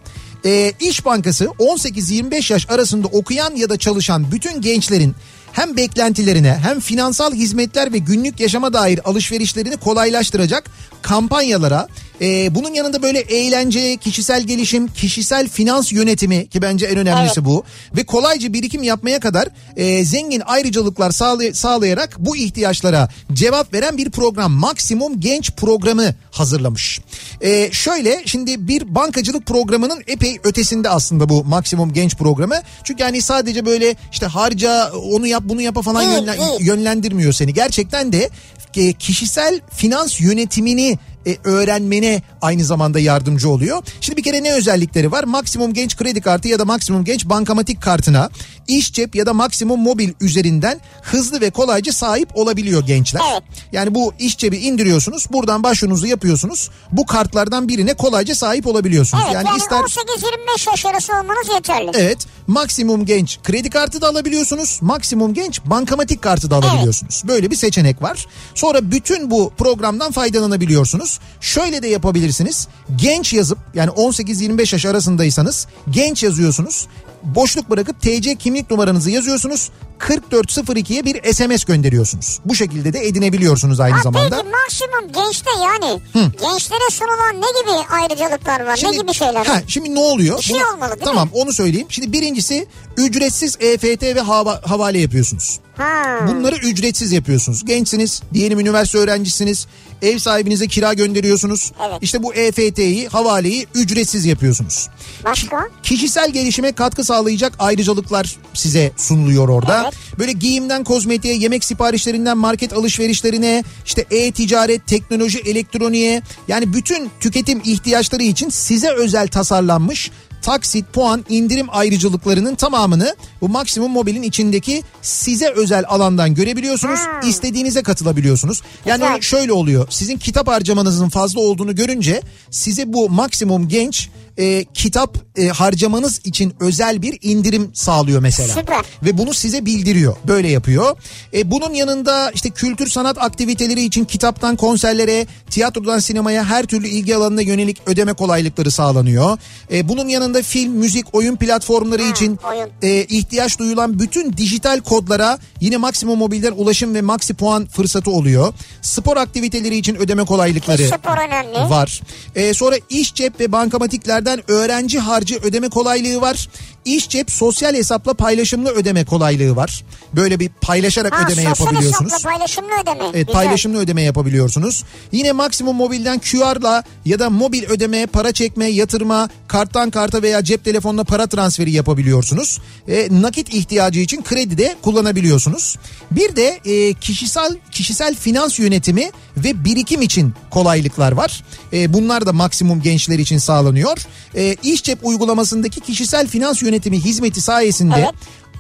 e, 0.45 0.73
İş 0.81 1.05
Bankası 1.05 1.45
18-25 1.45 2.53
yaş 2.53 2.71
arasında 2.71 3.07
okuyan 3.07 3.57
ya 3.57 3.71
da 3.71 3.77
çalışan 3.77 4.33
bütün 4.33 4.61
gençlerin 4.61 5.15
hem 5.53 5.77
beklentilerine 5.77 6.59
hem 6.63 6.81
finansal 6.81 7.35
hizmetler 7.35 7.93
ve 7.93 7.99
günlük 7.99 8.41
yaşama 8.41 8.73
dair 8.73 9.09
alışverişlerini 9.09 9.77
kolaylaştıracak 9.77 10.71
kampanyalara 11.03 11.89
e, 12.21 12.55
bunun 12.55 12.75
yanında 12.75 13.03
böyle 13.03 13.19
eğlence, 13.21 13.97
kişisel 13.97 14.43
gelişim, 14.43 14.89
kişisel 14.89 15.49
finans 15.49 15.93
yönetimi 15.93 16.49
ki 16.49 16.63
bence 16.63 16.87
en 16.87 16.97
önemlisi 16.99 17.35
Evet. 17.41 17.45
bu 17.45 17.65
ve 17.97 18.05
kolayca 18.05 18.53
birikim 18.53 18.83
yapmaya 18.83 19.21
kadar 19.21 19.49
e, 19.77 20.05
zengin 20.05 20.43
ayrıcalıklar 20.47 21.11
sağlay- 21.11 21.55
sağlayarak 21.55 22.17
bu 22.19 22.37
ihtiyaçlara 22.37 23.09
cevap 23.33 23.75
veren 23.75 23.97
bir 23.99 24.11
program 24.11 24.53
Maksimum 24.53 25.21
Genç 25.21 25.51
Programı 25.51 26.15
hazırlamış. 26.31 27.01
E, 27.41 27.73
şöyle 27.73 28.23
şimdi 28.27 28.69
bir 28.69 28.95
bankacılık 28.95 29.47
programının 29.47 30.03
epey 30.07 30.39
ötesinde 30.45 30.89
aslında 30.89 31.29
bu 31.29 31.45
Maksimum 31.45 31.93
Genç 31.93 32.15
Programı. 32.17 32.55
Çünkü 32.85 33.03
hani 33.05 33.23
sadece 33.23 33.67
böyle 33.67 33.95
işte 34.13 34.27
harca 34.27 34.93
onu 34.93 35.27
yap 35.27 35.43
bunu 35.47 35.61
yapa 35.63 35.83
falan 35.83 36.03
yönlen- 36.03 36.59
yönlendirmiyor 36.61 37.33
seni. 37.33 37.55
Gerçekten 37.55 38.13
de 38.13 38.31
e, 38.77 38.93
kişisel 38.93 39.61
finans 39.75 40.21
yönetimini 40.21 40.99
e, 41.27 41.37
öğrenmene 41.45 42.23
aynı 42.43 42.65
zamanda 42.65 43.01
yardımcı 43.01 43.51
oluyor. 43.51 43.83
Şimdi 44.01 44.17
bir 44.17 44.23
kere 44.23 44.43
ne 44.43 44.53
özellikleri 44.53 45.13
var? 45.13 45.25
Maksimum 45.25 45.73
Genç 45.73 45.97
Kredi 45.97 46.21
Kartı 46.21 46.49
ya 46.49 46.59
da 46.59 46.65
Maksimum 46.65 47.05
Genç 47.05 47.25
Bankamatik 47.25 47.83
Kartına 47.83 48.31
iş 48.79 48.93
cep 48.93 49.15
ya 49.15 49.27
da 49.27 49.35
Maksimum 49.35 49.81
Mobil 49.81 50.13
üzerinden 50.21 50.81
hızlı 51.03 51.41
ve 51.41 51.51
kolayca 51.51 51.93
sahip 51.93 52.37
olabiliyor 52.37 52.87
gençler. 52.87 53.21
Evet. 53.33 53.43
Yani 53.73 53.95
bu 53.95 54.13
iş 54.19 54.39
cebi 54.39 54.57
indiriyorsunuz. 54.57 55.27
Buradan 55.33 55.63
başvurunuzu 55.63 56.07
yapıyorsunuz. 56.07 56.71
Bu 56.93 57.07
kartlardan 57.07 57.69
birine 57.69 57.95
kolayca 57.95 58.35
sahip 58.35 58.67
olabiliyorsunuz. 58.67 59.25
Evet 59.27 59.35
yani, 59.35 59.47
yani, 59.47 59.59
ister 59.59 59.77
18-25 59.77 60.71
yaş 60.71 60.87
arası 60.87 61.13
olmanız 61.13 61.49
yeterli. 61.55 61.91
Evet 61.95 62.27
maksimum 62.47 63.07
genç 63.07 63.39
kredi 63.43 63.71
kartı 63.71 64.01
da 64.01 64.09
alabiliyorsunuz. 64.09 64.79
Maksimum 64.83 65.35
genç 65.35 65.61
bankamatik 65.65 66.23
kartı 66.23 66.51
da 66.51 66.57
alabiliyorsunuz. 66.57 67.23
Böyle 67.29 67.51
bir 67.51 67.57
seçenek 67.57 68.03
var. 68.03 68.27
Sonra 68.55 68.91
bütün 68.91 69.31
bu 69.31 69.53
programdan 69.59 70.13
faydalanabiliyorsunuz. 70.13 71.21
Şöyle 71.41 71.83
de 71.83 71.89
yapabilirsiniz. 71.89 72.69
Genç 72.97 73.33
yazıp 73.33 73.59
yani 73.75 73.91
18-25 73.91 74.75
yaş 74.75 74.87
arasındaysanız 74.87 75.67
genç 75.91 76.23
yazıyorsunuz. 76.23 76.87
Boşluk 77.23 77.71
bırakıp 77.71 78.01
TC 78.01 78.35
kimlik 78.35 78.71
numaranızı 78.71 79.11
yazıyorsunuz. 79.11 79.71
4402'ye 80.01 81.05
bir 81.05 81.33
SMS 81.33 81.65
gönderiyorsunuz. 81.65 82.41
Bu 82.45 82.55
şekilde 82.55 82.93
de 82.93 82.99
edinebiliyorsunuz 83.07 83.81
aynı 83.81 83.95
Ha, 83.97 84.03
zamanda. 84.03 84.37
peki 84.37 84.49
maksimum 84.49 85.13
gençte 85.25 85.51
yani 85.63 86.01
gençlere 86.15 86.91
sunulan 86.91 87.35
ne 87.43 87.61
gibi 87.61 87.93
ayrıcalıklar 87.95 88.61
var? 88.67 88.81
ne 88.85 88.97
gibi 88.97 89.15
şeyler? 89.15 89.47
Ha, 89.47 89.63
şimdi 89.67 89.95
ne 89.95 89.99
oluyor? 90.01 90.39
Bir 90.39 90.43
şey 90.43 90.65
olmalı 90.65 90.91
değil 90.91 91.03
tamam 91.05 91.29
onu 91.33 91.53
söyleyeyim. 91.53 91.87
Şimdi 91.91 92.13
birincisi 92.13 92.67
ücretsiz 92.97 93.57
EFT 93.61 94.03
ve 94.03 94.21
hava, 94.21 94.61
havale 94.65 94.99
yapıyorsunuz. 94.99 95.59
Ha. 95.77 96.19
Bunları 96.29 96.57
ücretsiz 96.57 97.13
yapıyorsunuz. 97.13 97.65
Gençsiniz, 97.65 98.23
diyelim 98.35 98.61
üniversite 98.61 98.99
öğrencisiniz. 98.99 99.67
Ev 100.03 100.19
sahibinize 100.19 100.67
kira 100.67 100.95
gönderiyorsunuz. 100.95 101.73
Evet. 101.89 101.99
İşte 102.03 102.23
bu 102.23 102.35
EFT'yi, 102.35 103.09
havaleyi 103.09 103.67
ücretsiz 103.75 104.25
yapıyorsunuz. 104.25 104.89
Başka? 105.25 105.69
Kişisel 105.83 106.31
gelişime 106.31 106.73
katkı 106.73 107.05
sağlayacak 107.05 107.53
ayrıcalıklar 107.59 108.37
size 108.55 108.93
sunuluyor 108.97 109.49
orada. 109.49 109.83
Evet. 109.83 109.95
Böyle 110.19 110.33
giyimden 110.33 110.85
kozmetiğe, 110.85 111.35
yemek 111.37 111.65
siparişlerinden 111.65 112.39
market 112.39 112.73
alışverişlerine, 112.73 113.65
işte 113.87 114.07
e-ticaret, 114.11 114.87
teknoloji, 114.87 115.39
elektroniğe 115.39 116.23
yani 116.49 116.73
bütün 116.73 117.11
tüketim 117.21 117.61
ihtiyaçları 117.65 118.23
için 118.23 118.49
size 118.49 118.91
özel 118.91 119.29
tasarlanmış 119.29 120.11
taksit, 120.43 120.93
puan, 120.93 121.25
indirim 121.29 121.67
ayrıcalıklarının 121.71 122.55
tamamını 122.55 123.17
bu 123.41 123.49
Maksimum 123.49 123.93
Mobil'in 123.93 124.23
içindeki 124.23 124.83
size 125.03 125.51
özel 125.51 125.85
alandan 125.89 126.35
görebiliyorsunuz. 126.35 127.01
Ha. 127.01 127.21
İstediğinize 127.29 127.83
katılabiliyorsunuz. 127.83 128.63
Yani 128.87 129.01
Güzel. 129.01 129.21
şöyle 129.21 129.53
oluyor. 129.53 129.87
Sizin 129.91 130.17
kitap 130.19 130.49
harcamanızın 130.49 131.09
fazla 131.09 131.41
olduğunu 131.41 131.75
görünce 131.75 132.23
size 132.51 132.93
bu 132.93 133.11
Maksimum 133.11 133.69
Genç 133.69 134.09
e, 134.39 134.65
kitap 134.75 135.19
e, 135.37 135.49
harcamanız 135.49 136.21
için 136.25 136.55
özel 136.61 137.03
bir 137.03 137.19
indirim 137.23 137.71
sağlıyor 137.75 138.21
mesela. 138.21 138.55
Süper. 138.55 138.85
Ve 139.03 139.19
bunu 139.19 139.35
size 139.35 139.67
bildiriyor. 139.67 140.17
Böyle 140.29 140.49
yapıyor. 140.49 140.97
E, 141.35 141.51
bunun 141.51 141.75
yanında 141.75 142.31
işte 142.31 142.51
kültür 142.51 142.87
sanat 142.87 143.19
aktiviteleri 143.19 143.83
için 143.85 144.05
kitaptan 144.05 144.57
konserlere, 144.57 145.27
tiyatrodan 145.51 145.99
sinemaya 145.99 146.45
her 146.45 146.67
türlü 146.67 146.89
ilgi 146.89 147.17
alanına 147.17 147.41
yönelik 147.41 147.77
ödeme 147.87 148.13
kolaylıkları 148.13 148.71
sağlanıyor. 148.71 149.39
E, 149.73 149.89
bunun 149.89 150.09
yanında 150.09 150.43
film, 150.43 150.73
müzik, 150.73 151.15
oyun 151.15 151.37
platformları 151.37 152.03
için 152.03 152.39
oyun. 152.51 152.69
e, 152.83 153.05
ihtiyaç 153.31 153.59
duyulan 153.59 153.99
bütün 153.99 154.33
dijital 154.33 154.81
kodlara 154.81 155.39
yine 155.61 155.77
Maximum 155.77 156.19
Mobil'den 156.19 156.53
ulaşım 156.53 156.95
ve 156.95 157.03
Maxi 157.03 157.35
Puan 157.35 157.67
fırsatı 157.67 158.11
oluyor. 158.11 158.55
Spor 158.83 159.17
aktiviteleri 159.17 159.77
için 159.77 159.95
ödeme 159.97 160.25
kolaylıkları 160.25 160.89
Spor 160.89 161.19
önemli. 161.29 161.71
var. 161.71 162.01
E, 162.35 162.55
sonra 162.55 162.77
iş 162.89 163.15
cep 163.15 163.41
ve 163.41 163.53
bankamatiklerden 163.53 164.51
öğrenci 164.51 164.99
harcı 164.99 165.37
ödeme 165.43 165.69
kolaylığı 165.69 166.21
var. 166.21 166.49
İş 166.85 167.09
cep 167.09 167.31
sosyal 167.31 167.75
hesapla 167.75 168.15
paylaşımlı 168.15 168.71
ödeme 168.71 169.05
kolaylığı 169.05 169.57
var. 169.57 169.85
Böyle 170.13 170.41
bir 170.41 170.49
paylaşarak 170.61 171.13
Ha, 171.13 171.17
ödeme 171.27 171.31
sosyal 171.49 171.67
yapabiliyorsunuz. 171.67 172.13
hesapla 172.13 172.31
paylaşımlı 172.31 172.69
ödeme. 172.83 173.05
Evet 173.05 173.27
Güzel. 173.27 173.33
paylaşımlı 173.33 173.79
ödeme 173.79 174.03
yapabiliyorsunuz. 174.03 174.85
Yine 175.13 175.33
Maksimum 175.33 175.77
Mobil'den 175.77 176.19
QR'la 176.19 176.85
ya 177.05 177.19
da 177.19 177.31
mobil 177.31 177.65
ödeme, 177.65 178.07
para 178.07 178.33
çekme, 178.33 178.67
yatırma, 178.67 179.29
karttan 179.49 179.91
karta 179.91 180.23
veya 180.23 180.45
cep 180.45 180.65
telefonuna 180.65 181.05
para 181.05 181.27
transferi 181.27 181.71
yapabiliyorsunuz. 181.73 182.59
E, 182.89 183.09
nakit 183.11 183.55
ihtiyacı 183.55 184.01
için 184.01 184.23
kredi 184.23 184.59
de 184.59 184.77
kullanabiliyorsunuz. 184.83 185.77
Bir 186.11 186.37
de 186.37 186.61
e, 186.65 186.95
kişisel 186.95 187.57
kişisel 187.71 188.15
finans 188.15 188.59
yönetimi 188.59 189.11
ve 189.37 189.65
birikim 189.65 190.03
için 190.03 190.35
kolaylıklar 190.51 191.13
var. 191.13 191.45
E, 191.73 191.93
bunlar 191.93 192.27
da 192.27 192.33
maksimum 192.33 192.83
gençler 192.83 193.19
için 193.19 193.39
sağlanıyor. 193.39 193.99
E, 194.37 194.57
İş 194.63 194.83
cep 194.83 194.99
uygulamasındaki 195.07 195.81
kişisel 195.81 196.27
finans 196.29 196.63
yönetimi 196.63 196.70
hizmeti 196.97 197.41
sayesinde 197.41 197.95
Evet. 197.99 198.15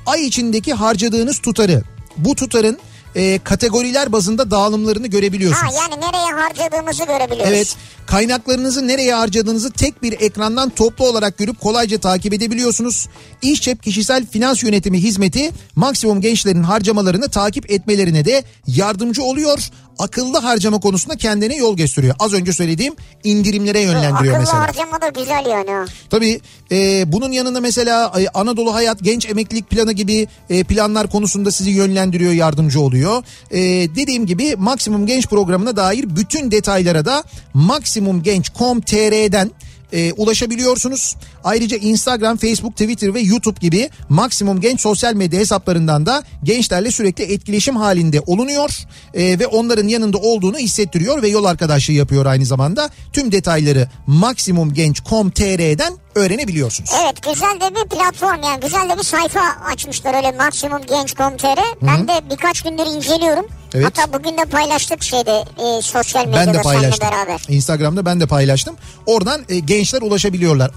ay 0.06 0.26
içindeki 0.26 0.72
harcadığınız 0.74 1.38
tutarı 1.38 1.82
bu 2.16 2.34
tutarın 2.34 2.78
e, 3.16 3.38
kategoriler 3.44 4.12
bazında 4.12 4.50
dağılımlarını 4.50 5.02
Ha 5.02 5.06
görebiliyorsunuz. 5.08 5.74
yani 5.74 6.00
nereye 6.00 6.42
harcadığımızı 6.42 7.04
görebiliyoruz. 7.04 7.52
Evet 7.54 7.76
kaynaklarınızı 8.06 8.88
nereye 8.88 9.14
harcadığınızı 9.14 9.70
tek 9.70 10.02
bir 10.02 10.12
ekrandan 10.20 10.70
toplu 10.70 11.08
olarak 11.08 11.38
görüp 11.38 11.60
kolayca 11.60 11.98
takip 11.98 12.32
edebiliyorsunuz. 12.34 13.08
İş 13.42 13.62
cep 13.62 13.82
kişisel 13.82 14.26
finans 14.26 14.62
yönetimi 14.62 14.98
hizmeti 15.02 15.50
maksimum 15.76 16.20
gençlerin 16.20 16.62
harcamalarını 16.62 17.28
takip 17.28 17.70
etmelerine 17.70 18.24
de 18.24 18.44
yardımcı 18.66 19.22
oluyor. 19.22 19.68
Akıllı 19.98 20.38
harcama 20.38 20.80
konusunda 20.80 21.16
kendine 21.16 21.56
yol 21.56 21.76
gösteriyor. 21.76 22.14
Az 22.18 22.32
önce 22.32 22.52
söylediğim 22.52 22.94
indirimlere 23.24 23.80
yönlendiriyor 23.80 24.34
Akıllı 24.34 24.38
mesela. 24.38 24.60
harcama 24.62 25.00
da 25.00 25.08
güzel 25.08 25.46
yani. 25.46 25.88
Tabii 26.10 26.40
e, 26.72 27.12
bunun 27.12 27.32
yanında 27.32 27.60
mesela 27.60 28.12
e, 28.20 28.28
Anadolu 28.28 28.74
Hayat 28.74 29.02
Genç 29.02 29.26
Emeklilik 29.30 29.70
Planı 29.70 29.92
gibi 29.92 30.28
e, 30.50 30.64
planlar 30.64 31.10
konusunda 31.10 31.50
sizi 31.50 31.70
yönlendiriyor, 31.70 32.32
yardımcı 32.32 32.80
oluyor. 32.80 33.22
E, 33.50 33.58
dediğim 33.94 34.26
gibi 34.26 34.56
Maksimum 34.56 35.06
Genç 35.06 35.26
programına 35.26 35.76
dair 35.76 36.16
bütün 36.16 36.50
detaylara 36.50 37.04
da 37.04 37.24
maksimumgenç.com.tr'den 37.54 39.50
e, 39.92 40.12
ulaşabiliyorsunuz. 40.12 41.16
Ayrıca 41.44 41.76
Instagram, 41.76 42.36
Facebook, 42.36 42.72
Twitter 42.72 43.14
ve 43.14 43.20
YouTube 43.20 43.58
gibi 43.60 43.90
Maksimum 44.08 44.60
Genç 44.60 44.80
sosyal 44.80 45.14
medya 45.14 45.40
hesaplarından 45.40 46.06
da 46.06 46.22
gençlerle 46.44 46.90
sürekli 46.90 47.24
etkileşim 47.34 47.76
halinde 47.76 48.20
olunuyor 48.20 48.70
E, 49.14 49.38
ve 49.38 49.46
onların 49.46 49.88
yanında 49.88 50.18
olduğunu 50.18 50.58
hissettiriyor 50.58 51.22
ve 51.22 51.28
yol 51.28 51.44
arkadaşlığı 51.44 51.92
yapıyor 51.92 52.26
aynı 52.26 52.46
zamanda. 52.46 52.90
Tüm 53.12 53.32
detayları 53.32 53.88
maksimumgenç.com.tr'den 54.06 55.92
öğrenebiliyorsunuz. 56.14 56.90
Evet 57.04 57.22
güzel 57.22 57.60
de 57.60 57.74
bir 57.74 57.88
platform 57.88 58.42
yani 58.42 58.60
güzel 58.60 58.88
de 58.90 58.98
bir 58.98 59.02
sayfa 59.02 59.40
açmışlar 59.72 60.14
öyle 60.14 60.32
maksimumgenç.com.tr. 60.32 61.86
Ben 61.86 62.08
de 62.08 62.12
birkaç 62.30 62.62
gündür 62.62 62.96
inceliyorum. 62.96 63.46
Evet. 63.74 63.86
Hatta 63.86 64.12
bugün 64.18 64.38
de 64.38 64.44
paylaştık 64.44 65.02
şeyde 65.02 65.30
e, 65.58 65.82
sosyal 65.82 66.26
medyada 66.26 66.46
Ben 66.46 66.54
de 66.54 66.62
paylaştım. 66.62 67.08
beraber. 67.08 67.40
Instagram'da 67.48 68.04
ben 68.06 68.20
de 68.20 68.26
paylaştım. 68.26 68.76
Oradan 69.06 69.40
e, 69.48 69.58
gençler 69.58 70.02
ulaşabiliyorlar. 70.02 70.70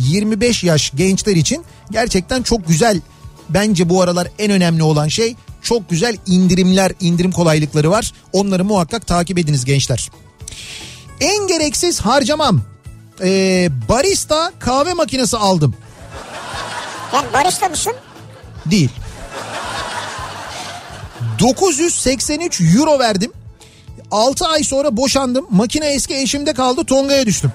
18-25 0.00 0.66
yaş 0.66 0.92
gençler 0.94 1.36
için 1.36 1.64
gerçekten 1.90 2.42
çok 2.42 2.68
güzel. 2.68 3.00
Bence 3.48 3.88
bu 3.88 4.02
aralar 4.02 4.28
en 4.38 4.50
önemli 4.50 4.82
olan 4.82 5.08
şey 5.08 5.36
çok 5.62 5.90
güzel 5.90 6.16
indirimler, 6.26 6.92
indirim 7.00 7.32
kolaylıkları 7.32 7.90
var. 7.90 8.12
Onları 8.32 8.64
muhakkak 8.64 9.06
takip 9.06 9.38
ediniz 9.38 9.64
gençler. 9.64 10.10
En 11.20 11.46
gereksiz 11.46 12.00
harcamam. 12.00 12.60
Ee, 13.22 13.68
barista 13.88 14.52
kahve 14.58 14.94
makinesi 14.94 15.36
aldım. 15.36 15.74
Yani 17.14 17.32
barista 17.32 17.68
mısın? 17.68 17.92
Değil. 18.66 18.90
983 21.40 22.60
euro 22.60 22.98
verdim. 22.98 23.32
6 24.10 24.46
ay 24.46 24.64
sonra 24.64 24.96
boşandım. 24.96 25.46
Makine 25.50 25.86
eski 25.86 26.16
eşimde 26.16 26.52
kaldı. 26.52 26.84
Tonga'ya 26.84 27.26
düştüm. 27.26 27.52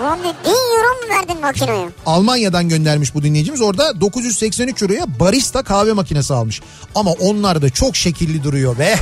Ulan 0.00 0.18
bir 0.18 0.24
bin 0.24 0.50
euro 0.50 0.88
mu 1.02 1.08
verdin 1.10 1.40
makineye? 1.40 1.88
Almanya'dan 2.06 2.68
göndermiş 2.68 3.14
bu 3.14 3.22
dinleyicimiz. 3.22 3.60
Orada 3.60 4.00
983 4.00 4.82
euroya 4.82 5.04
barista 5.20 5.62
kahve 5.62 5.92
makinesi 5.92 6.34
almış. 6.34 6.60
Ama 6.94 7.12
onlar 7.12 7.62
da 7.62 7.70
çok 7.70 7.96
şekilli 7.96 8.44
duruyor 8.44 8.78
be. 8.78 8.94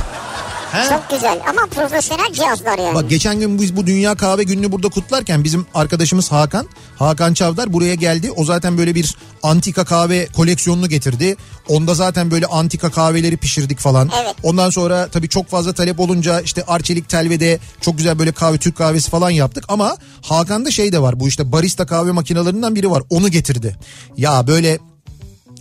He? 0.71 0.89
Çok 0.89 1.09
güzel 1.09 1.39
ama 1.49 1.61
profesyonel 1.75 2.33
cihazlar 2.33 2.77
yani. 2.77 2.95
Bak 2.95 3.09
geçen 3.09 3.39
gün 3.39 3.59
biz 3.61 3.75
bu 3.75 3.87
Dünya 3.87 4.15
Kahve 4.15 4.43
Günü'nü 4.43 4.71
burada 4.71 4.89
kutlarken 4.89 5.43
bizim 5.43 5.65
arkadaşımız 5.73 6.31
Hakan, 6.31 6.67
Hakan 6.99 7.33
Çavdar 7.33 7.73
buraya 7.73 7.95
geldi. 7.95 8.31
O 8.31 8.45
zaten 8.45 8.77
böyle 8.77 8.95
bir 8.95 9.15
antika 9.43 9.85
kahve 9.85 10.27
koleksiyonunu 10.27 10.89
getirdi. 10.89 11.35
Onda 11.67 11.93
zaten 11.93 12.31
böyle 12.31 12.45
antika 12.45 12.91
kahveleri 12.91 13.37
pişirdik 13.37 13.79
falan. 13.79 14.09
Evet. 14.23 14.35
Ondan 14.43 14.69
sonra 14.69 15.07
tabii 15.07 15.29
çok 15.29 15.47
fazla 15.47 15.73
talep 15.73 15.99
olunca 15.99 16.41
işte 16.41 16.63
Arçelik 16.67 17.09
Telve'de 17.09 17.59
çok 17.81 17.97
güzel 17.97 18.19
böyle 18.19 18.31
kahve 18.31 18.57
Türk 18.57 18.77
kahvesi 18.77 19.09
falan 19.09 19.29
yaptık. 19.29 19.65
Ama 19.67 19.97
Hakan'da 20.21 20.71
şey 20.71 20.91
de 20.91 21.01
var 21.01 21.19
bu 21.19 21.27
işte 21.27 21.51
barista 21.51 21.85
kahve 21.85 22.11
makinalarından 22.11 22.75
biri 22.75 22.91
var. 22.91 23.03
Onu 23.09 23.29
getirdi. 23.29 23.75
Ya 24.17 24.47
böyle 24.47 24.79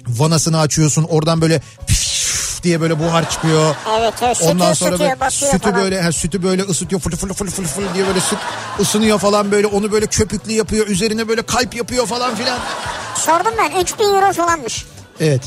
vanasını 0.08 0.60
açıyorsun 0.60 1.02
oradan 1.02 1.40
böyle 1.40 1.60
diye 2.62 2.80
böyle 2.80 2.98
buhar 2.98 3.30
çıkıyor. 3.30 3.74
Evet 4.00 4.14
evet 4.22 4.36
sütü 4.36 4.50
Ondan 4.50 4.72
sonra 4.72 4.90
ısıtıyor 4.90 5.00
böyle 5.10 5.20
basıyor 5.20 5.52
sütü 5.52 5.70
falan. 5.70 5.82
böyle 5.84 6.02
ha, 6.02 6.12
sütü 6.12 6.42
böyle 6.42 6.62
ısıtıyor 6.62 7.00
fılı 7.00 7.16
fılı 7.16 7.34
fılı 7.34 7.50
fılı 7.50 7.66
fılı 7.66 7.94
diye 7.94 8.06
böyle 8.06 8.20
süt 8.20 8.38
ısınıyor 8.80 9.18
falan 9.18 9.52
böyle 9.52 9.66
onu 9.66 9.92
böyle 9.92 10.06
köpüklü 10.06 10.52
yapıyor 10.52 10.86
üzerine 10.86 11.28
böyle 11.28 11.42
kalp 11.42 11.74
yapıyor 11.74 12.06
falan 12.06 12.34
filan. 12.34 12.58
Sordum 13.16 13.52
ben 13.58 13.80
3000 13.80 14.04
euro 14.04 14.32
falanmış. 14.32 14.86
Evet. 15.20 15.42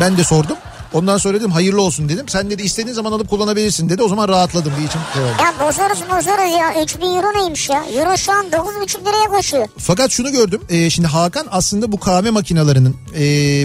Ben 0.00 0.16
de 0.16 0.24
sordum. 0.24 0.56
Ondan 0.92 1.18
sonra 1.18 1.38
dedim 1.38 1.50
hayırlı 1.50 1.82
olsun 1.82 2.08
dedim. 2.08 2.28
Sen 2.28 2.50
dedi 2.50 2.62
istediğin 2.62 2.94
zaman 2.94 3.12
alıp 3.12 3.30
kullanabilirsin 3.30 3.88
dedi. 3.88 4.02
O 4.02 4.08
zaman 4.08 4.28
rahatladım 4.28 4.72
bir 4.80 4.86
içim. 4.86 5.00
Ya 5.44 5.54
bozarız 5.66 5.98
bozarız 6.10 6.52
ya 6.58 6.82
3000 6.82 7.06
euro 7.06 7.38
neymiş 7.42 7.68
ya? 7.70 7.84
Euro 7.94 8.16
şu 8.16 8.32
an 8.32 8.46
9,5 8.46 9.00
liraya 9.00 9.28
koşuyor. 9.36 9.68
Fakat 9.78 10.10
şunu 10.10 10.32
gördüm. 10.32 10.60
Ee, 10.68 10.90
şimdi 10.90 11.08
Hakan 11.08 11.46
aslında 11.50 11.92
bu 11.92 12.00
kahve 12.00 12.30
makinalarının 12.30 12.96
e, 13.18 13.22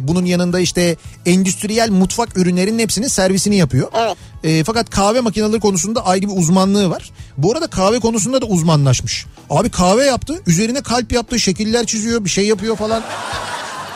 bunun 0.08 0.26
yanında 0.26 0.60
işte 0.60 0.96
endüstriyel 1.26 1.90
mutfak 1.90 2.38
ürünlerinin 2.38 2.80
hepsinin 2.80 3.08
servisini 3.08 3.56
yapıyor. 3.56 3.88
Evet. 3.96 4.18
E, 4.44 4.64
fakat 4.64 4.90
kahve 4.90 5.22
makineleri 5.22 5.60
konusunda 5.60 6.06
ayrı 6.06 6.22
bir 6.30 6.38
uzmanlığı 6.38 6.90
var. 6.90 7.12
Bu 7.38 7.52
arada 7.52 7.68
kahve 7.68 8.00
konusunda 8.00 8.42
da 8.42 8.46
uzmanlaşmış. 8.46 9.26
Abi 9.50 9.70
kahve 9.70 10.06
yaptı. 10.06 10.42
Üzerine 10.48 10.82
kalp 10.82 11.12
yaptı. 11.12 11.40
Şekiller 11.40 11.86
çiziyor. 11.86 12.26
Bir 12.26 12.30
şey 12.30 12.48
yapıyor 12.48 12.76
falan. 12.76 13.04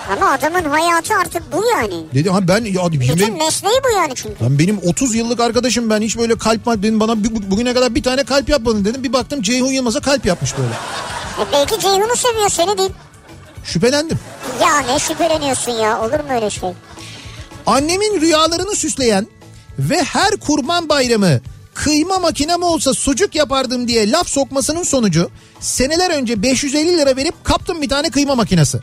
Ama 0.10 0.32
adamın 0.32 0.64
hayatı 0.70 1.16
artık 1.16 1.43
bu 1.53 1.66
yani. 1.74 2.03
Dedi 2.14 2.30
ha 2.30 2.47
ben 2.47 2.66
ya 2.66 2.91
bizim 2.91 3.01
Bütün 3.16 3.18
benim, 3.20 3.38
mesleği 3.38 3.80
bu 3.86 3.95
yani 3.97 4.12
çünkü. 4.16 4.43
lan 4.43 4.60
benim 4.60 4.78
30 4.86 5.16
yıllık 5.16 5.39
arkadaşım 5.39 5.89
ben 5.89 6.01
hiç 6.01 6.18
böyle 6.18 6.38
kalp 6.38 6.66
dedim 6.66 6.99
bana 6.99 7.24
bu- 7.24 7.51
bugüne 7.51 7.74
kadar 7.74 7.95
bir 7.95 8.03
tane 8.03 8.24
kalp 8.24 8.49
yapmadın 8.49 8.86
dedim. 8.86 9.03
Bir 9.03 9.14
baktım 9.14 9.41
Ceyhun 9.41 9.68
Yılmaz'a 9.72 9.99
kalp 9.99 10.26
yapmış 10.26 10.53
böyle. 10.57 10.70
E 11.41 11.51
belki 11.53 11.80
Ceyhun'u 11.80 12.16
seviyor 12.16 12.49
seni 12.49 12.78
değil. 12.78 12.91
Şüphelendim. 13.64 14.20
Ya 14.62 14.80
ne 14.80 14.99
şüpheleniyorsun 14.99 15.72
ya 15.72 16.01
olur 16.01 16.20
mu 16.20 16.26
öyle 16.36 16.49
şey? 16.49 16.70
Annemin 17.66 18.22
rüyalarını 18.22 18.76
süsleyen 18.76 19.28
ve 19.80 20.03
her 20.03 20.32
kurban 20.32 20.89
bayramı 20.89 21.39
kıyma 21.74 22.20
makinem 22.20 22.64
olsa 22.64 22.93
sucuk 22.93 23.36
yapardım 23.36 23.88
diye 23.88 24.12
laf 24.12 24.28
sokmasının 24.30 24.84
sonucu 24.84 25.30
seneler 25.60 26.10
önce 26.12 26.41
550 26.43 26.97
lira 26.97 27.16
verip 27.16 27.43
kaptım 27.43 27.82
bir 27.82 27.89
tane 27.89 28.10
kıyma 28.10 28.36
makinesi. 28.36 28.80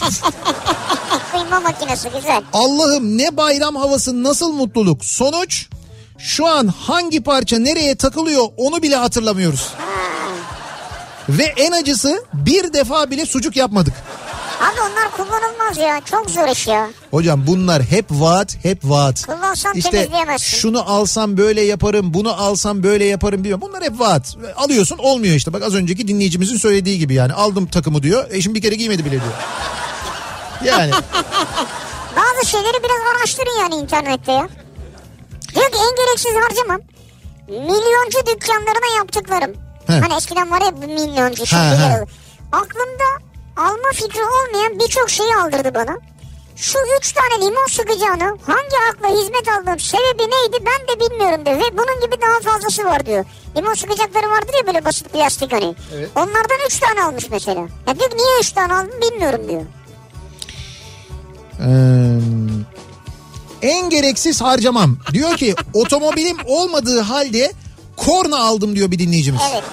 Kıyma 1.32 1.60
makinesi 1.60 2.10
güzel. 2.10 2.42
Allah'ım 2.52 3.18
ne 3.18 3.36
bayram 3.36 3.76
havası 3.76 4.22
nasıl 4.22 4.52
mutluluk. 4.52 5.04
Sonuç 5.04 5.66
şu 6.18 6.46
an 6.46 6.66
hangi 6.66 7.22
parça 7.22 7.58
nereye 7.58 7.94
takılıyor 7.94 8.46
onu 8.56 8.82
bile 8.82 8.96
hatırlamıyoruz. 8.96 9.68
Ve 11.28 11.44
en 11.44 11.72
acısı 11.72 12.24
bir 12.32 12.72
defa 12.72 13.10
bile 13.10 13.26
sucuk 13.26 13.56
yapmadık. 13.56 13.94
Abi 14.60 14.80
onlar 14.80 15.10
kullanılmaz 15.16 15.78
ya. 15.78 16.00
Çok 16.10 16.30
zor 16.30 16.48
iş 16.48 16.66
ya. 16.66 16.90
Hocam 17.10 17.46
bunlar 17.46 17.82
hep 17.82 18.04
vaat 18.10 18.64
hep 18.64 18.78
vaat. 18.84 19.26
Kullansan 19.26 19.74
İşte 19.74 20.08
şunu 20.38 20.90
alsam 20.90 21.36
böyle 21.36 21.60
yaparım 21.60 22.14
bunu 22.14 22.32
alsam 22.42 22.82
böyle 22.82 23.04
yaparım 23.04 23.44
diyor. 23.44 23.60
Bunlar 23.60 23.82
hep 23.82 24.00
vaat. 24.00 24.36
Alıyorsun 24.56 24.98
olmuyor 24.98 25.34
işte 25.34 25.52
bak 25.52 25.62
az 25.62 25.74
önceki 25.74 26.08
dinleyicimizin 26.08 26.56
söylediği 26.56 26.98
gibi 26.98 27.14
yani 27.14 27.32
aldım 27.32 27.66
takımı 27.66 28.02
diyor. 28.02 28.26
Eşim 28.30 28.54
bir 28.54 28.62
kere 28.62 28.74
giymedi 28.74 29.04
bile 29.04 29.10
diyor. 29.10 29.32
Yani 30.64 30.92
Bazı 32.16 32.46
şeyleri 32.50 32.82
biraz 32.82 33.16
araştırın 33.16 33.60
yani 33.60 33.74
internette 33.74 34.32
ya. 34.32 34.48
Diyor 35.54 35.70
ki 35.70 35.78
en 35.78 35.96
gereksiz 36.06 36.32
harcamam. 36.34 36.80
Milyoncu 37.48 38.18
dükkanlarına 38.26 38.96
yaptıklarım. 38.96 39.52
He. 39.86 39.92
Hani 39.92 40.14
eskiden 40.14 40.50
var 40.50 40.60
ya 40.60 40.70
milyoncu 40.70 41.46
şimdi 41.46 41.62
yer 41.62 41.90
alır. 41.98 42.08
Aklımda 42.52 43.29
alma 43.60 43.90
fikri 43.94 44.20
olmayan 44.24 44.78
birçok 44.78 45.10
şeyi 45.10 45.36
aldırdı 45.36 45.74
bana. 45.74 45.98
Şu 46.56 46.78
üç 46.98 47.12
tane 47.12 47.46
limon 47.46 47.66
sıkacağını 47.66 48.38
hangi 48.46 48.76
akla 48.90 49.08
hizmet 49.08 49.48
aldığım 49.48 49.80
sebebi 49.80 50.22
neydi 50.22 50.66
ben 50.66 50.88
de 50.88 51.00
bilmiyorum 51.00 51.46
diyor. 51.46 51.56
Ve 51.56 51.78
bunun 51.78 52.00
gibi 52.06 52.22
daha 52.22 52.52
fazlası 52.52 52.84
var 52.84 53.06
diyor. 53.06 53.24
Limon 53.56 53.74
sıkacakları 53.74 54.30
vardır 54.30 54.54
ya 54.60 54.66
böyle 54.66 54.84
basit 54.84 55.12
plastik 55.12 55.52
hani. 55.52 55.74
Evet. 55.94 56.10
Onlardan 56.16 56.58
üç 56.66 56.78
tane 56.78 57.02
almış 57.02 57.30
mesela. 57.30 57.60
Ya 57.86 57.98
diyor 57.98 58.10
niye 58.16 58.40
üç 58.40 58.52
tane 58.52 58.74
aldın 58.74 59.00
bilmiyorum 59.00 59.40
diyor. 59.48 59.62
Ee, 61.60 62.20
en 63.68 63.90
gereksiz 63.90 64.42
harcamam. 64.42 64.98
Diyor 65.12 65.36
ki 65.36 65.54
otomobilim 65.74 66.36
olmadığı 66.46 67.00
halde 67.00 67.52
korna 67.96 68.38
aldım 68.44 68.76
diyor 68.76 68.90
bir 68.90 68.98
dinleyicimiz. 68.98 69.40
Evet. 69.52 69.64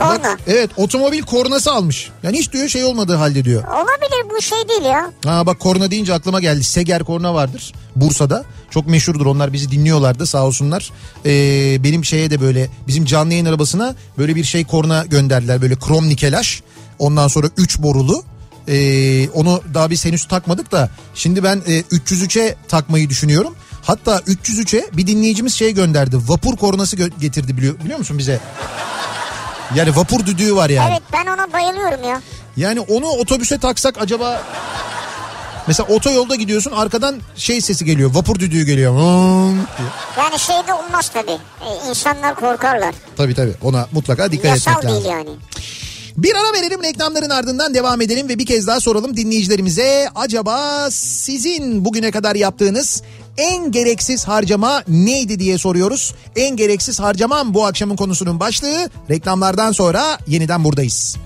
Bak, 0.00 0.22
Korna. 0.22 0.36
evet 0.46 0.70
otomobil 0.76 1.22
kornası 1.22 1.72
almış. 1.72 2.10
Yani 2.22 2.38
hiç 2.38 2.52
diyor 2.52 2.68
şey 2.68 2.84
olmadığı 2.84 3.14
halde 3.16 3.44
diyor. 3.44 3.64
Olabilir 3.64 4.30
bu 4.36 4.42
şey 4.42 4.58
değil 4.68 4.82
ya. 4.84 5.12
Ha 5.24 5.46
bak 5.46 5.60
korna 5.60 5.90
deyince 5.90 6.14
aklıma 6.14 6.40
geldi. 6.40 6.64
Seger 6.64 7.04
korna 7.04 7.34
vardır 7.34 7.72
Bursa'da. 7.96 8.44
Çok 8.70 8.86
meşhurdur 8.86 9.26
onlar 9.26 9.52
bizi 9.52 9.70
dinliyorlardı 9.70 10.26
sağ 10.26 10.44
olsunlar. 10.46 10.90
Ee, 11.26 11.84
benim 11.84 12.04
şeye 12.04 12.30
de 12.30 12.40
böyle 12.40 12.68
bizim 12.88 13.04
canlı 13.04 13.32
yayın 13.32 13.46
arabasına 13.46 13.94
böyle 14.18 14.36
bir 14.36 14.44
şey 14.44 14.64
korna 14.64 15.04
gönderdiler. 15.04 15.62
Böyle 15.62 15.76
krom 15.76 16.08
nikelaj. 16.08 16.60
Ondan 16.98 17.28
sonra 17.28 17.46
3 17.56 17.78
borulu. 17.78 18.22
Ee, 18.68 19.28
onu 19.28 19.62
daha 19.74 19.90
biz 19.90 20.04
henüz 20.04 20.24
takmadık 20.28 20.72
da 20.72 20.90
şimdi 21.14 21.44
ben 21.44 21.62
e, 21.66 21.80
303'e 21.80 22.54
takmayı 22.68 23.08
düşünüyorum. 23.10 23.54
Hatta 23.82 24.16
303'e 24.18 24.96
bir 24.96 25.06
dinleyicimiz 25.06 25.54
şey 25.54 25.74
gönderdi. 25.74 26.16
Vapur 26.28 26.56
kornası 26.56 26.96
gö- 26.96 27.20
getirdi 27.20 27.56
biliyor, 27.56 27.78
biliyor 27.84 27.98
musun 27.98 28.18
bize? 28.18 28.40
Yani 29.74 29.96
vapur 29.96 30.26
düdüğü 30.26 30.56
var 30.56 30.70
yani. 30.70 30.88
Evet 30.90 31.02
ben 31.12 31.26
ona 31.26 31.52
bayılıyorum 31.52 32.08
ya. 32.08 32.20
Yani 32.56 32.80
onu 32.80 33.06
otobüse 33.06 33.58
taksak 33.58 34.02
acaba... 34.02 34.42
Mesela 35.66 35.88
otoyolda 35.94 36.34
gidiyorsun 36.34 36.72
arkadan 36.72 37.20
şey 37.36 37.60
sesi 37.60 37.84
geliyor. 37.84 38.14
Vapur 38.14 38.38
düdüğü 38.38 38.64
geliyor. 38.64 38.94
Yani 40.18 40.38
şeyde 40.38 40.72
olmaz 40.74 41.08
tabii. 41.14 41.30
Ee, 41.60 41.88
insanlar 41.88 42.34
korkarlar. 42.34 42.94
Tabii 43.16 43.34
tabii 43.34 43.54
ona 43.62 43.86
mutlaka 43.92 44.32
dikkat 44.32 44.50
Yasal 44.50 44.72
etmek 44.72 44.84
lazım. 44.84 45.04
değil 45.04 45.14
yani. 45.16 45.30
Bir 46.16 46.34
ara 46.34 46.52
verelim 46.60 46.82
reklamların 46.82 47.30
ardından 47.30 47.74
devam 47.74 48.00
edelim 48.00 48.28
ve 48.28 48.38
bir 48.38 48.46
kez 48.46 48.66
daha 48.66 48.80
soralım 48.80 49.16
dinleyicilerimize. 49.16 50.08
Acaba 50.14 50.88
sizin 50.90 51.84
bugüne 51.84 52.10
kadar 52.10 52.36
yaptığınız 52.36 53.02
en 53.36 53.72
gereksiz 53.72 54.24
harcama 54.24 54.82
neydi 54.88 55.38
diye 55.38 55.58
soruyoruz. 55.58 56.14
En 56.36 56.56
gereksiz 56.56 57.00
harcamam 57.00 57.54
bu 57.54 57.66
akşamın 57.66 57.96
konusunun 57.96 58.40
başlığı. 58.40 58.90
Reklamlardan 59.10 59.72
sonra 59.72 60.18
yeniden 60.26 60.64
buradayız. 60.64 61.16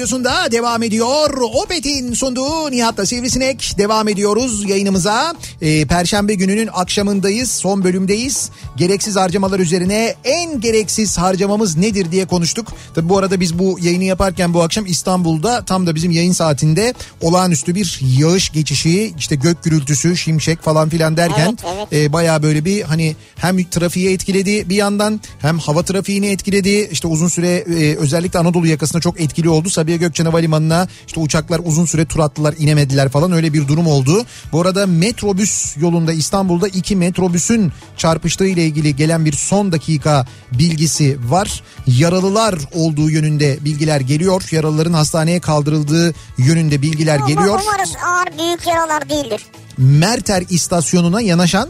Radyosunda 0.00 0.52
devam 0.52 0.82
ediyor. 0.82 1.40
Opet'in 1.54 2.14
sunduğu 2.14 2.70
Nihat'la 2.70 3.06
Sivrisinek 3.06 3.74
devam 3.78 4.08
ediyoruz 4.08 4.68
yayınımıza. 4.68 5.34
Ee, 5.62 5.86
Perşembe 5.86 6.34
gününün 6.34 6.68
akşamındayız, 6.72 7.50
son 7.50 7.84
bölümdeyiz. 7.84 8.50
Gereksiz 8.76 9.16
harcamalar 9.16 9.60
üzerine 9.60 10.14
en 10.24 10.60
gereksiz 10.60 11.18
harcamamız 11.18 11.76
nedir 11.76 12.12
diye 12.12 12.26
konuştuk. 12.26 12.68
Tabi 12.94 13.08
bu 13.08 13.18
arada 13.18 13.40
biz 13.40 13.58
bu 13.58 13.78
yayını 13.82 14.04
yaparken 14.04 14.54
bu 14.54 14.62
akşam 14.62 14.86
İstanbul'da 14.86 15.64
tam 15.64 15.86
da 15.86 15.94
bizim 15.94 16.10
yayın 16.10 16.32
saatinde 16.32 16.94
olağanüstü 17.20 17.74
bir 17.74 18.00
yağış 18.18 18.50
geçişi, 18.50 19.14
işte 19.18 19.36
gök 19.36 19.64
gürültüsü, 19.64 20.16
şimşek 20.16 20.62
falan 20.62 20.88
filan 20.88 21.16
derken 21.16 21.58
Evet, 21.64 21.88
evet. 21.92 22.04
e, 22.04 22.12
bayağı 22.12 22.42
böyle 22.42 22.64
bir 22.64 22.82
hani 22.82 23.16
hem 23.36 23.64
trafiği 23.64 24.10
etkiledi 24.10 24.68
bir 24.68 24.76
yandan 24.76 25.20
hem 25.40 25.58
hava 25.58 25.82
trafiğini 25.82 26.26
etkiledi. 26.26 26.88
İşte 26.92 27.08
uzun 27.08 27.28
süre 27.28 27.48
e, 27.48 27.96
özellikle 27.96 28.38
Anadolu 28.38 28.66
yakasında 28.66 29.00
çok 29.00 29.20
etkili 29.20 29.48
oldu. 29.48 29.70
Sabiha 29.70 29.89
Gökçen 29.96 30.24
Havalimanı'na 30.24 30.88
işte 31.06 31.20
uçaklar 31.20 31.60
uzun 31.64 31.84
süre 31.84 32.04
tur 32.06 32.20
attılar 32.20 32.54
inemediler 32.58 33.08
falan 33.08 33.32
öyle 33.32 33.52
bir 33.52 33.68
durum 33.68 33.86
oldu. 33.86 34.24
Bu 34.52 34.60
arada 34.60 34.86
metrobüs 34.86 35.76
yolunda 35.76 36.12
İstanbul'da 36.12 36.68
iki 36.68 36.96
metrobüsün 36.96 37.72
çarpıştığı 37.96 38.46
ile 38.46 38.64
ilgili 38.66 38.96
gelen 38.96 39.24
bir 39.24 39.32
son 39.32 39.72
dakika 39.72 40.26
bilgisi 40.52 41.18
var. 41.28 41.62
Yaralılar 41.86 42.54
olduğu 42.74 43.10
yönünde 43.10 43.58
bilgiler 43.64 44.00
geliyor. 44.00 44.42
Yaralıların 44.50 44.92
hastaneye 44.92 45.40
kaldırıldığı 45.40 46.14
yönünde 46.38 46.82
bilgiler 46.82 47.16
Ama 47.18 47.28
geliyor. 47.28 47.60
umarız 47.62 47.92
ağır 48.06 48.38
büyük 48.38 48.66
yaralar 48.66 49.08
değildir. 49.08 49.46
Merter 49.78 50.44
istasyonuna 50.50 51.20
yanaşan 51.20 51.68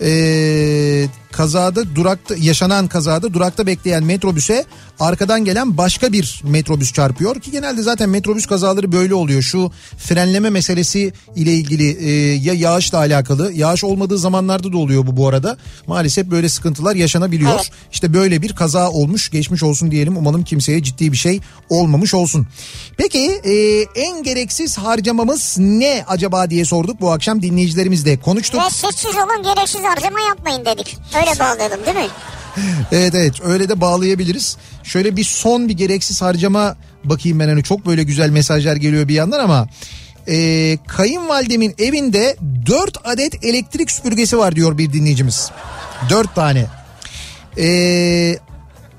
eee, 0.00 1.08
kazada 1.32 1.94
durakta 1.96 2.34
yaşanan 2.38 2.88
kazada 2.88 3.34
durakta 3.34 3.66
bekleyen 3.66 4.04
metrobüse 4.04 4.64
arkadan 5.00 5.44
gelen 5.44 5.76
başka 5.76 6.12
bir 6.12 6.42
metrobüs 6.44 6.92
çarpıyor 6.92 7.40
ki 7.40 7.50
genelde 7.50 7.82
zaten 7.82 8.08
metrobüs 8.10 8.46
kazaları 8.46 8.92
böyle 8.92 9.14
oluyor. 9.14 9.42
Şu 9.42 9.72
frenleme 9.98 10.50
meselesi 10.50 11.12
ile 11.36 11.52
ilgili 11.54 11.84
eee, 11.84 12.34
ya 12.34 12.54
yağışla 12.54 12.98
alakalı 12.98 13.52
yağış 13.52 13.84
olmadığı 13.84 14.18
zamanlarda 14.18 14.72
da 14.72 14.76
oluyor 14.78 15.06
bu 15.06 15.16
bu 15.16 15.28
arada. 15.28 15.56
Maalesef 15.86 16.26
böyle 16.26 16.48
sıkıntılar 16.48 16.96
yaşanabiliyor. 16.96 17.52
Evet. 17.54 17.70
İşte 17.92 18.14
böyle 18.14 18.42
bir 18.42 18.52
kaza 18.54 18.90
olmuş 18.90 19.30
geçmiş 19.30 19.62
olsun 19.62 19.90
diyelim 19.90 20.16
umalım 20.16 20.44
kimseye 20.44 20.82
ciddi 20.82 21.12
bir 21.12 21.16
şey 21.16 21.40
olmamış 21.68 22.14
olsun. 22.14 22.46
Peki 22.96 23.40
eee, 23.44 23.82
en 23.94 24.22
gereksiz 24.22 24.78
harcamamız 24.78 25.56
ne 25.58 26.04
acaba 26.08 26.50
diye 26.50 26.64
sorduk 26.64 27.00
bu 27.00 27.12
akşam 27.12 27.42
dinleyicilerimizle 27.42 28.16
konuştuk. 28.20 28.60
Ve 28.60 28.70
sessiz 28.70 29.16
olun 29.16 29.42
gereksiz 29.54 29.80
harcama 29.82 30.20
yapmayın 30.20 30.64
dedik. 30.64 30.96
Öyle 31.16 31.38
bağlayalım 31.40 31.86
değil 31.86 31.96
mi? 31.96 32.06
Evet 32.92 33.14
evet 33.14 33.34
öyle 33.44 33.68
de 33.68 33.80
bağlayabiliriz. 33.80 34.56
Şöyle 34.82 35.16
bir 35.16 35.24
son 35.24 35.68
bir 35.68 35.74
gereksiz 35.74 36.22
harcama 36.22 36.76
bakayım 37.04 37.40
ben 37.40 37.48
hani 37.48 37.62
çok 37.62 37.86
böyle 37.86 38.02
güzel 38.02 38.30
mesajlar 38.30 38.76
geliyor 38.76 39.08
bir 39.08 39.14
yandan 39.14 39.40
ama 39.40 39.68
e, 40.28 40.78
kayınvalidemin 40.86 41.74
evinde 41.78 42.36
4 42.66 42.98
adet 43.04 43.44
elektrik 43.44 43.90
süpürgesi 43.90 44.38
var 44.38 44.56
diyor 44.56 44.78
bir 44.78 44.92
dinleyicimiz. 44.92 45.50
4 46.10 46.34
tane. 46.34 46.66
E, 47.58 47.66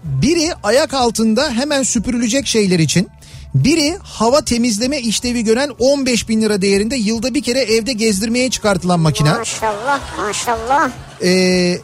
biri 0.03 0.53
ayak 0.63 0.93
altında 0.93 1.51
hemen 1.51 1.83
süpürülecek 1.83 2.47
şeyler 2.47 2.79
için. 2.79 3.09
Biri 3.55 3.97
hava 4.03 4.41
temizleme 4.41 4.99
işlevi 4.99 5.43
gören 5.43 5.69
15 5.79 6.29
bin 6.29 6.41
lira 6.41 6.61
değerinde 6.61 6.95
yılda 6.95 7.33
bir 7.33 7.43
kere 7.43 7.59
evde 7.59 7.93
gezdirmeye 7.93 8.49
çıkartılan 8.49 8.99
makine. 8.99 9.33
Maşallah 9.33 9.99
maşallah. 10.17 10.91
Ee, 11.23 11.79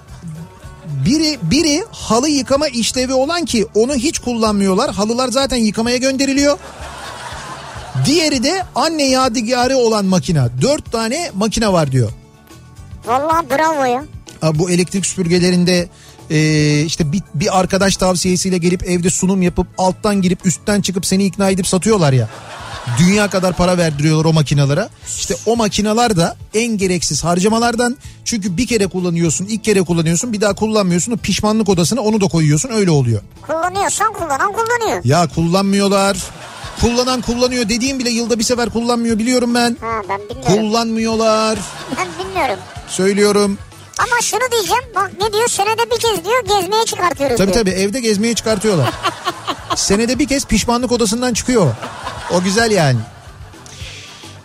biri 1.05 1.39
biri 1.41 1.83
halı 1.91 2.29
yıkama 2.29 2.67
işlevi 2.67 3.13
olan 3.13 3.45
ki 3.45 3.65
onu 3.75 3.95
hiç 3.95 4.19
kullanmıyorlar. 4.19 4.91
Halılar 4.91 5.29
zaten 5.29 5.57
yıkamaya 5.57 5.97
gönderiliyor. 5.97 6.57
Diğeri 8.05 8.43
de 8.43 8.63
anne 8.75 9.03
yadigarı 9.03 9.77
olan 9.77 10.05
makina. 10.05 10.49
Dört 10.61 10.91
tane 10.91 11.31
makine 11.35 11.73
var 11.73 11.91
diyor. 11.91 12.11
Vallahi 13.05 13.49
bravo 13.49 13.83
ya. 13.85 14.03
Bu 14.53 14.69
elektrik 14.69 15.05
süpürgelerinde 15.05 15.87
e, 16.29 16.81
işte 16.81 17.11
bir, 17.11 17.21
bir 17.35 17.59
arkadaş 17.59 17.97
tavsiyesiyle 17.97 18.57
gelip 18.57 18.89
evde 18.89 19.09
sunum 19.09 19.41
yapıp 19.41 19.67
alttan 19.77 20.21
girip 20.21 20.45
üstten 20.45 20.81
çıkıp 20.81 21.05
seni 21.05 21.25
ikna 21.25 21.49
edip 21.49 21.67
satıyorlar 21.67 22.13
ya. 22.13 22.29
Dünya 22.99 23.29
kadar 23.29 23.53
para 23.53 23.77
verdiriyorlar 23.77 24.25
o 24.25 24.33
makinalara. 24.33 24.89
İşte 25.17 25.35
o 25.45 25.55
makinalar 25.55 26.17
da 26.17 26.35
en 26.53 26.77
gereksiz 26.77 27.23
harcamalardan. 27.23 27.97
Çünkü 28.25 28.57
bir 28.57 28.67
kere 28.67 28.87
kullanıyorsun, 28.87 29.45
ilk 29.45 29.63
kere 29.63 29.81
kullanıyorsun, 29.81 30.33
bir 30.33 30.41
daha 30.41 30.55
kullanmıyorsun. 30.55 31.11
O 31.11 31.17
pişmanlık 31.17 31.69
odasına 31.69 32.01
onu 32.01 32.21
da 32.21 32.27
koyuyorsun 32.27 32.69
öyle 32.69 32.91
oluyor. 32.91 33.21
Kullanıyorsan 33.47 34.13
kullanan 34.13 34.53
kullanıyor. 34.53 35.01
Ya 35.03 35.27
kullanmıyorlar. 35.35 36.17
Kullanan 36.81 37.21
kullanıyor 37.21 37.69
dediğim 37.69 37.99
bile 37.99 38.09
yılda 38.09 38.39
bir 38.39 38.43
sefer 38.43 38.69
kullanmıyor 38.69 39.19
biliyorum 39.19 39.55
ben. 39.55 39.77
Ha 39.81 40.01
ben 40.09 40.19
bilmiyorum. 40.29 40.53
Kullanmıyorlar. 40.55 41.59
Ben 41.97 42.07
bilmiyorum. 42.25 42.59
Söylüyorum. 42.87 43.57
Ama 43.99 44.21
şunu 44.21 44.51
diyeceğim 44.51 44.83
bak 44.95 45.11
ne 45.21 45.33
diyor 45.33 45.47
senede 45.47 45.85
bir 45.91 45.99
kez 45.99 46.25
diyor 46.25 46.45
gezmeye 46.61 46.85
çıkartıyoruz 46.85 47.37
Tabii 47.37 47.53
diyor. 47.53 47.65
tabii 47.65 47.69
evde 47.69 47.99
gezmeye 47.99 48.33
çıkartıyorlar. 48.33 48.89
Senede 49.77 50.19
bir 50.19 50.27
kez 50.27 50.45
pişmanlık 50.45 50.91
odasından 50.91 51.33
çıkıyor. 51.33 51.75
O 52.33 52.43
güzel 52.43 52.71
yani. 52.71 52.99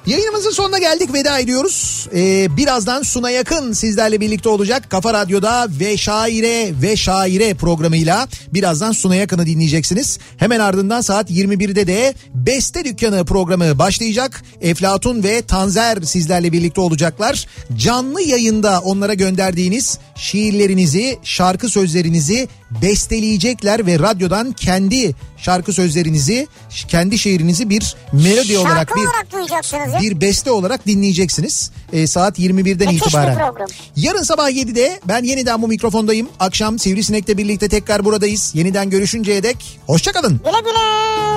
Yayınımızın 0.07 0.51
sonuna 0.51 0.79
geldik 0.79 1.15
veda 1.15 1.39
ediyoruz. 1.39 2.09
Ee, 2.15 2.57
birazdan 2.57 3.03
Suna 3.03 3.31
Yakın 3.31 3.73
sizlerle 3.73 4.21
birlikte 4.21 4.49
olacak. 4.49 4.91
Kafa 4.91 5.15
Radyo'da 5.15 5.67
ve 5.81 5.97
Şaire 5.97 6.83
ve 6.83 6.97
Şaire 6.97 7.55
programıyla 7.55 8.29
birazdan 8.55 8.93
Suna 8.93 9.15
Yakın'ı 9.15 9.47
dinleyeceksiniz. 9.47 10.19
Hemen 10.37 10.61
ardından 10.61 11.01
saat 11.01 11.31
21'de 11.31 11.87
de 11.87 12.15
Beste 12.35 12.85
Dükkanı 12.85 13.25
programı 13.25 13.79
başlayacak. 13.79 14.43
Eflatun 14.61 15.23
ve 15.23 15.43
Tanzer 15.43 16.03
sizlerle 16.03 16.53
birlikte 16.53 16.81
olacaklar. 16.81 17.47
Canlı 17.77 18.23
yayında 18.23 18.81
onlara 18.81 19.15
gönderdiğiniz 19.15 19.99
şiirlerinizi, 20.17 21.19
şarkı 21.23 21.69
sözlerinizi 21.69 22.49
besteleyecekler 22.83 23.87
ve 23.87 23.99
radyodan 23.99 24.53
kendi 24.53 25.15
şarkı 25.37 25.73
sözlerinizi, 25.73 26.49
kendi 26.89 27.19
şiirinizi 27.19 27.71
bir 27.71 27.97
melodi 28.13 28.59
olarak 28.59 28.77
Şarkı 28.77 28.95
bir 29.01 29.07
olarak 29.07 29.33
duyacaksınız 29.33 29.93
ya. 29.93 30.01
bir 30.01 30.21
beste 30.21 30.51
olarak 30.51 30.87
dinleyeceksiniz. 30.87 31.71
Ee, 31.93 32.07
saat 32.07 32.39
21'den 32.39 32.89
Müthiş 32.89 33.03
bir 33.03 33.07
itibaren. 33.07 33.53
Yarın 33.97 34.23
sabah 34.23 34.51
7'de 34.51 35.01
ben 35.09 35.25
yeniden 35.25 35.63
bu 35.63 35.69
mikrofondayım. 35.69 36.29
Akşam 36.41 36.79
Sivrisinek'le 36.79 37.39
birlikte 37.39 37.69
tekrar 37.69 38.05
buradayız. 38.05 38.51
Yeniden 38.55 38.91
görüşünceye 38.91 39.43
dek 39.43 39.81
hoşçakalın. 39.87 40.41
Güle 40.45 40.61
güle. 40.61 41.32